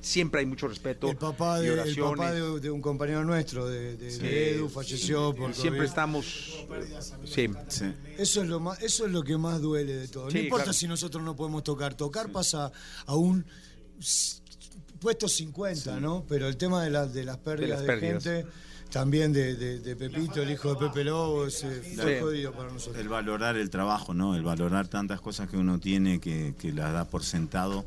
siempre 0.00 0.40
hay 0.40 0.46
mucho 0.46 0.68
respeto 0.68 1.10
El 1.10 1.16
papá, 1.16 1.58
y 1.60 1.66
de, 1.66 1.82
el 1.82 1.96
papá 1.96 2.32
de, 2.32 2.60
de 2.60 2.70
un 2.70 2.80
compañero 2.80 3.24
nuestro, 3.24 3.66
de, 3.66 3.96
de- 3.96 4.16
de 4.18 4.54
Edu, 4.54 4.68
falleció 4.68 5.34
por 5.34 5.52
Siempre 5.54 5.78
COVID. 5.80 5.88
estamos. 5.88 6.66
Sí. 7.24 7.48
Sí. 7.68 7.84
Eso 8.18 8.42
es 8.42 8.48
lo 8.48 8.60
más, 8.60 8.80
eso 8.82 9.06
es 9.06 9.12
lo 9.12 9.22
que 9.24 9.36
más 9.38 9.60
duele 9.60 9.94
de 9.94 10.08
todo. 10.08 10.30
Sí, 10.30 10.36
no 10.36 10.42
importa 10.44 10.64
claro. 10.64 10.78
si 10.78 10.86
nosotros 10.86 11.22
no 11.24 11.34
podemos 11.34 11.64
tocar. 11.64 11.94
Tocar 11.94 12.30
pasa 12.30 12.70
a 13.06 13.14
un 13.16 13.44
s- 14.98 15.00
puesto 15.00 15.28
50, 15.28 16.00
¿no? 16.00 16.24
Pero 16.28 16.48
el 16.48 16.56
tema 16.56 16.82
de, 16.84 16.90
la- 16.90 17.06
de 17.06 17.24
las 17.24 17.38
pérdidas 17.38 17.80
de, 17.80 17.86
las 17.86 17.96
pérdidas. 17.98 18.24
gente, 18.24 18.46
también 18.90 19.32
de, 19.32 19.54
de- 19.54 19.80
de 19.80 19.96
Pepito, 19.96 20.42
el 20.42 20.50
hijo 20.50 20.74
de 20.74 20.86
Pepe 20.88 21.04
Lobo, 21.04 21.46
ese 21.46 21.82
fue 21.94 22.16
Sí. 22.16 22.20
jodido 22.22 22.52
para 22.52 22.72
nosotros. 22.72 22.96
El 22.98 23.08
valorar 23.08 23.56
el 23.56 23.70
trabajo, 23.70 24.14
¿no? 24.14 24.34
El 24.34 24.42
valorar 24.42 24.88
tantas 24.88 25.20
cosas 25.20 25.48
que 25.48 25.56
uno 25.56 25.78
tiene 25.78 26.20
que, 26.20 26.54
que 26.58 26.72
las 26.72 26.92
da 26.92 27.04
por 27.04 27.22
sentado. 27.24 27.84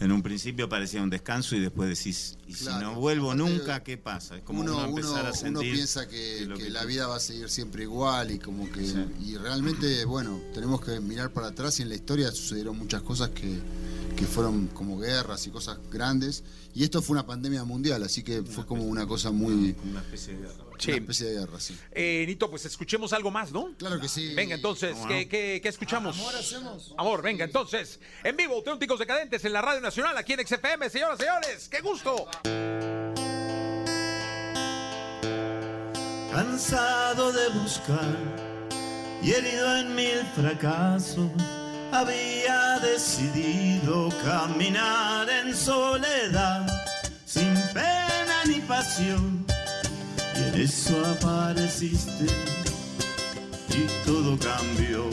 En 0.00 0.10
un 0.10 0.22
principio 0.22 0.70
parecía 0.70 1.02
un 1.02 1.10
descanso 1.10 1.54
y 1.54 1.60
después 1.60 1.86
decís, 1.90 2.38
y 2.48 2.54
si 2.54 2.64
Claro. 2.64 2.92
no 2.92 2.94
vuelvo 3.00 3.34
nunca, 3.34 3.82
¿qué 3.82 3.98
pasa? 3.98 4.38
Es 4.38 4.42
como 4.42 4.60
uno, 4.62 4.74
uno, 4.78 4.86
empezar 4.86 5.20
uno- 5.20 5.28
a 5.28 5.32
sentir. 5.34 5.50
uno 5.50 5.60
piensa 5.60 6.08
que, 6.08 6.48
que 6.56 6.64
que 6.64 6.70
la 6.70 6.84
vida 6.86 7.06
va 7.08 7.16
a 7.16 7.20
seguir 7.20 7.50
siempre 7.50 7.82
igual 7.82 8.30
y 8.30 8.38
como 8.38 8.70
que 8.72 8.86
Sí. 8.86 9.04
y 9.22 9.36
realmente 9.36 10.06
bueno 10.06 10.40
tenemos 10.54 10.80
que 10.80 10.98
mirar 11.00 11.30
para 11.30 11.48
atrás 11.48 11.78
y 11.78 11.82
en 11.82 11.90
la 11.90 11.94
historia 11.96 12.30
sucedieron 12.30 12.78
muchas 12.78 13.02
cosas 13.02 13.28
que, 13.30 13.58
que 14.16 14.24
fueron 14.26 14.66
como 14.68 14.98
guerras 14.98 15.46
y 15.46 15.50
cosas 15.50 15.78
grandes 15.90 16.42
y 16.74 16.82
esto 16.84 17.00
fue 17.02 17.14
una 17.14 17.26
pandemia 17.26 17.64
mundial 17.64 18.02
así 18.02 18.22
que 18.22 18.42
fue 18.42 18.66
como 18.66 18.82
una 18.84 19.06
cosa 19.06 19.30
muy 19.30 19.76
Una 19.84 20.00
especie 20.00 20.34
de 20.34 20.40
guerra. 20.42 20.64
Sí. 20.78 20.90
una 20.90 21.00
especie 21.00 21.26
de 21.26 21.38
guerra 21.40 21.60
sí 21.60 21.78
Eh, 21.92 22.24
Nito, 22.26 22.50
pues 22.50 22.64
escuchemos 22.64 23.12
algo 23.12 23.30
más, 23.30 23.52
¿no? 23.52 23.74
claro 23.78 24.00
que 24.00 24.08
sí 24.08 24.34
Venga, 24.34 24.54
entonces, 24.54 24.92
¿Cómo 24.94 25.08
¿qué, 25.08 25.28
qué- 25.28 25.60
qué 25.62 25.68
escuchamos? 25.68 26.16
Amor, 26.18 26.34
hacemos. 26.34 26.94
Amor, 26.98 27.22
venga, 27.22 27.44
entonces, 27.44 28.00
en 28.24 28.36
vivo, 28.36 28.54
Auténticos 28.56 28.98
Decadentes 28.98 29.44
en 29.44 29.52
la 29.52 29.62
Radio 29.62 29.80
Nacional, 29.80 30.16
aquí 30.16 30.32
en 30.32 30.46
XFM, 30.46 30.88
señoras 30.90 31.18
y 31.20 31.22
señores, 31.24 31.68
¡qué 31.70 31.80
gusto! 31.80 32.26
cansado 36.32 37.32
de 37.32 37.48
buscar 37.60 38.16
y 39.22 39.32
herido 39.32 39.76
en 39.78 39.94
mil 39.94 40.20
fracasos, 40.34 41.30
había 41.96 42.78
decidido 42.80 44.10
caminar 44.22 45.26
en 45.30 45.54
soledad, 45.54 46.66
sin 47.24 47.54
pena 47.72 48.44
ni 48.46 48.60
pasión, 48.60 49.46
y 50.34 50.48
en 50.48 50.60
eso 50.60 50.94
apareciste 51.06 52.26
y 53.70 54.04
todo 54.04 54.38
cambió. 54.38 55.08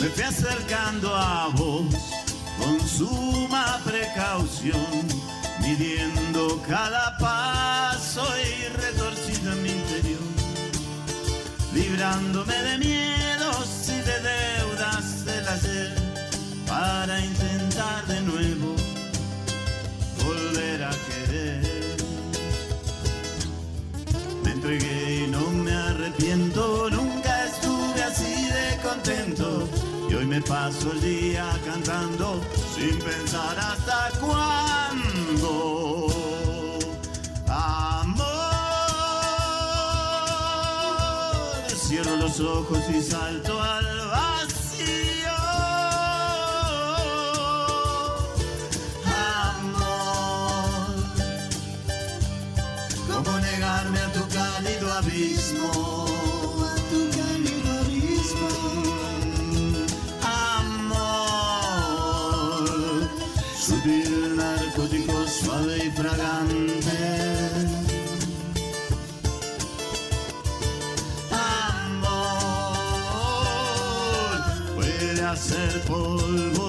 Me 0.00 0.08
fui 0.08 0.24
acercando 0.24 1.14
a 1.14 1.48
vos 1.54 1.94
con 2.58 2.80
suma 2.88 3.80
precaución, 3.84 5.06
midiendo 5.60 6.60
cada 6.68 7.16
paso 7.18 8.26
y 8.40 8.68
retorcido 8.82 9.52
en 9.52 9.62
mi 9.62 9.70
interior, 9.70 10.28
librándome 11.72 12.54
de 12.62 12.78
miedos 12.78 13.03
para 17.06 17.20
intentar 17.20 18.06
de 18.06 18.20
nuevo 18.22 18.74
volver 20.24 20.84
a 20.84 20.90
querer. 21.06 21.96
Me 24.42 24.52
entregué 24.52 25.24
y 25.24 25.26
no 25.30 25.50
me 25.50 25.74
arrepiento, 25.74 26.88
nunca 26.88 27.44
estuve 27.44 28.02
así 28.02 28.46
de 28.46 28.78
contento. 28.82 29.68
Y 30.08 30.14
hoy 30.14 30.24
me 30.24 30.40
paso 30.40 30.92
el 30.92 31.02
día 31.02 31.44
cantando 31.66 32.40
sin 32.74 32.98
pensar 33.00 33.58
hasta 33.58 34.10
cuándo. 34.18 36.06
Amor, 37.48 38.24
cierro 41.68 42.16
los 42.16 42.40
ojos 42.40 42.82
y 42.88 43.02
salto 43.02 43.60
al 43.62 44.03
polvo 75.86 76.63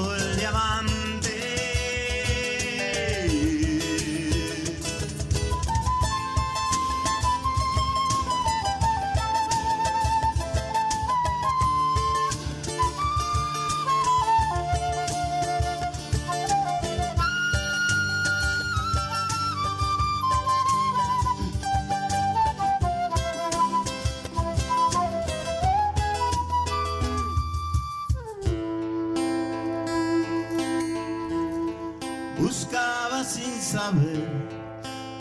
Buscaba 32.45 33.23
sin 33.23 33.59
saber 33.59 34.29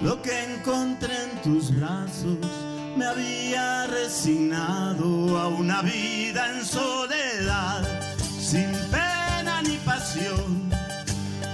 lo 0.02 0.20
que 0.20 0.44
encontré 0.44 1.14
en 1.24 1.40
tus 1.40 1.74
brazos. 1.74 2.36
Me 2.98 3.06
había 3.06 3.86
resignado 3.86 5.38
a 5.38 5.48
una 5.48 5.80
vida 5.80 6.50
en 6.50 6.62
soledad, 6.62 7.82
sin 8.38 8.70
pena 8.90 9.62
ni 9.62 9.76
pasión. 9.86 10.68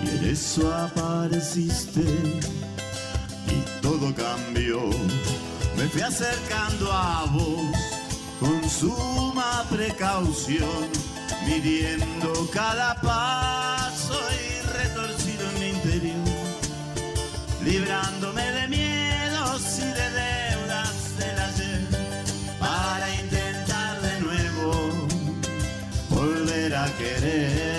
Y 0.04 0.08
en 0.08 0.30
eso 0.32 0.74
apareciste 0.74 2.00
y 3.46 3.80
todo 3.80 4.12
cambió. 4.12 4.90
Me 5.76 5.86
fui 5.86 6.02
acercando 6.02 6.92
a 6.92 7.26
vos 7.26 7.76
con 8.40 8.68
suma 8.68 9.64
precaución, 9.70 10.88
midiendo 11.46 12.50
cada 12.52 13.00
paso 13.00 13.79
librándome 17.70 18.42
de 18.50 18.66
miedos 18.66 19.78
y 19.78 19.86
de 19.98 20.10
deudas 20.10 21.16
del 21.18 21.38
ayer, 21.38 21.86
para 22.58 23.14
intentar 23.14 24.00
de 24.02 24.20
nuevo 24.20 24.72
volver 26.08 26.74
a 26.74 26.86
querer. 26.98 27.69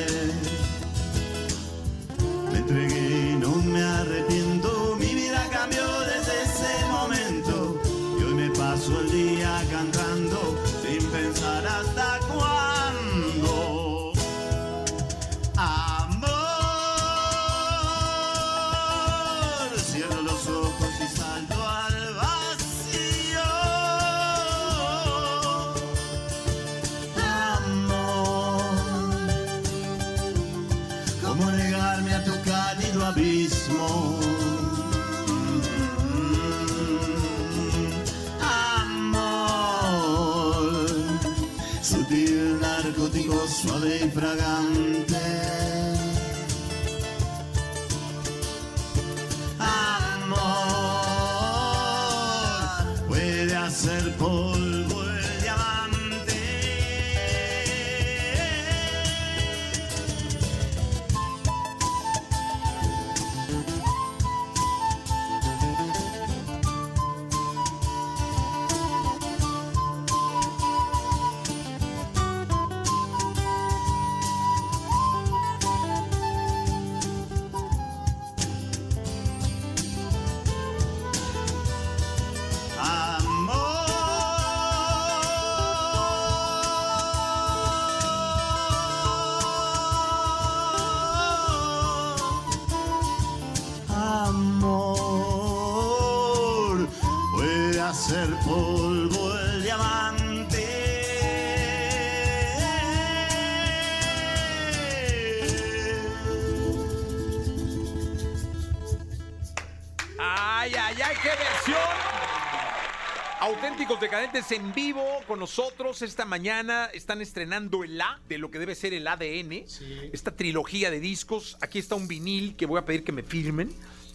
Auténticos 113.82 114.02
Decadentes 114.12 114.52
en 114.52 114.76
vivo 114.76 115.04
con 115.28 115.39
nosotros 115.39 116.04
esta 116.04 116.24
mañana. 116.24 116.86
Están 116.94 117.20
estrenando 117.20 117.84
el 117.84 118.00
A 118.00 118.20
de 118.30 118.38
lo 118.38 118.52
que 118.52 118.60
debe 118.60 118.76
ser 118.76 118.94
el 118.94 119.08
ADN. 119.08 119.65
Esta 120.13 120.36
trilogía 120.36 120.91
de 120.91 121.00
discos. 121.00 121.58
Aquí 121.62 121.80
está 121.80 121.96
un 121.96 122.08
vinil 122.08 122.56
que 122.56 122.67
voy 122.67 122.78
a 122.78 122.86
pedir 122.86 123.04
que 123.04 123.12
me 123.12 123.24
firmen. 123.24 123.72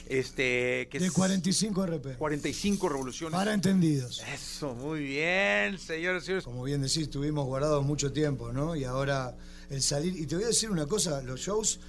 Este, 0.09 0.87
que 0.88 1.00
De 1.00 1.07
es 1.07 1.12
45 1.12 1.85
RP. 1.85 2.16
45 2.16 2.88
revoluciones. 2.88 3.37
Para 3.37 3.55
entendidos. 3.55 4.22
Eso, 4.33 4.72
muy 4.76 5.00
bien, 5.00 5.81
señores 5.81 6.22
señores. 6.22 6.44
Como 6.44 6.62
bien 6.62 6.81
decís, 6.81 6.98
estuvimos 6.98 7.44
guardados 7.46 7.85
mucho 7.85 8.12
tiempo, 8.12 8.52
¿no? 8.52 8.76
Y 8.76 8.85
ahora 8.85 9.35
el 9.68 9.83
salir. 9.83 10.16
Y 10.16 10.26
te 10.26 10.37
voy 10.37 10.44
a 10.44 10.48
decir 10.48 10.70
una 10.70 10.87
cosa: 10.87 11.22
los 11.22 11.40
shows 11.40 11.81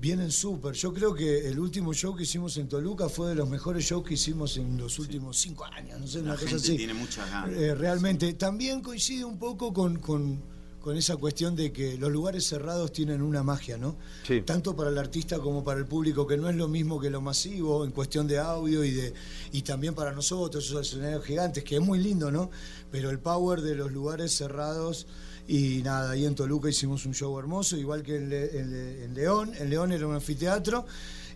vienen 0.00 0.30
súper. 0.30 0.74
Yo 0.74 0.92
creo 0.92 1.14
que 1.14 1.48
el 1.48 1.58
último 1.58 1.92
show 1.92 2.14
que 2.14 2.22
hicimos 2.22 2.56
en 2.56 2.68
Toluca 2.68 3.08
fue 3.08 3.30
de 3.30 3.34
los 3.34 3.48
mejores 3.48 3.84
shows 3.84 4.06
que 4.06 4.14
hicimos 4.14 4.56
en 4.56 4.76
los 4.78 4.98
últimos 4.98 5.36
cinco 5.38 5.64
años. 5.64 6.00
No 6.00 6.06
sé, 6.06 6.18
La 6.18 6.24
una 6.24 6.34
cosa 6.34 6.48
gente 6.48 6.62
así. 6.62 6.76
tiene 6.76 6.94
muchas 6.94 7.28
ganas. 7.30 7.56
Eh, 7.56 7.74
realmente. 7.74 8.32
También 8.34 8.80
coincide 8.80 9.24
un 9.24 9.38
poco 9.38 9.72
con, 9.72 9.98
con, 9.98 10.40
con 10.80 10.96
esa 10.96 11.16
cuestión 11.16 11.56
de 11.56 11.72
que 11.72 11.96
los 11.98 12.10
lugares 12.12 12.46
cerrados 12.46 12.92
tienen 12.92 13.20
una 13.22 13.42
magia, 13.42 13.76
¿no? 13.76 13.96
Sí. 14.26 14.42
Tanto 14.42 14.76
para 14.76 14.90
el 14.90 14.98
artista 14.98 15.38
como 15.40 15.64
para 15.64 15.80
el 15.80 15.86
público, 15.86 16.26
que 16.26 16.36
no 16.36 16.48
es 16.48 16.54
lo 16.56 16.68
mismo 16.68 17.00
que 17.00 17.10
lo 17.10 17.20
masivo 17.20 17.84
en 17.84 17.90
cuestión 17.90 18.28
de 18.28 18.38
audio 18.38 18.84
y 18.84 18.92
de 18.92 19.12
y 19.52 19.62
también 19.62 19.94
para 19.94 20.12
nosotros, 20.12 20.64
esos 20.64 20.86
escenarios 20.86 21.24
gigantes, 21.24 21.64
que 21.64 21.74
es 21.76 21.82
muy 21.82 21.98
lindo, 21.98 22.30
¿no? 22.30 22.50
Pero 22.92 23.10
el 23.10 23.18
power 23.18 23.60
de 23.62 23.74
los 23.74 23.90
lugares 23.90 24.32
cerrados. 24.32 25.06
Y 25.48 25.82
nada, 25.82 26.10
ahí 26.10 26.26
en 26.26 26.34
Toluca 26.34 26.68
hicimos 26.68 27.06
un 27.06 27.14
show 27.14 27.36
hermoso, 27.38 27.76
igual 27.76 28.02
que 28.02 28.16
en, 28.16 28.28
Le- 28.28 28.58
en 28.60 28.70
Le- 28.70 29.04
en 29.04 29.14
León. 29.14 29.52
En 29.58 29.70
León 29.70 29.92
era 29.92 30.06
un 30.06 30.14
anfiteatro. 30.14 30.84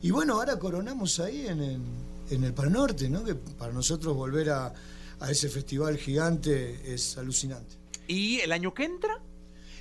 Y 0.03 0.11
bueno, 0.11 0.35
ahora 0.35 0.59
coronamos 0.59 1.19
ahí 1.21 1.47
en, 1.47 1.61
el- 1.63 1.81
en 2.31 2.45
el 2.45 2.53
Pal 2.53 2.71
Norte, 2.71 3.09
¿no? 3.09 3.25
Que 3.25 3.35
para 3.35 3.73
nosotros 3.73 4.15
volver 4.15 4.51
a, 4.51 4.73
a 5.19 5.31
ese 5.31 5.49
festival 5.49 5.97
gigante 5.97 6.93
es 6.95 7.17
alucinante. 7.17 7.77
¿Y 8.07 8.41
el 8.41 8.53
año 8.53 8.75
que 8.75 8.85
entra? 8.85 9.19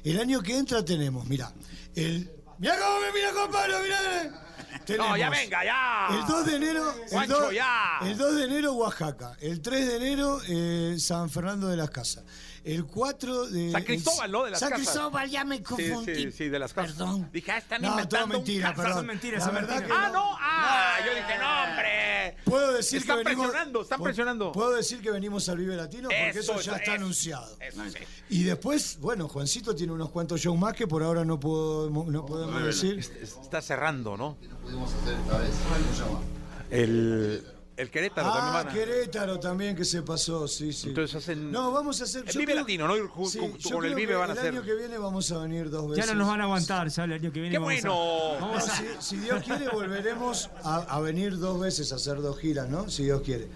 El 0.03 0.17
año 0.19 0.41
que 0.41 0.57
entra 0.57 0.83
tenemos, 0.85 1.27
mira, 1.27 1.53
el. 1.93 2.29
¡Mira 2.57 2.75
cómo 2.79 2.99
me 3.01 3.11
mira, 3.13 3.31
compadre! 3.33 3.73
¡Mira! 3.83 4.50
No, 4.97 5.15
ya 5.17 5.29
venga, 5.29 5.63
ya. 5.63 6.07
El 6.11 6.25
2 6.27 6.45
de 6.45 6.55
enero. 6.55 6.93
El 7.03 7.09
Juancho, 7.09 7.39
2, 7.39 7.53
ya. 7.53 7.99
el 8.03 8.17
2 8.17 8.35
de 8.35 8.43
enero, 8.45 8.73
Oaxaca. 8.73 9.37
El 9.39 9.61
3 9.61 9.87
de 9.87 9.95
enero, 9.97 10.39
eh, 10.47 10.95
San 10.99 11.29
Fernando 11.29 11.67
de 11.67 11.77
las 11.77 11.89
Casas. 11.89 12.23
El 12.63 12.85
4 12.85 13.47
de. 13.47 13.71
San 13.71 13.83
Cristóbal, 13.83 14.31
¿no? 14.31 14.43
De 14.43 14.51
las 14.51 14.59
San 14.59 14.69
casas. 14.69 14.85
Cristóbal, 14.85 15.29
ya 15.31 15.43
me 15.43 15.57
Sí, 15.57 15.63
confundí. 15.63 16.15
sí, 16.15 16.31
sí, 16.31 16.49
de 16.49 16.59
las 16.59 16.73
casas. 16.73 16.91
Perdón. 16.91 17.27
Dije, 17.33 17.51
ah, 17.51 17.57
están 17.57 17.81
No, 17.81 17.87
inventando 17.89 18.27
mentira, 18.27 18.73
perdón. 18.75 18.93
Son 18.97 19.05
mentiras, 19.07 19.45
La 19.47 19.51
verdad 19.51 19.83
que 19.83 19.91
Ah, 19.91 20.09
no, 20.13 20.37
ah, 20.39 20.97
yo 21.03 21.15
dije, 21.15 21.37
no, 21.39 21.63
hombre. 21.63 22.37
Puedo 22.45 22.73
decir 22.73 22.99
están 22.99 23.17
que 23.17 23.23
venimos- 23.23 23.47
presionando, 23.47 23.81
están 23.81 24.03
presionando. 24.03 24.51
Puedo 24.51 24.73
decir 24.75 25.01
que 25.01 25.09
venimos 25.09 25.49
al 25.49 25.57
Vive 25.57 25.75
Latino 25.75 26.09
porque 26.09 26.29
eso, 26.29 26.39
Eso, 26.39 26.53
ya 26.55 26.59
eso, 26.61 26.71
está 26.75 26.83
eso. 26.83 26.91
anunciado. 27.01 27.57
Eso, 27.59 27.81
sí. 27.89 27.97
Y 28.29 28.43
después, 28.43 28.97
bueno, 28.99 29.27
Juancito 29.27 29.73
tiene 29.75 29.93
unos 29.93 30.11
cuantos 30.11 30.39
shows 30.39 30.59
más 30.59 30.73
que 30.75 30.85
por 30.85 31.01
ahora 31.01 31.25
no, 31.25 31.39
puedo, 31.39 31.89
no 31.89 32.25
podemos 32.27 32.63
decir. 32.63 32.99
Está 32.99 33.59
cerrando, 33.63 34.15
¿no? 34.17 34.37
Pudimos 34.63 34.93
hacer 34.93 35.13
esta 35.19 35.37
vez. 35.37 35.51
¿Cómo 35.63 35.93
se 35.95 36.03
llama? 36.03 36.21
El, 36.69 37.43
el 37.77 37.89
Querétaro 37.89 38.31
también 38.31 38.55
Ah, 38.55 38.63
van 38.63 38.67
a... 38.67 38.73
Querétaro 38.73 39.39
también 39.39 39.75
que 39.75 39.83
se 39.85 40.01
pasó, 40.03 40.47
sí, 40.47 40.71
sí. 40.71 40.89
Entonces 40.89 41.15
hacen... 41.15 41.51
No, 41.51 41.71
vamos 41.71 41.99
a 42.01 42.03
hacer. 42.05 42.23
El 42.27 42.33
Vive 42.33 42.45
creo- 42.53 42.55
Latino, 42.61 42.87
¿no? 42.87 42.95
Sí, 43.27 43.37
con- 43.39 43.57
yo 43.57 43.69
con 43.75 43.85
el 43.85 43.95
Vive 43.95 44.13
van 44.15 44.29
a 44.29 44.33
el 44.33 44.39
hacer... 44.39 44.53
año 44.53 44.63
que 44.63 44.75
viene 44.75 44.97
vamos 44.97 45.31
a 45.31 45.37
venir 45.39 45.69
dos 45.69 45.83
Ya 45.95 46.03
veces. 46.03 46.07
no 46.13 46.19
nos 46.19 46.27
van 46.29 46.41
a 46.41 46.43
aguantar, 46.45 46.87
ya 46.89 47.03
el 47.03 47.13
año 47.13 47.31
que 47.31 47.39
viene. 47.41 47.55
¡Qué 47.55 47.59
vamos 47.59 47.73
bueno! 47.81 47.89
No, 48.39 48.47
vamos 48.47 48.69
a- 48.69 48.77
si, 48.77 48.85
si 48.99 49.17
Dios 49.17 49.43
quiere, 49.43 49.67
volveremos 49.69 50.49
a, 50.63 50.77
a 50.77 50.99
venir 51.01 51.37
dos 51.37 51.59
veces 51.59 51.91
a 51.91 51.95
hacer 51.95 52.21
dos 52.21 52.39
giras, 52.39 52.69
¿no? 52.69 52.89
Si 52.89 53.03
Dios 53.03 53.21
quiere. 53.21 53.47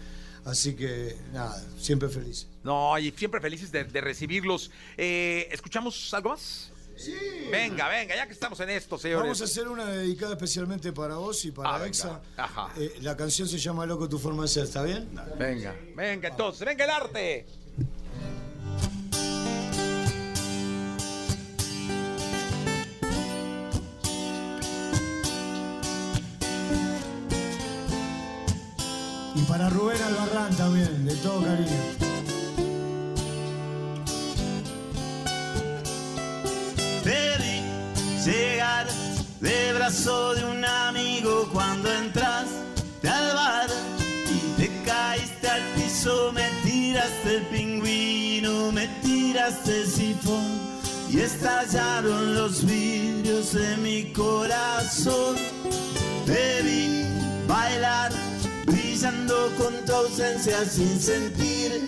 Así 0.43 0.75
que, 0.75 1.17
nada, 1.33 1.59
siempre 1.79 2.07
feliz. 2.09 2.47
No, 2.63 2.97
y 2.99 3.11
siempre 3.11 3.41
felices 3.41 3.71
de, 3.71 3.83
de 3.85 4.01
recibirlos. 4.01 4.69
Eh, 4.97 5.47
¿Escuchamos 5.51 6.13
algo 6.13 6.29
más? 6.31 6.71
Sí. 6.97 7.13
Venga, 7.51 7.87
venga, 7.89 8.15
ya 8.15 8.25
que 8.25 8.33
estamos 8.33 8.59
en 8.61 8.69
esto, 8.69 8.97
señores. 8.97 9.23
Vamos 9.23 9.41
a 9.41 9.43
hacer 9.45 9.67
una 9.67 9.85
dedicada 9.85 10.33
especialmente 10.33 10.91
para 10.93 11.15
vos 11.15 11.43
y 11.45 11.51
para 11.51 11.75
Ah. 11.75 11.85
Exa. 11.87 12.21
Ajá. 12.37 12.69
Eh, 12.77 12.97
la 13.01 13.15
canción 13.17 13.47
se 13.47 13.57
llama 13.57 13.85
Loco 13.85 14.07
tu 14.07 14.17
forma 14.17 14.43
de 14.43 14.47
ser, 14.49 14.63
¿está 14.63 14.81
bien? 14.83 15.09
Venga, 15.37 15.75
venga 15.95 16.29
entonces, 16.29 16.65
venga 16.65 16.85
el 16.85 16.89
arte. 16.91 17.45
Y 29.35 29.41
para 29.43 29.69
Rubén 29.69 30.01
Albarrán 30.01 30.55
también, 30.55 31.05
de 31.05 31.15
todo 31.15 31.41
cariño. 31.43 32.14
Vi 37.05 37.61
llegar 38.25 38.87
de 39.39 39.73
brazo 39.73 40.33
de 40.33 40.43
un 40.43 40.65
amigo 40.65 41.47
cuando 41.53 41.91
entraste 41.93 43.07
al 43.07 43.35
bar 43.35 43.69
y 44.25 44.59
te 44.59 44.71
caíste 44.83 45.47
al 45.47 45.61
piso, 45.75 46.31
me 46.33 46.49
tiraste 46.63 47.35
el 47.35 47.41
pingüino, 47.43 48.71
me 48.71 48.87
tiraste 49.03 49.81
el 49.81 49.87
sifón 49.87 50.45
y 51.11 51.19
estallaron 51.19 52.33
los 52.33 52.65
vidrios 52.65 53.53
de 53.53 53.77
mi 53.77 54.11
corazón. 54.11 55.35
Te 56.25 56.63
vi 56.63 57.05
bailar, 57.47 58.11
brillando 58.65 59.51
con 59.59 59.85
tu 59.85 59.93
ausencia 59.93 60.65
sin 60.65 60.99
sentir 60.99 61.87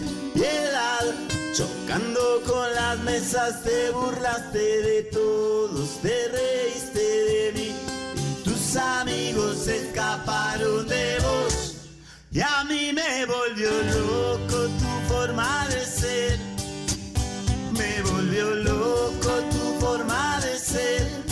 Chocando 1.57 2.43
con 2.45 2.71
las 2.75 2.99
mesas 2.99 3.63
te 3.63 3.89
burlaste 3.89 4.59
de 4.59 5.03
todos, 5.11 5.99
te 6.03 6.27
reíste 6.27 6.99
de 6.99 7.51
mí. 7.53 7.75
Y 8.15 8.43
tus 8.43 8.75
amigos 8.75 9.67
escaparon 9.67 10.87
de 10.87 11.17
vos. 11.21 11.77
Y 12.31 12.41
a 12.41 12.63
mí 12.65 12.91
me 12.93 13.25
volvió 13.25 13.71
loco 13.71 14.67
tu 14.77 15.13
forma 15.13 15.67
de 15.69 15.83
ser. 15.83 16.39
Me 17.71 18.03
volvió 18.03 18.53
loco 18.53 19.29
tu 19.49 19.79
forma 19.83 20.39
de 20.41 20.59
ser. 20.59 21.26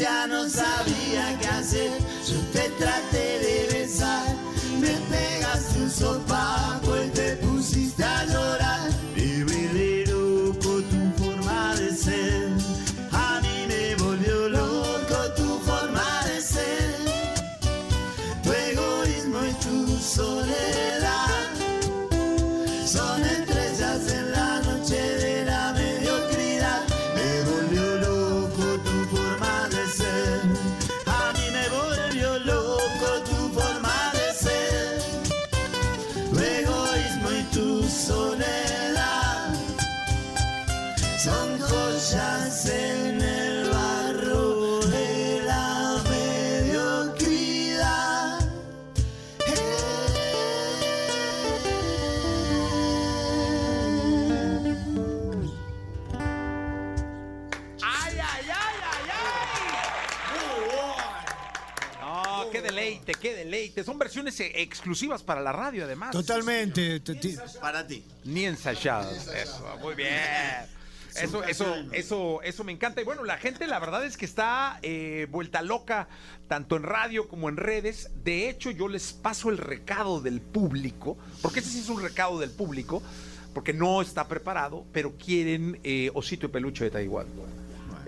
Demencia, 0.00 0.26
no 0.26 0.48
sabía 0.48 0.89
Exclusivas 64.46 65.22
para 65.22 65.40
la 65.40 65.52
radio, 65.52 65.84
además. 65.84 66.12
Totalmente. 66.12 67.00
Para 67.60 67.86
ti. 67.86 68.04
Ni 68.24 68.44
ensayadas. 68.44 69.28
Eso, 69.28 69.78
muy 69.80 69.94
bien. 69.94 70.10
Eso, 71.16 71.42
eso, 71.44 71.74
eso, 71.92 72.42
eso 72.42 72.64
me 72.64 72.72
encanta. 72.72 73.00
Y 73.00 73.04
bueno, 73.04 73.24
la 73.24 73.36
gente, 73.36 73.66
la 73.66 73.78
verdad 73.78 74.04
es 74.04 74.16
que 74.16 74.24
está 74.24 74.78
eh, 74.82 75.26
vuelta 75.30 75.62
loca, 75.62 76.08
tanto 76.48 76.76
en 76.76 76.84
radio 76.84 77.28
como 77.28 77.48
en 77.48 77.56
redes. 77.56 78.10
De 78.22 78.48
hecho, 78.48 78.70
yo 78.70 78.88
les 78.88 79.12
paso 79.12 79.50
el 79.50 79.58
recado 79.58 80.20
del 80.20 80.40
público, 80.40 81.18
porque 81.42 81.60
ese 81.60 81.70
sí 81.70 81.80
es 81.80 81.88
un 81.88 82.00
recado 82.02 82.38
del 82.38 82.50
público, 82.50 83.02
porque 83.54 83.72
no 83.72 84.00
está 84.02 84.28
preparado, 84.28 84.86
pero 84.92 85.16
quieren 85.16 85.80
eh, 85.82 86.10
osito 86.14 86.46
y 86.46 86.50
peluche 86.50 86.84
de 86.84 86.90
Taiwán. 86.90 87.26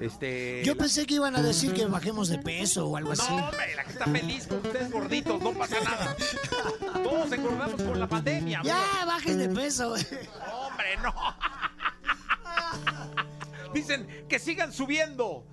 Este, 0.03 0.65
Yo 0.65 0.77
pensé 0.77 1.07
que 1.07 1.15
iban 1.15 1.37
a 1.37 1.43
decir 1.43 1.73
que 1.73 1.87
bajemos 1.87 2.29
de 2.29 2.39
peso 2.39 2.89
o 2.89 2.97
algo 2.97 3.13
así. 3.13 3.31
No, 3.31 3.49
hombre, 3.49 3.77
la 3.77 3.85
gente 3.85 3.93
está 3.93 4.11
feliz 4.11 4.49
con 4.49 4.59
ustedes 4.59 4.91
gorditos, 4.91 5.41
no 5.41 5.53
pasa 5.53 5.77
nada. 5.81 6.17
Todos 7.05 7.31
engordamos 7.31 7.81
con 7.81 8.01
la 8.01 8.09
pandemia. 8.09 8.63
Ya, 8.65 9.05
bajen 9.07 9.39
de 9.39 9.49
peso. 9.49 9.93
Hombre, 9.93 10.97
no. 11.05 11.15
Dicen 13.75 14.27
que 14.29 14.41
sigan 14.41 14.73
subiendo. 14.73 15.45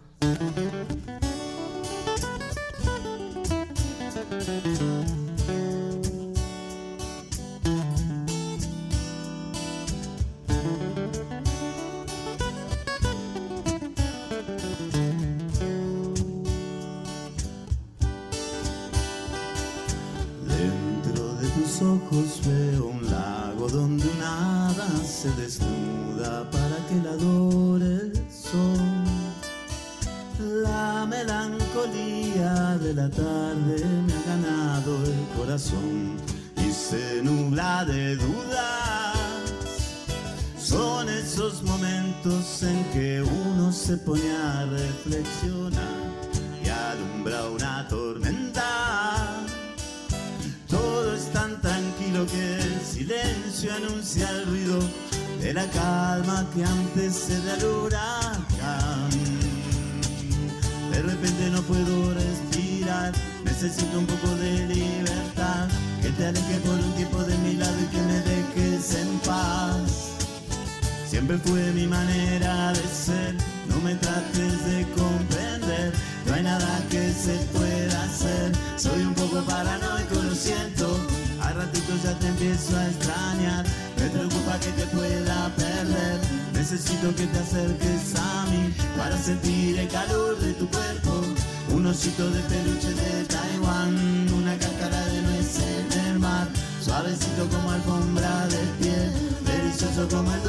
Suavecito 96.99 97.47
como 97.47 97.71
alfombra 97.71 98.45
de 98.47 98.57
piel, 98.83 99.13
delicioso 99.45 100.05
como 100.09 100.33
el 100.33 100.48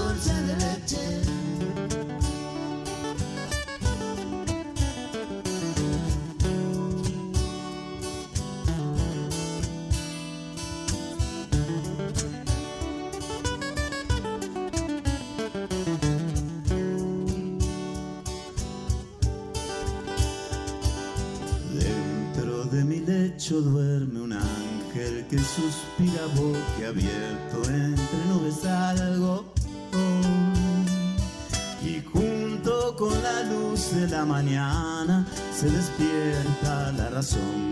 coração. 37.21 37.70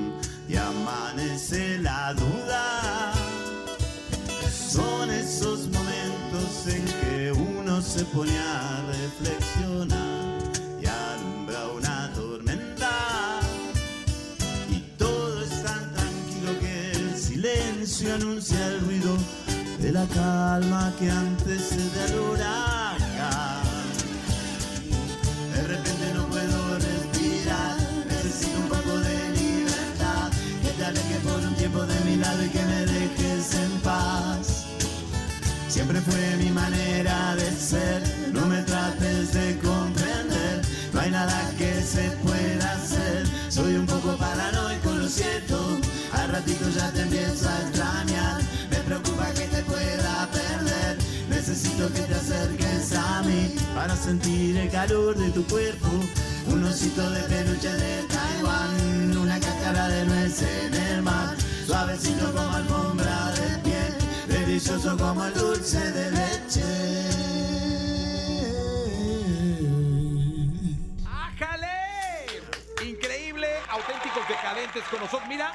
Con 74.90 75.00
nosotros. 75.00 75.28
Mira, 75.28 75.52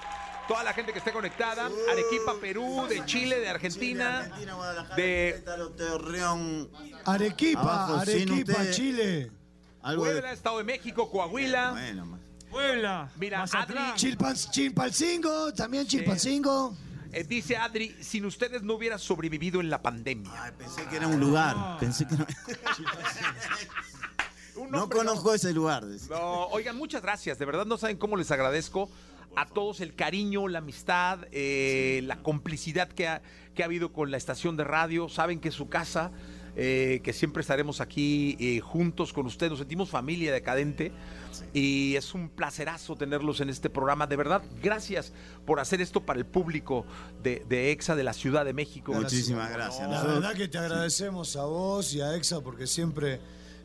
toda 0.48 0.64
la 0.64 0.74
gente 0.74 0.92
que 0.92 1.00
esté 1.00 1.12
conectada, 1.12 1.66
Arequipa, 1.92 2.36
Perú, 2.40 2.86
de 2.88 3.06
Chile, 3.06 3.40
de 3.40 3.50
Argentina, 3.50 4.30
de 4.96 5.44
Torreón. 5.78 6.70
Arequipa, 7.06 8.00
Arequipa. 8.02 8.70
Chile. 8.72 9.32
Puebla, 9.82 10.32
Estado 10.32 10.60
de 10.60 10.64
México, 10.64 11.10
Coahuila. 11.10 11.76
Puebla. 12.50 13.10
Mira, 13.18 13.44
Adri, 13.44 13.78
Chilpan- 13.96 14.50
Chilpancingo, 14.52 15.54
también 15.54 15.88
Chilpancingo. 15.88 16.78
eh, 17.12 17.24
dice 17.24 17.58
Adri, 17.58 17.96
sin 18.02 18.26
ustedes 18.26 18.62
no 18.62 18.76
hubiera 18.76 18.98
sobrevivido 19.00 19.60
en 19.60 19.70
la 19.72 19.82
pandemia. 19.82 20.32
Ay, 20.44 20.52
pensé 20.58 20.86
que 20.86 20.98
era 20.98 21.08
un 21.08 21.20
lugar. 21.20 21.78
Pensé 21.80 22.08
que 22.08 22.16
no. 22.16 22.26
Un 24.56 24.72
No 24.72 24.90
conozco 24.90 25.34
ese 25.34 25.54
lugar. 25.54 25.84
No, 26.10 26.46
oigan, 26.48 26.78
muchas 26.78 27.02
gracias. 27.02 27.40
De 27.40 27.46
verdad 27.46 27.66
no 27.66 27.78
saben 27.78 27.98
cómo 27.98 28.18
les 28.18 28.32
agradezco 28.32 28.90
a 29.36 29.46
todos 29.46 29.82
el 29.82 29.96
cariño, 29.96 30.48
la 30.48 30.60
amistad, 30.60 31.20
eh, 31.32 32.02
la 32.06 32.22
complicidad 32.22 32.88
que 32.88 33.08
ha, 33.08 33.22
que 33.56 33.64
ha 33.64 33.66
habido 33.66 33.92
con 33.92 34.12
la 34.12 34.18
estación 34.18 34.58
de 34.58 34.64
radio. 34.64 35.10
Saben 35.10 35.40
que 35.40 35.50
es 35.50 35.56
su 35.56 35.70
casa, 35.70 36.12
eh, 36.56 37.02
que 37.04 37.14
siempre 37.14 37.42
estaremos 37.42 37.82
aquí 37.82 38.38
eh, 38.40 38.60
juntos 38.60 39.12
con 39.12 39.26
ustedes. 39.26 39.52
Nos 39.52 39.60
sentimos 39.60 39.90
familia 39.90 40.32
decadente 40.32 40.92
y 41.52 41.96
es 41.96 42.14
un 42.14 42.30
placerazo 42.30 42.96
tenerlos 42.96 43.42
en 43.42 43.50
este 43.50 43.70
programa. 43.70 44.06
De 44.06 44.16
verdad, 44.16 44.44
gracias 44.62 45.14
por 45.46 45.60
hacer 45.60 45.82
esto 45.82 46.02
para 46.02 46.20
el 46.20 46.26
público 46.26 46.86
de, 47.24 47.44
de 47.50 47.72
EXA 47.72 47.96
de 47.96 48.04
la 48.04 48.14
Ciudad 48.14 48.46
de 48.46 48.54
México. 48.54 48.94
Muchísimas 48.94 49.52
gracias. 49.52 49.90
La 49.90 50.04
verdad 50.04 50.34
que 50.34 50.48
te 50.48 50.60
agradecemos 50.60 51.36
a 51.36 51.46
vos 51.46 51.94
y 51.96 52.02
a 52.02 52.16
EXA 52.16 52.42
porque 52.42 52.68
siempre 52.68 53.20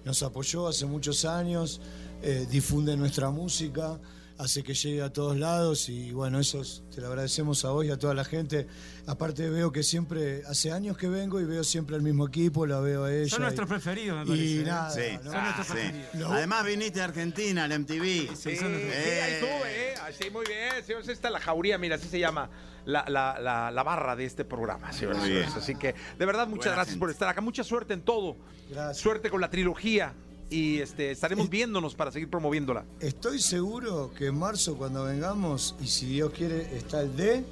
nos 0.09 0.23
apoyó 0.23 0.67
hace 0.69 0.87
muchos 0.87 1.27
años, 1.27 1.83
eh, 2.23 2.47
difunde 2.51 2.97
nuestra 2.97 3.29
música, 3.29 4.01
hace 4.39 4.63
que 4.63 4.73
llegue 4.73 5.03
a 5.03 5.13
todos 5.13 5.37
lados 5.37 5.91
y 5.91 6.13
bueno, 6.13 6.41
eso 6.41 6.63
es- 6.63 6.83
te 6.95 7.03
lo 7.03 7.09
agradecemos 7.09 7.63
a 7.67 7.71
vos 7.73 7.85
y 7.85 7.91
a 7.91 7.99
toda 7.99 8.15
la 8.15 8.25
gente. 8.25 8.67
Aparte 9.07 9.51
veo 9.51 9.71
que 9.71 9.83
siempre, 9.83 10.43
hace 10.47 10.73
años 10.73 10.97
que 10.97 11.09
vengo 11.11 11.41
y 11.41 11.45
veo 11.45 11.63
siempre 11.63 11.95
el 11.97 12.03
mismo 12.03 12.27
equipo, 12.27 12.65
la 12.65 12.81
veo 12.81 13.05
a 13.05 13.13
ella. 13.13 13.29
Son 13.29 13.41
y- 13.41 13.43
nuestros 13.43 13.69
preferidos, 13.69 14.17
me 14.27 14.35
Y 14.35 14.39
parece. 14.39 14.61
¿eh? 14.61 14.65
nada, 14.65 14.91
Sí, 14.91 15.01
¿no? 15.25 15.33
Son 15.33 15.43
nuestros 15.43 15.67
sí. 15.67 15.73
preferidos. 15.75 16.15
Lo- 16.15 16.33
Además 16.33 16.65
viniste 16.65 17.01
a 17.03 17.05
Argentina, 17.05 17.65
al 17.65 17.73
MTV. 17.73 18.29
Sí, 18.35 18.57
sí, 18.57 18.65
ahí 18.65 19.41
sube, 19.41 19.93
¿eh? 19.93 19.95
Así, 20.09 20.31
muy 20.31 20.47
bien, 20.47 20.83
señores. 20.87 21.09
Esta 21.09 21.29
es 21.29 21.33
la 21.33 21.41
jauría, 21.41 21.77
mira, 21.77 21.97
así 21.97 22.09
se 22.09 22.19
llama 22.19 22.49
la, 22.85 23.05
la- 23.09 23.39
la- 23.41 23.71
la 23.71 23.83
barra 23.83 24.17
de 24.17 24.25
este 24.25 24.45
programa, 24.45 24.91
bien. 25.25 25.45
Así 25.57 25.75
que, 25.75 25.95
de 26.19 26.27
verdad, 26.27 26.47
muchas 26.47 26.67
Buena 26.67 26.75
gracias 26.77 26.89
gente. 26.95 27.01
por 27.01 27.11
estar 27.11 27.29
acá. 27.29 27.41
Mucha 27.41 27.65
suerte 27.65 27.95
en 27.95 28.03
todo. 28.03 28.37
Gracias. 28.71 28.99
Suerte 28.99 29.31
con 29.31 29.41
la 29.41 29.51
trilogía. 29.51 30.13
Y 30.51 30.79
este, 30.81 31.11
estaremos 31.11 31.51
viéndonos 31.51 31.95
para 31.95 32.11
seguir 32.11 32.31
promoviéndola. 32.31 32.85
Estoy 33.01 33.39
seguro 33.39 34.11
que 34.17 34.29
en 34.29 34.39
marzo 34.39 34.79
cuando 34.79 35.05
vengamos, 35.05 35.77
y 35.79 35.87
si 35.87 36.07
Dios 36.07 36.33
quiere 36.33 36.75
está 36.75 37.03
el 37.03 37.15
D, 37.15 37.45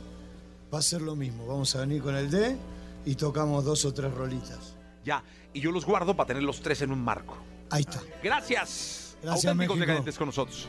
va 0.73 0.79
a 0.79 0.83
ser 0.83 1.03
lo 1.03 1.15
mismo. 1.15 1.47
Vamos 1.47 1.77
a 1.77 1.81
venir 1.81 2.01
con 2.01 2.17
el 2.17 2.31
D 2.31 2.57
y 3.05 3.15
tocamos 3.15 3.67
dos 3.67 3.85
o 3.85 3.93
tres 3.93 4.15
rolitas. 4.15 4.77
Ya. 5.05 5.23
Y 5.53 5.61
yo 5.61 5.73
los 5.73 5.85
guardo 5.85 6.17
para 6.17 6.29
tener 6.29 6.43
los 6.43 6.61
tres 6.63 6.81
en 6.81 6.91
un 6.91 7.05
marco. 7.05 7.37
Ahí 7.71 7.83
está. 7.83 8.01
Gracias. 8.23 9.17
Gracias, 9.23 9.45
Auténticos 9.45 9.77
México. 9.77 9.77
decadentes 9.79 10.17
con 10.17 10.27
nosotros. 10.29 10.67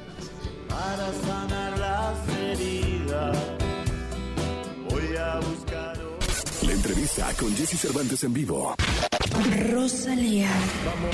Para 0.68 1.14
sanar 1.14 1.80
las 1.80 2.38
heridas, 2.38 3.38
a 5.28 5.39
buscar 5.39 5.97
La 6.65 6.71
entrevista 6.71 7.28
con 7.39 7.55
Jesse 7.55 7.80
Cervantes 7.80 8.23
en 8.23 8.34
vivo. 8.34 8.75
Rosalía. 9.71 10.49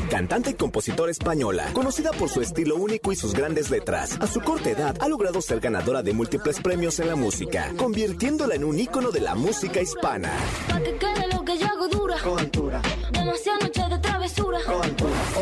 Cantante 0.10 0.52
y 0.52 0.54
compositora 0.54 1.12
española, 1.12 1.70
conocida 1.74 2.12
por 2.12 2.30
su 2.30 2.42
estilo 2.42 2.76
único 2.78 3.12
y 3.12 3.16
sus 3.16 3.34
grandes 3.34 3.70
letras. 3.70 4.18
A 4.22 4.28
su 4.28 4.40
corta 4.40 4.70
edad 4.70 4.96
ha 5.00 5.08
logrado 5.08 5.42
ser 5.42 5.60
ganadora 5.60 6.02
de 6.04 6.14
múltiples 6.14 6.62
premios 6.62 7.00
en 7.00 7.08
la 7.08 7.16
música, 7.16 7.74
convirtiéndola 7.78 8.56
en 8.56 8.64
un 8.64 8.80
ícono 8.80 9.12
de 9.12 9.22
la 9.22 9.36
música 9.36 9.82
hispana. 9.82 10.32
Pa' 10.70 10.80
que 10.80 10.96
quede 10.98 11.28
lo 11.34 11.44
que 11.44 11.58
yo 11.58 11.68
hago 11.68 11.88
dura. 11.88 12.82
Demasiadas 13.12 13.64
noches 13.64 13.90
de 13.90 14.00
travesura. 14.28 14.60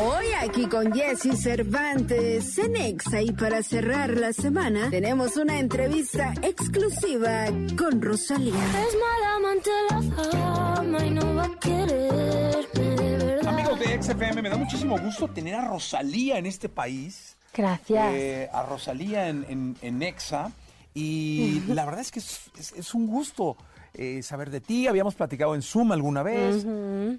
Hoy 0.02 0.26
aquí 0.42 0.66
con 0.68 0.92
Jesse 0.94 1.36
Cervantes 1.40 2.58
en 2.58 2.76
Exa 2.76 3.22
y 3.22 3.32
para 3.32 3.62
cerrar 3.64 4.10
la 4.18 4.34
semana 4.34 4.90
tenemos 4.90 5.38
una 5.38 5.60
entrevista 5.60 6.34
exclusiva 6.42 7.46
con 7.78 8.02
Rosalía. 8.02 8.54
Es 8.56 8.96
mala 8.96 9.36
amante 9.36 9.70
la 9.90 10.02
fama 10.24 11.06
y 11.06 11.12
no 11.12 11.36
va 11.36 11.44
a 11.46 11.60
quererme 11.60 12.96
de 12.96 13.18
verdad. 13.26 13.48
Amigos 13.48 13.80
de 13.80 14.02
XFM, 14.02 14.42
me 14.42 14.50
da 14.50 14.58
muchísimo 14.58 14.98
gusto 15.00 15.28
tener 15.28 15.56
a 15.56 15.68
Rosalía 15.68 16.38
en 16.38 16.46
este 16.48 16.68
país. 16.70 17.36
Gracias. 17.54 18.14
eh, 18.14 18.50
a 18.52 18.64
Rosalía 18.64 19.28
en, 19.30 19.46
en, 19.50 19.78
en 19.82 20.02
Exa. 20.04 20.52
Y 20.94 21.62
la 21.68 21.86
verdad 21.86 22.02
es 22.02 22.12
que 22.12 22.20
es, 22.20 22.40
es- 22.60 22.74
es 22.74 22.94
un 22.94 23.08
gusto 23.08 23.56
eh, 23.94 24.22
saber 24.24 24.50
de 24.50 24.62
ti. 24.62 24.88
Habíamos 24.88 25.16
platicado 25.16 25.56
en 25.56 25.62
Zoom 25.62 25.92
alguna 25.92 26.24
vez. 26.24 26.66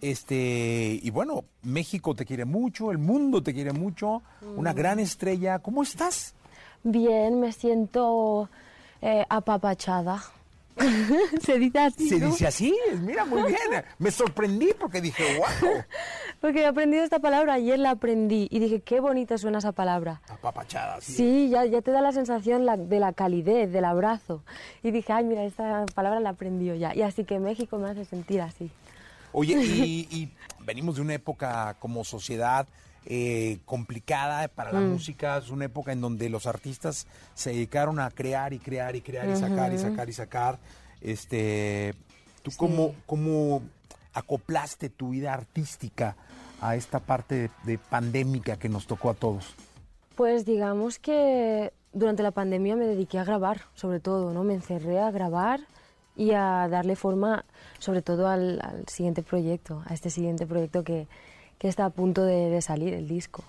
Este, 0.00 1.00
y 1.02 1.10
bueno, 1.10 1.44
México 1.62 2.14
te 2.14 2.24
quiere 2.24 2.44
mucho, 2.44 2.90
el 2.90 2.98
mundo 2.98 3.42
te 3.42 3.52
quiere 3.52 3.72
mucho. 3.72 4.22
Una 4.56 4.72
gran 4.72 4.98
estrella. 4.98 5.58
¿Cómo 5.58 5.82
estás? 5.82 6.34
Bien, 6.82 7.40
me 7.40 7.52
siento 7.52 8.48
eh, 9.00 9.24
apapachada. 9.28 10.22
Se 11.44 11.58
dice 11.58 11.78
así. 11.78 12.08
Se 12.08 12.18
¿no? 12.18 12.26
dice 12.26 12.46
así, 12.46 12.74
mira, 13.00 13.24
muy 13.24 13.42
bien. 13.42 13.58
Me 13.98 14.10
sorprendí 14.10 14.70
porque 14.78 15.00
dije, 15.00 15.22
wow, 15.38 15.70
Porque 16.40 16.60
he 16.62 16.66
aprendido 16.66 17.04
esta 17.04 17.18
palabra, 17.18 17.54
ayer 17.54 17.78
la 17.78 17.90
aprendí 17.90 18.48
y 18.50 18.58
dije, 18.58 18.80
qué 18.80 19.00
bonita 19.00 19.38
suena 19.38 19.58
esa 19.58 19.72
palabra. 19.72 20.20
apapachada. 20.28 21.00
sí. 21.00 21.12
Sí, 21.14 21.48
ya, 21.50 21.64
ya 21.66 21.82
te 21.82 21.90
da 21.90 22.00
la 22.00 22.12
sensación 22.12 22.64
la- 22.66 22.76
de 22.76 22.98
la 23.00 23.12
calidez, 23.12 23.70
del 23.72 23.84
abrazo. 23.84 24.42
Y 24.82 24.90
dije, 24.90 25.12
ay, 25.12 25.24
mira, 25.24 25.44
esta 25.44 25.84
palabra 25.94 26.20
la 26.20 26.30
aprendí 26.30 26.66
yo 26.66 26.74
ya. 26.74 26.94
Y 26.94 27.02
así 27.02 27.24
que 27.24 27.38
México 27.38 27.78
me 27.78 27.90
hace 27.90 28.04
sentir 28.04 28.40
así. 28.40 28.70
Oye, 29.32 29.54
y, 29.62 30.08
y 30.10 30.32
venimos 30.60 30.96
de 30.96 31.02
una 31.02 31.14
época 31.14 31.76
como 31.78 32.04
sociedad 32.04 32.66
eh, 33.06 33.58
complicada 33.64 34.46
para 34.48 34.72
la 34.72 34.80
Mm. 34.80 34.90
música, 34.90 35.36
es 35.38 35.50
una 35.50 35.64
época 35.64 35.92
en 35.92 36.00
donde 36.00 36.28
los 36.28 36.46
artistas 36.46 37.06
se 37.34 37.50
dedicaron 37.50 37.98
a 38.00 38.10
crear 38.10 38.52
y 38.52 38.58
crear 38.58 38.94
y 38.96 39.00
crear 39.00 39.28
y 39.28 39.36
sacar 39.36 39.72
y 39.72 39.78
sacar 39.78 40.08
y 40.08 40.12
sacar. 40.12 40.58
Este, 41.00 41.94
¿Tú 42.42 42.50
cómo, 42.56 42.94
cómo 43.06 43.62
acoplaste 44.14 44.88
tu 44.88 45.10
vida 45.10 45.32
artística 45.32 46.16
a 46.60 46.76
esta 46.76 47.00
parte 47.00 47.34
de, 47.34 47.50
de 47.64 47.78
pandémica 47.78 48.56
que 48.56 48.68
nos 48.68 48.86
tocó 48.86 49.10
a 49.10 49.14
todos? 49.14 49.54
Pues 50.14 50.44
digamos 50.44 50.98
que 50.98 51.72
durante 51.92 52.22
la 52.22 52.30
pandemia 52.30 52.76
me 52.76 52.86
dediqué 52.86 53.18
a 53.18 53.24
grabar, 53.24 53.62
sobre 53.74 54.00
todo, 54.00 54.32
¿no? 54.32 54.44
Me 54.44 54.54
encerré 54.54 55.00
a 55.00 55.10
grabar 55.10 55.60
y 56.14 56.32
a 56.32 56.68
darle 56.68 56.94
forma, 56.94 57.44
sobre 57.78 58.02
todo 58.02 58.28
al, 58.28 58.60
al 58.62 58.86
siguiente 58.88 59.22
proyecto, 59.22 59.82
a 59.86 59.94
este 59.94 60.10
siguiente 60.10 60.46
proyecto 60.46 60.84
que, 60.84 61.08
que 61.58 61.68
está 61.68 61.84
a 61.84 61.90
punto 61.90 62.24
de, 62.24 62.50
de 62.50 62.62
salir, 62.62 62.94
el 62.94 63.08
disco. 63.08 63.44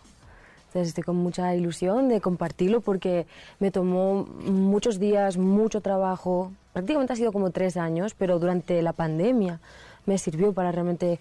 Entonces 0.68 0.90
estoy 0.90 1.04
con 1.04 1.18
mucha 1.18 1.56
ilusión 1.56 2.10
de 2.10 2.20
compartirlo 2.20 2.82
porque 2.82 3.28
me 3.60 3.70
tomó 3.70 4.26
muchos 4.26 5.00
días, 5.00 5.38
mucho 5.38 5.82
trabajo, 5.82 6.52
prácticamente 6.74 7.14
ha 7.14 7.16
sido 7.16 7.32
como 7.32 7.52
tres 7.52 7.78
años, 7.78 8.16
pero 8.18 8.40
durante 8.40 8.82
la 8.82 8.94
pandemia 8.94 9.60
me 10.06 10.18
sirvió 10.18 10.52
para 10.54 10.72
realmente, 10.72 11.20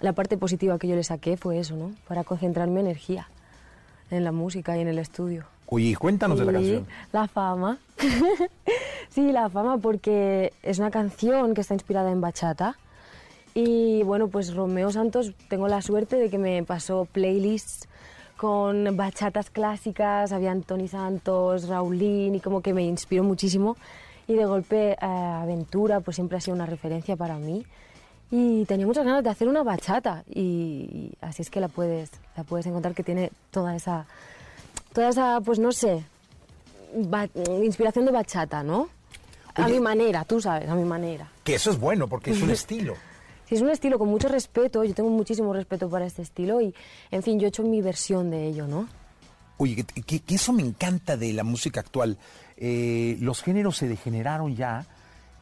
la 0.00 0.12
parte 0.12 0.36
positiva 0.36 0.78
que 0.78 0.88
yo 0.88 0.96
le 0.96 1.04
saqué 1.04 1.36
fue 1.36 1.58
eso, 1.58 1.76
¿no? 1.76 1.92
Para 2.08 2.24
concentrar 2.24 2.68
mi 2.68 2.80
energía 2.80 3.28
en 4.10 4.24
la 4.24 4.32
música 4.32 4.76
y 4.76 4.80
en 4.80 4.88
el 4.88 4.98
estudio. 4.98 5.44
Oye, 5.66 5.94
cuéntanos 5.96 6.38
de 6.38 6.44
la 6.44 6.52
canción. 6.52 6.86
La 7.12 7.28
fama. 7.28 7.78
sí, 9.08 9.32
la 9.32 9.48
fama 9.48 9.78
porque 9.78 10.52
es 10.62 10.78
una 10.78 10.90
canción 10.90 11.54
que 11.54 11.60
está 11.60 11.74
inspirada 11.74 12.10
en 12.10 12.20
bachata. 12.20 12.76
Y 13.54 14.02
bueno, 14.02 14.28
pues 14.28 14.52
Romeo 14.54 14.90
Santos, 14.90 15.32
tengo 15.48 15.68
la 15.68 15.80
suerte 15.80 16.16
de 16.16 16.28
que 16.28 16.38
me 16.38 16.62
pasó 16.64 17.06
playlists 17.10 17.88
con 18.36 18.96
bachatas 18.96 19.48
clásicas, 19.48 20.32
había 20.32 20.54
Tony 20.60 20.88
Santos, 20.88 21.68
Raulín, 21.68 22.34
y 22.34 22.40
como 22.40 22.60
que 22.60 22.74
me 22.74 22.82
inspiró 22.82 23.22
muchísimo. 23.22 23.76
Y 24.26 24.34
de 24.34 24.44
golpe 24.44 24.92
eh, 24.92 24.96
Aventura, 25.00 26.00
pues 26.00 26.16
siempre 26.16 26.38
ha 26.38 26.40
sido 26.40 26.56
una 26.56 26.66
referencia 26.66 27.14
para 27.16 27.36
mí. 27.36 27.64
Y 28.30 28.64
tenía 28.64 28.86
muchas 28.86 29.04
ganas 29.04 29.22
de 29.22 29.30
hacer 29.30 29.46
una 29.46 29.62
bachata. 29.62 30.24
Y, 30.28 30.40
y 30.40 31.12
así 31.20 31.42
es 31.42 31.50
que 31.50 31.60
la 31.60 31.68
puedes, 31.68 32.10
la 32.36 32.42
puedes 32.42 32.66
encontrar 32.66 32.94
que 32.94 33.04
tiene 33.04 33.30
toda 33.52 33.76
esa, 33.76 34.06
toda 34.92 35.10
esa, 35.10 35.40
pues 35.40 35.60
no 35.60 35.70
sé, 35.70 36.04
inspiración 37.62 38.04
de 38.04 38.12
bachata, 38.12 38.62
¿no? 38.62 38.88
A 39.54 39.68
mi 39.68 39.78
manera, 39.78 40.24
tú 40.24 40.40
sabes, 40.40 40.68
a 40.68 40.74
mi 40.74 40.84
manera. 40.84 41.28
Que 41.44 41.54
eso 41.54 41.70
es 41.70 41.78
bueno 41.78 42.08
porque 42.08 42.32
es 42.32 42.42
un 42.42 42.50
estilo. 42.50 42.94
Sí, 43.48 43.54
es 43.56 43.62
un 43.62 43.70
estilo 43.70 43.98
con 43.98 44.08
mucho 44.08 44.28
respeto, 44.28 44.84
yo 44.84 44.94
tengo 44.94 45.10
muchísimo 45.10 45.52
respeto 45.52 45.88
para 45.90 46.06
este 46.06 46.22
estilo 46.22 46.60
y, 46.60 46.74
en 47.10 47.22
fin, 47.22 47.38
yo 47.38 47.46
he 47.46 47.48
hecho 47.48 47.62
mi 47.62 47.82
versión 47.82 48.30
de 48.30 48.46
ello, 48.46 48.66
¿no? 48.66 48.88
Oye, 49.58 49.84
que, 50.04 50.20
que- 50.20 50.34
eso 50.34 50.52
me 50.52 50.62
encanta 50.62 51.16
de 51.16 51.32
la 51.32 51.44
música 51.44 51.80
actual. 51.80 52.16
Eh, 52.56 53.16
los 53.20 53.42
géneros 53.42 53.76
se 53.76 53.86
degeneraron 53.88 54.56
ya 54.56 54.86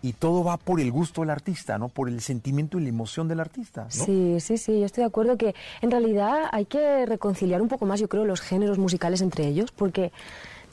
y 0.02 0.14
todo 0.14 0.42
va 0.42 0.56
por 0.56 0.80
el 0.80 0.90
gusto 0.90 1.20
del 1.20 1.30
artista, 1.30 1.78
¿no? 1.78 1.88
Por 1.88 2.08
el 2.08 2.20
sentimiento 2.20 2.78
y 2.78 2.82
la 2.82 2.88
emoción 2.88 3.28
del 3.28 3.38
artista, 3.40 3.84
¿no? 3.84 3.88
Sí, 4.04 4.36
sí, 4.40 4.58
sí, 4.58 4.80
yo 4.80 4.86
estoy 4.86 5.02
de 5.02 5.08
acuerdo 5.08 5.36
que 5.36 5.54
en 5.80 5.90
realidad 5.92 6.46
hay 6.50 6.64
que 6.64 7.06
reconciliar 7.06 7.62
un 7.62 7.68
poco 7.68 7.86
más, 7.86 8.00
yo 8.00 8.08
creo, 8.08 8.24
los 8.24 8.40
géneros 8.40 8.78
musicales 8.78 9.20
entre 9.20 9.46
ellos, 9.46 9.70
porque 9.70 10.10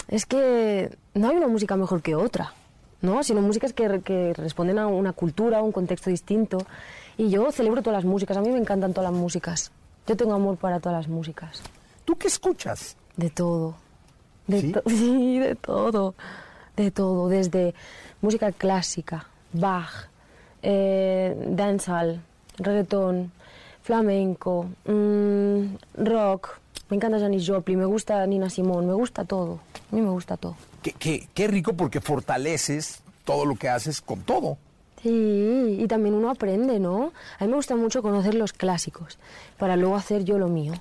es 0.07 0.25
que 0.25 0.97
no 1.13 1.29
hay 1.29 1.35
una 1.37 1.47
música 1.47 1.75
mejor 1.77 2.01
que 2.01 2.15
otra, 2.15 2.53
¿no? 3.01 3.23
Sino 3.23 3.41
músicas 3.41 3.71
que, 3.71 4.01
que 4.03 4.33
responden 4.33 4.79
a 4.79 4.87
una 4.87 5.13
cultura, 5.13 5.59
a 5.59 5.61
un 5.61 5.71
contexto 5.71 6.09
distinto. 6.09 6.57
Y 7.19 7.29
yo 7.29 7.51
celebro 7.51 7.81
todas 7.81 7.97
las 8.01 8.05
músicas, 8.05 8.37
a 8.37 8.41
mí 8.41 8.49
me 8.49 8.57
encantan 8.59 8.93
todas 8.93 9.11
las 9.11 9.19
músicas. 9.19 9.71
Yo 10.07 10.15
tengo 10.15 10.33
amor 10.33 10.55
para 10.55 10.79
todas 10.79 10.99
las 10.99 11.07
músicas. 11.09 11.61
¿Tú 12.05 12.15
qué 12.15 12.27
escuchas? 12.29 12.95
De 13.17 13.29
todo. 13.29 13.75
De 14.47 14.61
¿Sí? 14.61 14.71
to- 14.71 14.83
sí, 14.87 15.37
de 15.37 15.55
todo. 15.55 16.15
De 16.77 16.91
todo. 16.91 17.27
Desde 17.27 17.75
música 18.21 18.53
clásica, 18.53 19.27
Bach, 19.51 20.07
eh, 20.61 21.35
dancehall, 21.49 22.21
reggaetón, 22.57 23.33
flamenco, 23.83 24.67
mm, 24.85 25.75
rock. 26.05 26.57
Me 26.89 26.95
encanta 26.95 27.19
Janis 27.19 27.45
Joplin, 27.45 27.79
me 27.79 27.85
gusta 27.85 28.25
Nina 28.27 28.49
Simone, 28.49 28.87
me 28.87 28.93
gusta 28.93 29.25
todo. 29.25 29.59
A 29.91 29.95
mí 29.95 30.01
me 30.01 30.09
gusta 30.09 30.37
todo. 30.37 30.55
Qué, 30.81 30.93
qué- 30.93 31.27
qué 31.33 31.47
rico 31.49 31.73
porque 31.73 31.99
fortaleces 31.99 33.01
todo 33.25 33.43
lo 33.45 33.55
que 33.57 33.67
haces 33.67 33.99
con 34.01 34.21
todo. 34.21 34.57
Sí, 35.01 35.77
y 35.79 35.87
también 35.87 36.15
uno 36.15 36.29
aprende, 36.29 36.79
¿no? 36.79 37.13
A 37.39 37.45
mí 37.45 37.49
me 37.49 37.55
gusta 37.55 37.75
mucho 37.75 38.01
conocer 38.01 38.35
los 38.35 38.51
clásicos 38.53 39.17
para 39.57 39.75
luego 39.75 39.95
hacer 39.95 40.23
yo 40.25 40.37
lo 40.37 40.47
mío. 40.47 40.73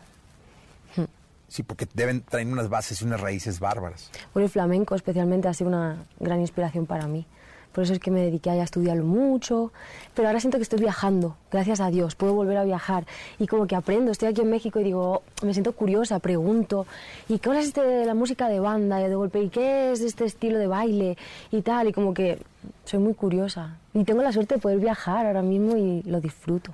Sí, 1.48 1.62
porque 1.62 1.88
deben 1.94 2.20
traer 2.22 2.46
unas 2.46 2.68
bases 2.68 3.00
y 3.00 3.06
unas 3.06 3.22
raíces 3.22 3.58
bárbaras. 3.58 4.10
Bueno, 4.34 4.44
el 4.44 4.50
flamenco 4.50 4.94
especialmente 4.94 5.48
ha 5.48 5.54
sido 5.54 5.68
una 5.68 5.96
gran 6.20 6.40
inspiración 6.40 6.84
para 6.84 7.06
mí. 7.06 7.24
Por 7.72 7.84
eso 7.84 7.92
es 7.92 7.98
que 7.98 8.10
me 8.10 8.20
dediqué 8.20 8.50
a 8.50 8.62
estudiarlo 8.62 9.04
mucho. 9.04 9.72
Pero 10.14 10.28
ahora 10.28 10.40
siento 10.40 10.58
que 10.58 10.62
estoy 10.62 10.80
viajando, 10.80 11.36
gracias 11.50 11.80
a 11.80 11.90
Dios. 11.90 12.14
Puedo 12.14 12.34
volver 12.34 12.56
a 12.56 12.64
viajar. 12.64 13.06
Y 13.38 13.46
como 13.46 13.66
que 13.66 13.76
aprendo. 13.76 14.10
Estoy 14.10 14.28
aquí 14.28 14.40
en 14.40 14.50
México 14.50 14.80
y 14.80 14.84
digo, 14.84 15.22
me 15.42 15.52
siento 15.52 15.72
curiosa, 15.72 16.18
pregunto. 16.18 16.86
¿Y 17.28 17.38
qué 17.38 17.50
es 17.58 17.66
este 17.66 17.82
de 17.82 18.06
la 18.06 18.14
música 18.14 18.48
de 18.48 18.60
banda? 18.60 19.00
Y 19.00 19.08
de 19.08 19.14
golpe, 19.14 19.42
¿y 19.42 19.48
qué 19.48 19.92
es 19.92 20.00
este 20.00 20.24
estilo 20.24 20.58
de 20.58 20.66
baile? 20.66 21.16
Y 21.50 21.62
tal. 21.62 21.88
Y 21.88 21.92
como 21.92 22.14
que 22.14 22.38
soy 22.84 23.00
muy 23.00 23.14
curiosa. 23.14 23.76
Y 23.94 24.04
tengo 24.04 24.22
la 24.22 24.32
suerte 24.32 24.56
de 24.56 24.60
poder 24.60 24.78
viajar 24.78 25.26
ahora 25.26 25.42
mismo 25.42 25.76
y 25.76 26.02
lo 26.02 26.20
disfruto. 26.20 26.72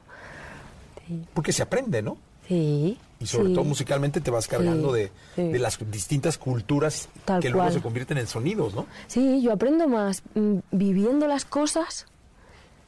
Porque 1.34 1.52
se 1.52 1.62
aprende, 1.62 2.02
¿no? 2.02 2.16
Sí. 2.48 2.98
Y 3.20 3.26
sobre 3.26 3.48
sí. 3.48 3.54
todo 3.54 3.64
musicalmente 3.64 4.20
te 4.20 4.30
vas 4.30 4.46
cargando 4.48 4.92
Sí, 4.94 5.00
de, 5.00 5.12
sí. 5.36 5.42
de 5.52 5.58
las 5.58 5.78
distintas 5.90 6.36
culturas 6.36 7.08
Tal 7.24 7.40
que 7.40 7.48
luego 7.48 7.64
cual. 7.66 7.72
se 7.74 7.80
convierten 7.80 8.18
en 8.18 8.26
sonidos, 8.26 8.74
¿no? 8.74 8.86
Sí, 9.06 9.40
yo 9.42 9.52
aprendo 9.52 9.88
más 9.88 10.22
mm, 10.34 10.58
viviendo 10.72 11.26
las 11.28 11.44
cosas, 11.44 12.06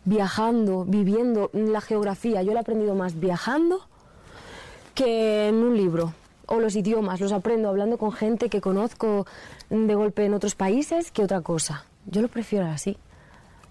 viajando, 0.05 0.85
viviendo 0.85 1.51
la 1.53 1.81
geografía. 1.81 2.43
Yo 2.43 2.53
la 2.53 2.61
he 2.61 2.63
aprendido 2.63 2.95
más 2.95 3.19
viajando 3.19 3.87
que 4.95 5.49
en 5.49 5.57
un 5.57 5.77
libro. 5.77 6.13
O 6.49 6.61
los 6.61 6.77
idiomas, 6.77 7.21
los 7.21 7.33
aprendo 7.33 7.69
hablando 7.69 7.99
con 7.99 8.13
gente 8.13 8.49
que 8.49 8.61
conozco 8.61 9.27
de 9.69 9.95
golpe 9.97 10.25
en 10.25 10.35
otros 10.35 10.55
países 10.55 11.11
que 11.11 11.25
otra 11.25 11.41
cosa. 11.41 11.85
Yo 12.07 12.23
lo 12.23 12.29
prefiero 12.29 12.67
así. 12.67 12.97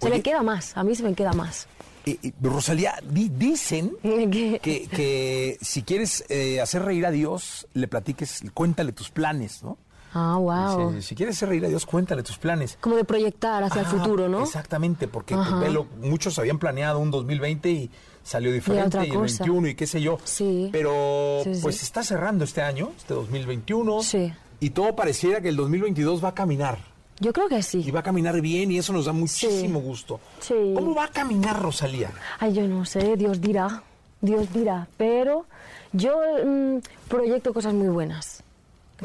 Se 0.02 0.10
me 0.10 0.22
queda 0.22 0.44
más, 0.44 0.76
a 0.76 0.84
mí 0.84 0.94
se 0.94 1.04
me 1.04 1.14
queda 1.14 1.32
más. 1.32 1.68
Eh, 2.06 2.20
eh, 2.22 2.32
Rosalía, 2.42 2.96
di- 3.10 3.30
dicen 3.30 3.92
que, 4.04 4.60
que 4.62 5.58
si 5.62 5.84
quieres 5.84 6.24
eh, 6.30 6.62
hacer 6.62 6.84
reír 6.84 7.06
a 7.06 7.12
Dios, 7.12 7.68
le 7.74 7.88
platiques, 7.88 8.44
cuéntale 8.54 8.92
tus 8.92 9.10
planes, 9.10 9.64
¿no? 9.64 9.78
Ah, 10.18 10.38
wow. 10.38 10.92
Dice, 10.94 11.02
si 11.10 11.16
quieres 11.16 11.36
hacer 11.36 11.50
reír 11.50 11.66
a 11.66 11.68
Dios, 11.68 11.86
cuéntale 11.86 12.24
tus 12.24 12.38
planes. 12.38 12.78
Como 12.80 12.96
de 12.96 13.04
proyectar 13.04 13.64
hacia 13.64 13.82
el 13.82 13.88
futuro, 13.88 14.30
¿no? 14.30 14.44
Exactamente, 14.44 15.08
porque 15.10 15.36
pues, 15.36 15.74
muchos 16.02 16.40
habían 16.40 16.58
planeado 16.58 17.00
un 17.00 17.12
2020 17.12 17.70
y 17.70 17.92
salió 18.24 18.52
diferente, 18.54 18.98
y 19.00 19.10
el 19.10 19.14
cosa. 19.14 19.44
21 19.44 19.68
y 19.68 19.76
qué 19.76 19.86
sé 19.88 20.02
yo. 20.02 20.18
Sí. 20.24 20.70
Pero 20.72 21.42
Sí, 21.44 21.56
sí. 21.56 21.60
pues 21.62 21.84
está 21.84 22.02
cerrando 22.02 22.46
este 22.46 22.62
año, 22.62 22.92
este 22.98 23.14
2021. 23.14 24.04
Sí. 24.04 24.32
Y 24.62 24.70
todo 24.70 24.96
pareciera 24.96 25.42
que 25.42 25.50
el 25.50 25.58
2022 25.58 26.24
va 26.24 26.30
a 26.30 26.34
caminar. 26.34 26.78
Yo 27.20 27.32
creo 27.32 27.48
que 27.48 27.64
sí. 27.64 27.84
Y 27.86 27.92
va 27.92 28.02
a 28.02 28.04
caminar 28.04 28.42
bien 28.42 28.72
y 28.72 28.78
eso 28.78 28.92
nos 28.92 29.06
da 29.06 29.14
muchísimo 29.14 29.80
gusto. 29.80 30.20
Sí. 30.42 30.74
¿Cómo 30.76 30.94
va 30.94 31.06
a 31.06 31.08
caminar 31.10 31.62
Rosalía? 31.62 32.12
Ay, 32.40 32.54
yo 32.54 32.68
no 32.68 32.84
sé, 32.86 33.16
Dios 33.16 33.40
dirá, 33.40 33.84
Dios 34.22 34.52
dirá, 34.52 34.88
pero 34.98 35.46
yo 35.94 36.18
mm, 36.46 36.78
proyecto 37.08 37.54
cosas 37.54 37.74
muy 37.74 37.88
buenas, 37.88 38.44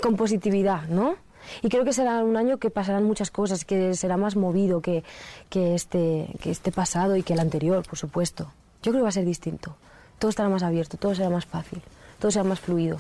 con 0.03 0.17
positividad, 0.17 0.89
¿no? 0.89 1.15
Y 1.63 1.69
creo 1.69 1.85
que 1.85 1.93
será 1.93 2.23
un 2.25 2.37
año 2.37 2.59
que 2.59 2.71
pasarán 2.71 3.05
muchas 3.05 3.31
cosas, 3.31 3.65
que 3.65 3.95
será 3.95 4.17
más 4.17 4.37
movido 4.37 4.81
que, 4.81 5.05
que, 5.49 5.75
este, 5.75 6.29
que 6.41 6.51
este 6.51 6.73
pasado 6.73 7.17
y 7.17 7.23
que 7.23 7.35
el 7.35 7.41
anterior, 7.41 7.85
por 7.87 7.99
supuesto. 7.99 8.53
Yo 8.83 8.93
creo 8.93 9.01
que 9.01 9.05
va 9.05 9.09
a 9.09 9.13
ser 9.13 9.25
distinto. 9.25 9.77
Todo 10.19 10.31
estará 10.31 10.49
más 10.49 10.63
abierto, 10.63 10.97
todo 10.97 11.15
será 11.15 11.31
más 11.31 11.47
fácil, 11.47 11.81
todo 12.19 12.31
será 12.31 12.45
más 12.45 12.61
fluido. 12.61 12.99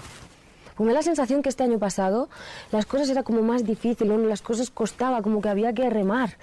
Pues 0.81 0.87
me 0.87 0.95
da 0.95 1.01
la 1.01 1.05
sensación 1.05 1.43
que 1.43 1.51
este 1.51 1.63
año 1.63 1.79
pasado 1.79 2.31
las 2.73 2.87
cosas 2.87 3.11
era 3.11 3.23
como 3.23 3.43
más 3.43 3.67
difícil, 3.67 4.09
¿no? 4.09 4.17
las 4.17 4.41
cosas 4.41 4.71
costaba, 4.71 5.21
como 5.21 5.43
que 5.43 5.51
había 5.51 5.75
que 5.75 5.91
remar, 5.91 6.39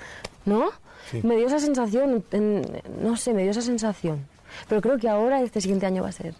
¿no? 0.45 0.69
Sí. 1.09 1.21
Me 1.23 1.35
dio 1.37 1.47
esa 1.47 1.57
sensación, 1.59 2.23
en- 2.29 2.61
no 3.01 3.17
sé, 3.17 3.33
me 3.33 3.41
dio 3.41 3.49
esa 3.49 3.63
sensación. 3.63 4.27
Pero 4.69 4.79
creo 4.81 4.99
que 4.99 5.09
ahora 5.09 5.41
este 5.41 5.59
siguiente 5.59 5.87
año 5.87 6.03
va 6.03 6.09
a 6.09 6.11
ser, 6.11 6.35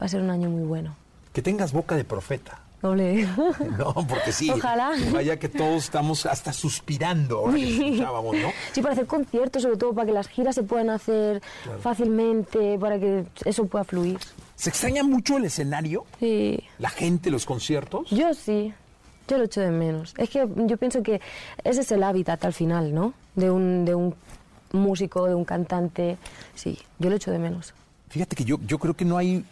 va 0.00 0.06
a 0.06 0.08
ser 0.08 0.22
un 0.22 0.30
año 0.30 0.48
muy 0.48 0.62
bueno. 0.62 0.96
Que 1.34 1.42
tengas 1.42 1.74
boca 1.74 1.96
de 1.96 2.04
profeta. 2.04 2.60
doble. 2.80 3.28
No, 3.78 3.92
porque 4.08 4.32
sí. 4.32 4.48
Ojalá. 4.48 4.92
Vaya 5.12 5.38
que 5.38 5.50
todos 5.50 5.84
estamos 5.84 6.24
hasta 6.24 6.50
suspirando 6.50 7.40
ahora 7.40 7.56
que 7.56 7.74
escuchábamos, 7.90 8.36
¿no? 8.36 8.48
Sí, 8.72 8.80
para 8.80 8.94
hacer 8.94 9.06
conciertos, 9.06 9.60
sobre 9.64 9.76
todo 9.76 9.92
para 9.92 10.06
que 10.06 10.12
las 10.12 10.28
giras 10.28 10.54
se 10.54 10.62
puedan 10.62 10.88
hacer 10.88 11.42
Claro. 11.64 11.78
fácilmente, 11.80 12.78
para 12.78 12.98
que 12.98 13.26
eso 13.44 13.66
pueda 13.66 13.84
fluir. 13.84 14.18
¿Se 14.56 14.70
extraña 14.70 15.02
mucho 15.02 15.36
el 15.36 15.44
escenario? 15.44 16.04
Sí. 16.20 16.62
¿La 16.78 16.90
gente, 16.90 17.30
los 17.30 17.44
conciertos? 17.46 18.08
Yo 18.10 18.32
sí, 18.34 18.72
yo 19.28 19.38
lo 19.38 19.44
echo 19.44 19.60
de 19.60 19.70
menos. 19.70 20.14
Es 20.16 20.30
que 20.30 20.46
yo 20.56 20.76
pienso 20.76 21.02
que 21.02 21.20
ese 21.64 21.80
es 21.80 21.92
el 21.92 22.02
hábitat 22.02 22.44
al 22.44 22.52
final, 22.52 22.94
¿no? 22.94 23.14
De 23.34 23.50
un, 23.50 23.84
de 23.84 23.94
un 23.94 24.14
músico, 24.72 25.26
de 25.26 25.34
un 25.34 25.44
cantante. 25.44 26.18
Sí, 26.54 26.78
yo 26.98 27.10
lo 27.10 27.16
echo 27.16 27.30
de 27.30 27.38
menos. 27.38 27.74
Fíjate 28.08 28.36
que 28.36 28.44
yo, 28.44 28.58
yo 28.66 28.78
creo 28.78 28.94
que 28.94 29.04
no 29.04 29.16
hay, 29.18 29.44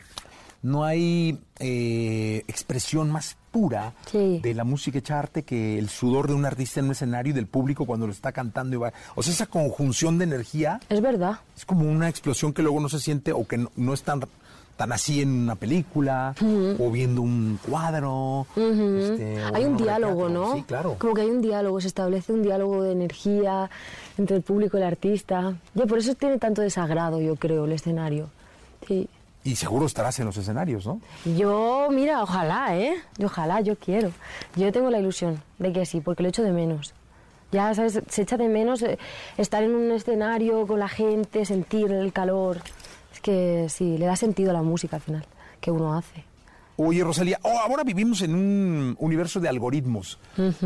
no 0.62 0.84
hay 0.84 1.38
eh, 1.59 2.44
expresión 2.46 3.11
más 3.11 3.36
pura 3.50 3.92
de 4.12 4.55
la 4.55 4.64
música 4.64 4.98
hecha 4.98 5.18
arte 5.18 5.42
que 5.42 5.78
el 5.78 5.90
sudor 5.90 6.26
de 6.26 6.32
un 6.32 6.46
artista 6.46 6.80
en 6.80 6.86
un 6.86 6.92
escenario 6.92 7.32
y 7.32 7.34
del 7.34 7.46
público 7.46 7.84
cuando 7.84 8.07
lo 8.07 8.12
está 8.12 8.32
cantando. 8.32 8.76
Y 8.76 8.78
va. 8.78 8.92
O 9.14 9.22
sea, 9.22 9.32
esa 9.34 9.46
conjunción 9.46 10.16
de 10.16 10.24
energía 10.24 10.80
Es 10.88 11.00
verdad. 11.03 11.40
es 11.57 11.66
como 11.66 11.90
una 11.90 12.09
explosión 12.09 12.53
que 12.55 12.62
luego 12.62 12.80
no 12.80 12.88
se 12.88 12.98
siente 13.00 13.32
o 13.32 13.46
que 13.46 13.59
no, 13.59 13.70
no 13.76 13.92
es 13.92 14.03
tan, 14.05 14.20
tan 14.77 14.93
así 14.93 15.23
en 15.23 15.31
una 15.31 15.55
película 15.55 16.35
o 16.79 16.91
viendo 16.91 17.23
un 17.23 17.59
cuadro. 17.66 18.47
Ujú. 18.57 18.97
este, 18.99 19.45
o 19.45 19.55
hay 19.55 19.64
un 19.64 19.77
diálogo. 19.77 20.29
¿no? 20.29 20.55
Sí, 20.55 20.62
claro. 20.62 20.97
Como 20.99 21.14
que 21.14 21.23
hay 21.23 21.31
un 21.31 21.43
diálogo, 21.43 21.81
se 21.81 21.89
establece 21.89 22.33
un 22.33 22.43
diálogo 22.43 22.83
de 22.83 22.93
energía 22.93 23.70
entre 24.18 24.37
el 24.37 24.43
público 24.43 24.77
y 24.79 24.81
el 24.81 24.87
artista. 24.87 25.55
Ya 25.75 25.87
por 25.87 25.99
eso 25.99 26.14
tiene 26.14 26.39
tanto 26.39 26.62
desagrado, 26.62 27.20
yo 27.20 27.37
creo, 27.37 27.64
el 27.64 27.73
escenario. 27.73 28.31
Sí. 28.87 29.09
Y 29.45 29.57
seguro 29.57 29.87
estarás 29.87 30.18
en 30.20 30.27
los 30.27 30.37
escenarios, 30.37 30.87
¿no? 30.87 31.01
Yo, 31.37 31.89
mira, 31.91 32.23
ojalá, 32.23 32.77
¿eh? 32.77 32.95
Yo 33.18 33.27
Ojalá, 33.27 33.61
yo 33.61 33.77
quiero. 33.77 34.12
Yo 34.55 34.70
tengo 34.70 34.91
la 34.91 35.01
ilusión 35.01 35.43
de 35.59 35.73
que 35.73 35.85
sí, 35.85 36.01
porque 36.01 36.23
lo 36.23 36.29
echo 36.29 36.43
de 36.43 36.53
menos. 36.53 36.95
Ya, 37.51 37.75
¿sabes? 37.75 38.01
Se 38.09 38.23
echa 38.23 38.37
de 38.37 38.49
menos 38.49 38.83
eh, 38.83 38.99
estar 39.37 39.62
en 39.62 39.75
un 39.75 39.91
escenario 39.91 40.66
con 40.66 40.79
la 40.79 40.89
gente, 40.89 41.45
sentir 41.45 41.91
el 41.91 42.12
calor. 42.12 42.59
Que 43.23 43.66
sí, 43.68 43.97
le 43.99 44.07
da 44.07 44.16
sentido 44.16 44.51
a 44.51 44.53
la 44.53 44.62
música 44.62 44.97
al 44.97 45.03
final, 45.03 45.25
que 45.61 45.70
uno 45.70 45.95
hace. 45.95 46.25
Oye, 46.77 47.05
Rosalía, 47.05 47.39
oh, 47.43 47.59
ahora 47.59 47.85
vivimos 47.85 48.23
en 48.23 48.35
un 48.35 48.97
universo 48.99 49.39
de 49.41 49.49
algoritmos. 49.49 50.18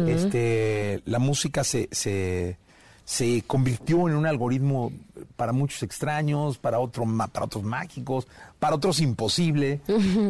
Este, 0.06 1.02
la 1.04 1.18
música 1.18 1.64
se, 1.64 1.88
se, 1.92 2.58
se 3.04 3.42
convirtió 3.46 4.08
en 4.08 4.14
un 4.16 4.24
algoritmo 4.26 4.92
para 5.36 5.52
muchos 5.52 5.82
extraños, 5.82 6.58
para, 6.58 6.78
otro, 6.78 7.04
para 7.32 7.44
otros 7.44 7.64
mágicos, 7.64 8.26
para 8.58 8.76
otros 8.76 9.00
imposible, 9.00 9.80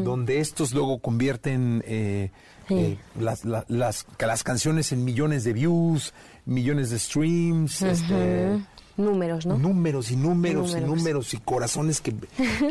donde 0.05 0.41
estos 0.41 0.73
luego 0.73 0.99
convierten 0.99 1.83
eh, 1.87 2.31
Sí. 2.69 2.75
eh, 2.75 2.99
las, 3.21 3.45
la- 3.45 3.65
las, 3.69 4.07
las 4.19 4.43
canciones 4.43 4.91
en 4.91 5.05
millones 5.05 5.45
de 5.45 5.53
views, 5.53 6.13
millones 6.47 6.91
de 6.91 6.99
streams, 6.99 7.81
este, 7.83 8.55
Ujú. 8.55 8.63
Números, 8.97 9.45
¿no? 9.45 9.59
números 9.59 10.11
y 10.11 10.17
números, 10.17 10.75
y 10.75 10.81
Números. 10.81 11.35
y 11.35 11.39
corazones 11.39 12.01
que, 12.01 12.15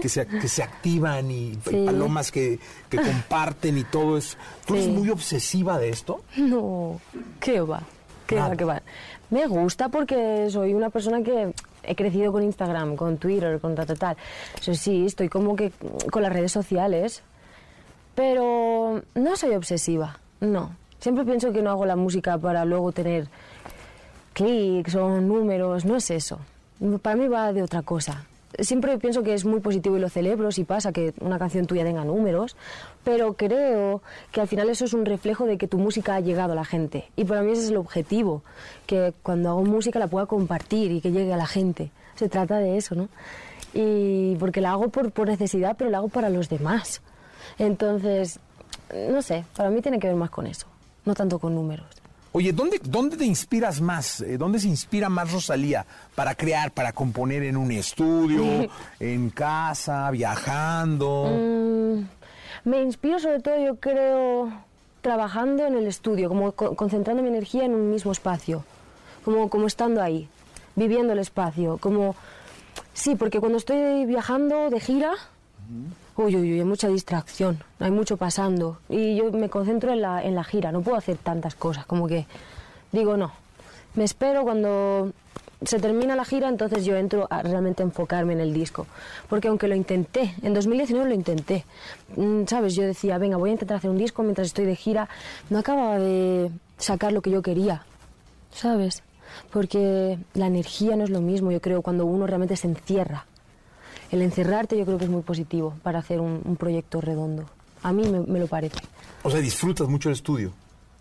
que, 0.02 0.10
se, 0.10 0.26
que 0.26 0.48
se 0.48 0.64
activan 0.64 1.30
y, 1.30 1.54
Sí. 1.70 1.84
palomas 1.86 2.32
que, 2.32 2.60
que 2.90 2.98
comparten 2.98 3.78
y 3.78 3.84
todo 3.84 4.18
eso. 4.18 4.36
¿Tú 4.66 4.74
eres 4.76 4.88
muy 4.88 5.10
obsesiva 5.12 5.78
de 5.78 5.90
esto? 5.90 6.22
No, 6.38 7.00
¿qué 7.40 7.62
va? 7.62 7.84
¿Qué 8.26 8.36
va, 8.38 8.56
qué 8.56 8.64
va? 8.66 8.82
Me 9.30 9.46
gusta 9.46 9.90
porque 9.90 10.48
soy 10.50 10.74
una 10.74 10.90
persona 10.90 11.22
que 11.22 11.54
he 11.84 11.96
crecido 11.96 12.32
con 12.32 12.42
Instagram, 12.44 12.96
con 12.96 13.18
Twitter, 13.18 13.60
con 13.60 13.76
tal, 13.76 13.86
tal, 13.86 14.00
tal. 14.00 14.18
Eso 14.60 14.74
sí, 14.74 15.06
estoy 15.06 15.30
como 15.30 15.56
que 15.56 15.72
con 16.12 16.24
las 16.24 16.34
redes 16.34 16.52
sociales, 16.52 17.22
pero 18.16 19.02
no 19.14 19.36
soy 19.36 19.56
obsesiva, 19.56 20.18
no. 20.40 20.76
Siempre 21.00 21.24
pienso 21.26 21.52
que 21.52 21.62
no 21.62 21.70
hago 21.70 21.86
la 21.86 21.96
música 21.96 22.38
para 22.38 22.66
luego 22.66 22.92
tener 22.92 23.28
clics 24.36 24.94
o 24.96 25.22
números, 25.22 25.86
no 25.86 25.96
es 25.96 26.12
eso. 26.12 26.40
Para 27.02 27.16
mí 27.16 27.28
va 27.28 27.54
de 27.54 27.64
otra 27.64 27.82
cosa. 27.82 28.26
Siempre 28.60 28.98
pienso 28.98 29.24
que 29.24 29.34
es 29.34 29.44
muy 29.44 29.62
positivo 29.62 29.98
y 29.98 30.00
lo 30.00 30.10
celebro 30.10 30.52
si 30.52 30.64
pasa 30.66 30.92
que 30.92 31.14
una 31.20 31.40
canción 31.40 31.66
tuya 31.66 31.84
tenga 31.84 32.06
números, 32.06 32.56
pero 33.04 33.34
creo 33.34 34.02
que 34.32 34.42
al 34.42 34.48
final 34.48 34.70
eso 34.70 34.86
es 34.86 34.94
un 34.94 35.06
reflejo 35.06 35.46
de 35.46 35.58
que 35.58 35.68
tu 35.68 35.78
música 35.78 36.16
ha 36.16 36.20
llegado 36.20 36.54
a 36.54 36.56
la 36.56 36.66
gente. 36.66 37.06
Y 37.16 37.26
para 37.26 37.42
mí 37.42 37.52
ese 37.52 37.64
es 37.64 37.70
el 37.70 37.78
objetivo, 37.78 38.44
que 38.86 39.14
cuando 39.24 39.50
hago 39.50 39.64
música 39.64 40.00
la 40.00 40.08
pueda 40.08 40.26
compartir 40.26 40.92
y 40.92 41.02
que 41.02 41.12
llegue 41.12 41.34
a 41.34 41.38
la 41.38 41.48
gente. 41.48 41.92
Se 42.16 42.30
trata 42.30 42.60
de 42.60 42.78
eso, 42.78 42.96
¿no? 42.96 43.10
Y 43.74 44.36
porque 44.36 44.62
la 44.62 44.72
hago 44.72 44.90
por, 44.90 45.12
por 45.12 45.28
necesidad, 45.28 45.76
pero 45.78 45.90
la 45.90 45.98
hago 45.98 46.10
para 46.10 46.30
los 46.30 46.48
demás. 46.48 47.02
Entonces, 47.58 48.40
no 49.10 49.22
sé, 49.22 49.46
para 49.56 49.70
mí 49.70 49.82
tiene 49.82 50.00
que 50.00 50.08
ver 50.08 50.16
más 50.16 50.30
con 50.30 50.46
eso, 50.46 50.68
no 51.06 51.14
tanto 51.14 51.40
con 51.40 51.56
números. 51.56 51.88
Oye, 52.38 52.52
¿dónde, 52.52 52.82
¿dónde 52.84 53.16
te 53.16 53.24
inspiras 53.24 53.80
más? 53.80 54.20
Eh, 54.20 54.38
¿Dónde 54.38 54.60
se 54.60 54.68
inspira 54.68 55.08
más 55.08 55.32
Rosalía 55.32 55.86
para 56.16 56.36
crear, 56.36 56.70
para 56.72 56.92
componer 56.92 57.44
en 57.44 57.56
un 57.56 57.72
estudio, 57.72 58.44
en 59.00 59.30
casa, 59.30 60.12
viajando? 60.12 61.30
Mm, 61.40 62.00
me 62.70 62.82
inspiro 62.82 63.20
sobre 63.20 63.40
todo, 63.40 63.58
yo 63.66 63.78
creo, 63.78 64.52
trabajando 65.00 65.66
en 65.66 65.76
el 65.76 65.88
estudio, 65.88 66.28
como 66.28 66.52
co- 66.52 66.76
concentrando 66.76 67.24
mi 67.24 67.30
energía 67.30 67.64
en 67.64 67.74
un 67.74 67.90
mismo 67.90 68.12
espacio, 68.12 68.66
como, 69.24 69.50
como 69.50 69.66
estando 69.68 70.02
ahí, 70.02 70.28
viviendo 70.76 71.14
el 71.14 71.20
espacio, 71.20 71.78
como... 71.78 72.18
Sí, 72.94 73.16
porque 73.16 73.40
cuando 73.40 73.58
estoy 73.58 74.06
viajando 74.06 74.70
de 74.70 74.82
gira, 74.82 75.12
uy, 76.18 76.36
uy, 76.36 76.54
uy, 76.54 76.60
hay 76.60 76.66
mucha 76.66 76.88
distracción, 76.88 77.64
hay 77.80 77.92
mucho 77.92 78.18
pasando, 78.18 78.80
y 78.90 79.16
yo 79.16 79.32
me 79.32 79.50
concentro 79.50 79.92
en 79.92 80.02
la, 80.02 80.24
en 80.24 80.36
la 80.36 80.44
gira, 80.44 80.72
no 80.72 80.82
puedo 80.82 80.98
hacer 80.98 81.18
tantas 81.18 81.56
cosas, 81.56 81.86
como 81.86 82.08
que 82.08 82.26
digo, 82.92 83.18
no, 83.18 83.32
me 83.96 84.04
espero 84.04 84.44
cuando 84.44 85.12
se 85.64 85.80
termina 85.80 86.16
la 86.16 86.26
gira, 86.26 86.50
entonces 86.50 86.86
yo 86.86 86.96
entro 86.96 87.28
a 87.30 87.42
realmente 87.42 87.84
enfocarme 87.84 88.34
en 88.34 88.40
el 88.40 88.54
disco. 88.54 88.88
Porque 89.30 89.48
aunque 89.48 89.68
lo 89.68 89.76
intenté, 89.76 90.36
en 90.42 90.54
2019 90.54 91.10
lo 91.10 91.16
intenté, 91.16 91.66
mm, 92.16 92.44
¿sabes? 92.48 92.76
Yo 92.76 92.84
decía, 92.84 93.18
venga, 93.18 93.38
voy 93.38 93.50
a 93.50 93.54
intentar 93.54 93.78
hacer 93.78 93.90
un 93.90 93.98
disco 93.98 94.24
mientras 94.24 94.48
estoy 94.48 94.66
de 94.66 94.76
gira, 94.76 95.10
no 95.50 95.60
acababa 95.60 95.98
de 95.98 96.52
sacar 96.78 97.14
lo 97.14 97.22
que 97.22 97.32
yo 97.32 97.42
quería, 97.42 97.84
¿sabes? 98.52 99.04
Porque 99.52 100.18
la 100.34 100.48
energía 100.48 100.96
no 100.96 101.04
es 101.04 101.10
lo 101.10 101.22
mismo, 101.22 101.52
yo 101.52 101.62
creo, 101.62 101.82
cuando 101.82 102.06
uno 102.06 102.28
realmente 102.28 102.56
se 102.56 102.68
encierra. 102.68 103.26
El 104.12 104.22
encerrarte 104.22 104.78
yo 104.78 104.86
creo 104.86 104.98
que 104.98 105.06
es 105.06 105.10
muy 105.10 105.22
positivo 105.24 105.74
para 105.84 106.00
hacer 106.00 106.20
un, 106.20 106.42
un 106.46 106.56
proyecto 106.56 107.02
redondo. 107.02 107.46
A 107.84 107.92
mí 107.92 108.08
me- 108.08 108.22
me 108.22 108.40
lo 108.40 108.48
parece. 108.48 108.78
O 109.24 109.30
sea, 109.32 109.40
disfrutas 109.42 109.88
mucho 109.88 110.10
el 110.10 110.14
estudio. 110.14 110.52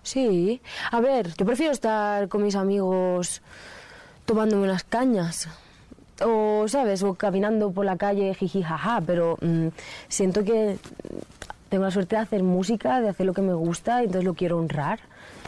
Sí. 0.03 0.61
A 0.91 1.01
ver, 1.01 1.35
yo 1.37 1.47
prefiero 1.47 1.73
estar 1.73 2.29
con 2.29 2.43
mis 2.43 2.55
amigos 2.57 3.41
tomándome 4.25 4.65
unas 4.65 4.85
cañas. 4.85 5.49
O, 6.25 6.67
¿sabes? 6.69 7.03
O 7.03 7.15
caminando 7.15 7.71
por 7.73 7.85
la 7.85 7.97
calle, 7.97 8.35
jiji, 8.35 8.63
jaja. 8.63 9.01
Pero 9.07 9.37
mm, 9.41 9.69
siento 10.09 10.45
que 10.45 10.79
tengo 11.69 11.85
la 11.85 11.91
suerte 11.91 12.17
de 12.17 12.23
hacer 12.23 12.43
música, 12.43 13.01
de 13.01 13.09
hacer 13.09 13.27
lo 13.27 13.33
que 13.35 13.43
me 13.43 13.55
gusta, 13.55 14.01
y 14.03 14.07
entonces 14.07 14.25
lo 14.25 14.35
quiero 14.35 14.59
honrar. 14.59 15.01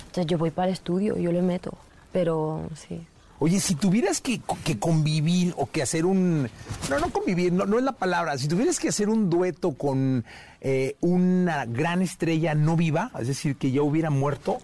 Entonces 0.06 0.26
yo 0.26 0.38
voy 0.38 0.50
para 0.50 0.68
el 0.68 0.72
estudio, 0.74 1.16
yo 1.16 1.32
le 1.32 1.42
meto. 1.42 1.72
Pero 2.12 2.62
sí. 2.74 3.00
Oye, 3.38 3.60
si 3.60 3.74
tuvieras 3.74 4.20
que, 4.20 4.40
que 4.64 4.78
convivir 4.78 5.52
o 5.56 5.66
que 5.70 5.82
hacer 5.82 6.06
un... 6.06 6.48
No, 6.88 6.98
no 6.98 7.10
convivir, 7.10 7.52
no, 7.52 7.66
no 7.66 7.78
es 7.78 7.84
la 7.84 7.92
palabra. 7.92 8.38
Si 8.38 8.48
tuvieras 8.48 8.78
que 8.80 8.88
hacer 8.88 9.08
un 9.08 9.28
dueto 9.28 9.72
con 9.72 10.24
eh, 10.62 10.96
una 11.00 11.66
gran 11.66 12.00
estrella 12.02 12.54
no 12.54 12.76
viva, 12.76 13.10
es 13.20 13.28
decir, 13.28 13.56
que 13.56 13.70
ya 13.70 13.82
hubiera 13.82 14.08
muerto, 14.10 14.58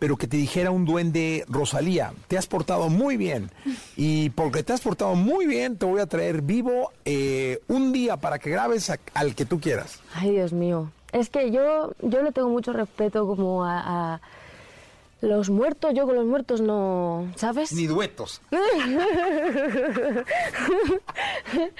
pero 0.00 0.16
que 0.16 0.26
te 0.26 0.36
dijera 0.36 0.70
un 0.70 0.84
duende, 0.84 1.44
Rosalía, 1.48 2.12
te 2.28 2.36
has 2.36 2.46
portado 2.46 2.88
muy 2.88 3.16
bien. 3.16 3.50
Y 3.96 4.30
porque 4.30 4.62
te 4.64 4.72
has 4.72 4.80
portado 4.80 5.14
muy 5.14 5.46
bien, 5.46 5.76
te 5.76 5.86
voy 5.86 6.00
a 6.00 6.06
traer 6.06 6.42
vivo 6.42 6.90
eh, 7.04 7.60
un 7.68 7.92
día 7.92 8.16
para 8.16 8.38
que 8.38 8.50
grabes 8.50 8.90
a- 8.90 8.98
al 9.14 9.34
que 9.36 9.44
tú 9.44 9.60
quieras. 9.60 10.00
Ay, 10.14 10.32
Dios 10.32 10.52
mío. 10.52 10.90
Es 11.12 11.28
que 11.30 11.50
yo, 11.50 11.92
yo 12.02 12.22
le 12.22 12.32
tengo 12.32 12.48
mucho 12.48 12.72
respeto 12.72 13.26
como 13.26 13.64
a, 13.64 14.14
a 14.14 14.20
los 15.20 15.50
muertos. 15.50 15.92
Yo 15.94 16.06
con 16.06 16.16
los 16.16 16.26
muertos 16.26 16.60
no, 16.60 17.28
¿sabes? 17.36 17.72
Ni 17.72 17.86
duetos. 17.86 18.40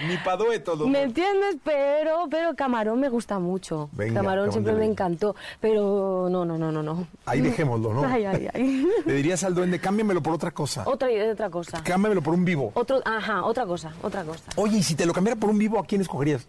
Ni 0.06 0.16
pa' 0.24 0.36
duetos. 0.36 0.86
¿Me 0.88 1.02
entiendes? 1.02 1.56
Pero, 1.64 2.28
pero 2.30 2.54
Camarón 2.54 3.00
me 3.00 3.08
gusta 3.08 3.38
mucho. 3.38 3.88
Venga, 3.92 4.20
Camarón 4.20 4.52
siempre 4.52 4.72
me 4.74 4.84
encantó. 4.84 5.34
Pero 5.60 6.28
no, 6.30 6.44
no, 6.44 6.58
no, 6.58 6.70
no, 6.70 6.82
no. 6.82 7.06
Ahí 7.26 7.40
dejémoslo, 7.40 7.94
¿no? 7.94 8.04
Ay, 8.04 8.24
ay, 8.24 8.48
ay. 8.52 8.86
Le 9.06 9.14
dirías 9.14 9.42
al 9.44 9.54
duende, 9.54 9.78
cámbiamelo 9.78 10.22
por 10.22 10.34
otra 10.34 10.50
cosa. 10.50 10.84
Otra 10.86 11.10
idea, 11.10 11.32
otra 11.32 11.50
cosa. 11.50 11.82
Cámbiamelo 11.82 12.22
por 12.22 12.34
un 12.34 12.44
vivo. 12.44 12.72
Otro, 12.74 13.00
ajá, 13.04 13.44
otra 13.44 13.66
cosa, 13.66 13.92
otra 14.02 14.24
cosa. 14.24 14.44
Oye, 14.56 14.78
y 14.78 14.82
si 14.82 14.94
te 14.94 15.06
lo 15.06 15.12
cambiara 15.12 15.38
por 15.38 15.50
un 15.50 15.58
vivo, 15.58 15.78
¿a 15.78 15.84
quién 15.84 16.00
escogerías? 16.00 16.46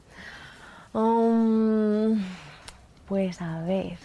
Um, 0.94 2.22
pues 3.08 3.42
a 3.42 3.62
ver. 3.62 3.98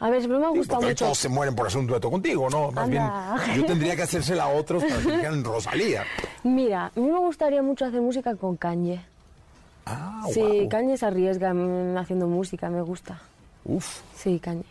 A 0.00 0.10
ver, 0.10 0.20
siempre 0.20 0.38
me 0.38 0.46
ha 0.46 0.50
gustado 0.50 0.80
mucho. 0.82 1.04
todos 1.04 1.18
se 1.18 1.28
mueren 1.28 1.54
por 1.54 1.66
hacer 1.66 1.80
un 1.80 1.86
dueto 1.86 2.10
contigo, 2.10 2.48
¿no? 2.48 2.70
Más 2.70 2.84
Anda. 2.84 3.36
bien, 3.44 3.56
yo 3.60 3.66
tendría 3.66 3.96
que 3.96 4.02
hacérsela 4.02 4.44
a 4.44 4.48
otros 4.48 4.84
para 4.84 4.96
que 5.02 5.10
dijeran 5.10 5.42
Rosalía. 5.42 6.04
Mira, 6.44 6.86
a 6.86 7.00
mí 7.00 7.10
me 7.10 7.18
gustaría 7.18 7.62
mucho 7.62 7.84
hacer 7.84 8.00
música 8.00 8.36
con 8.36 8.56
Kanye. 8.56 9.00
Ah, 9.86 10.24
sí, 10.32 10.68
Kanye 10.70 10.96
se 10.96 11.06
arriesga 11.06 11.52
mm, 11.52 11.96
haciendo 11.96 12.26
música, 12.26 12.68
me 12.70 12.82
gusta. 12.82 13.20
Uf. 13.64 14.00
Sí, 14.14 14.38
caña. 14.38 14.62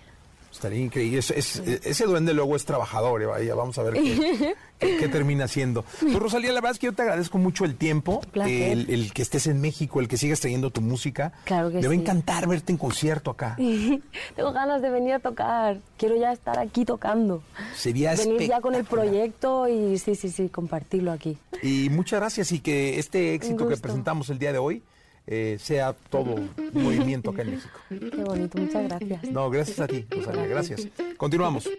Estaría 0.58 0.80
increíble. 0.80 1.20
Es- 1.20 1.30
es- 1.30 1.60
ese 1.86 2.05
duende 2.05 2.34
luego 2.34 2.55
es 2.55 2.66
trabajador, 2.66 3.24
vamos 3.55 3.78
a 3.78 3.84
ver 3.84 3.93
qué, 3.93 4.55
qué- 4.80 4.97
qué 4.97 5.08
termina 5.08 5.45
haciendo. 5.45 5.86
Pues 5.99 6.16
Rosalía, 6.16 6.49
la 6.51 6.62
verdad 6.62 6.72
es 6.72 6.80
que 6.80 6.88
yo 6.88 6.93
te 6.93 7.03
agradezco 7.03 7.38
mucho 7.38 7.64
el 7.64 7.76
tiempo, 7.76 8.22
el, 8.34 8.89
el 8.89 9.14
que 9.14 9.22
estés 9.22 9.45
en 9.45 9.62
México, 9.62 9.99
el 9.99 10.08
que 10.08 10.18
sigas 10.18 10.39
trayendo 10.39 10.72
tu 10.72 10.82
música. 10.82 11.32
Claro 11.43 11.70
que 11.70 11.76
Me 11.76 11.82
va 11.84 11.88
a 11.89 11.95
sí. 11.95 12.01
encantar 12.01 12.47
verte 12.47 12.72
en 12.72 12.80
concierto 12.80 13.30
acá. 13.30 13.55
Tengo 14.36 14.51
ganas 14.51 14.82
de 14.82 14.89
venir 14.89 15.14
a 15.14 15.20
tocar. 15.20 15.78
Quiero 15.97 16.16
ya 16.18 16.32
estar 16.32 16.58
aquí 16.58 16.86
tocando. 16.86 17.43
Sería 17.76 18.16
Venir 18.16 18.41
ya 18.47 18.60
con 18.60 18.74
el 18.74 18.84
proyecto 18.86 19.68
y 19.68 19.99
sí, 19.99 20.16
sí, 20.16 20.30
sí, 20.30 20.49
compartirlo 20.49 21.12
aquí. 21.12 21.38
Y 21.62 21.89
muchas 21.91 22.20
gracias 22.20 22.51
y 22.51 22.60
que 22.62 22.97
este 22.97 23.36
éxito 23.36 23.68
que 23.68 23.78
presentamos 23.78 24.32
el 24.32 24.39
día 24.39 24.51
de 24.51 24.58
hoy 24.58 24.82
eh, 25.28 25.57
sea 25.59 25.93
todo 26.09 26.36
movimiento 26.73 27.32
acá 27.32 27.41
en 27.43 27.51
México. 27.51 27.80
Qué 27.89 28.23
bonito, 28.23 28.57
muchas 28.57 28.84
gracias. 28.84 29.23
No, 29.32 29.49
gracias 29.49 29.80
a 29.80 29.88
ti, 29.88 30.05
Rosalía, 30.09 30.47
gracias. 30.47 30.88
Continuamos. 31.17 31.69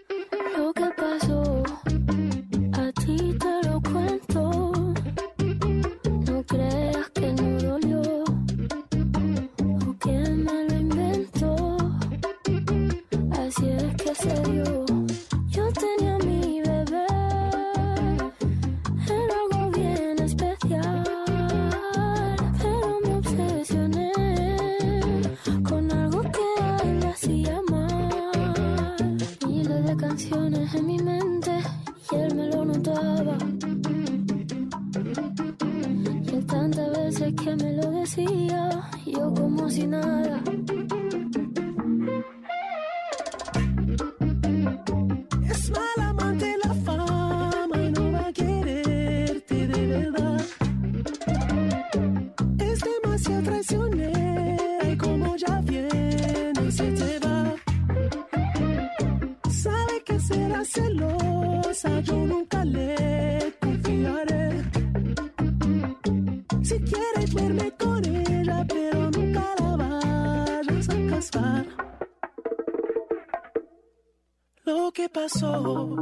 Pasó 75.13 75.95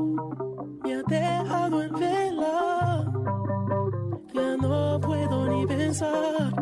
me 0.83 0.93
ha 0.93 1.03
dejado 1.03 1.83
en 1.83 1.93
vela. 1.93 3.05
Ya 4.33 4.57
no 4.57 4.99
puedo 5.01 5.47
ni 5.47 5.65
pensar. 5.65 6.53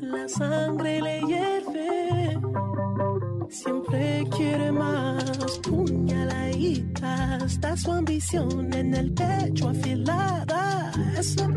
La 0.00 0.28
sangre 0.28 1.00
le 1.00 1.20
hierve. 1.22 2.40
Siempre 3.48 4.24
quiere 4.36 4.72
más. 4.72 5.58
Puñaladita. 5.58 7.38
Está 7.44 7.76
su 7.76 7.92
ambición 7.92 8.72
en 8.72 8.94
el 8.94 9.12
pecho 9.12 9.68
afilada. 9.68 10.92
Es 11.18 11.36
lo 11.40 11.56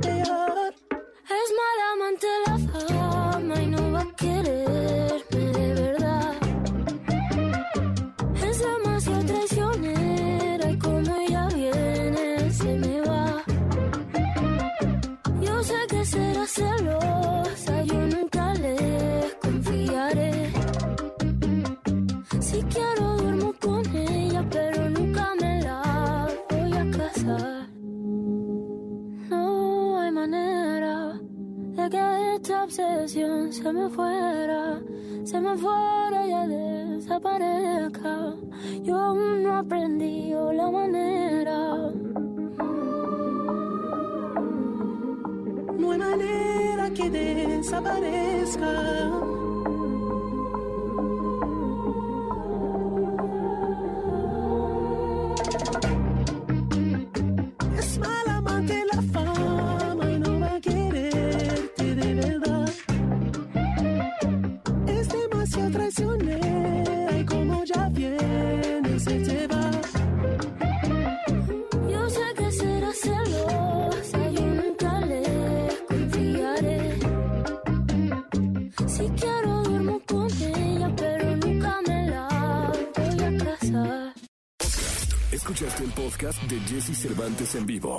en 87.55 87.65
vivo. 87.65 87.92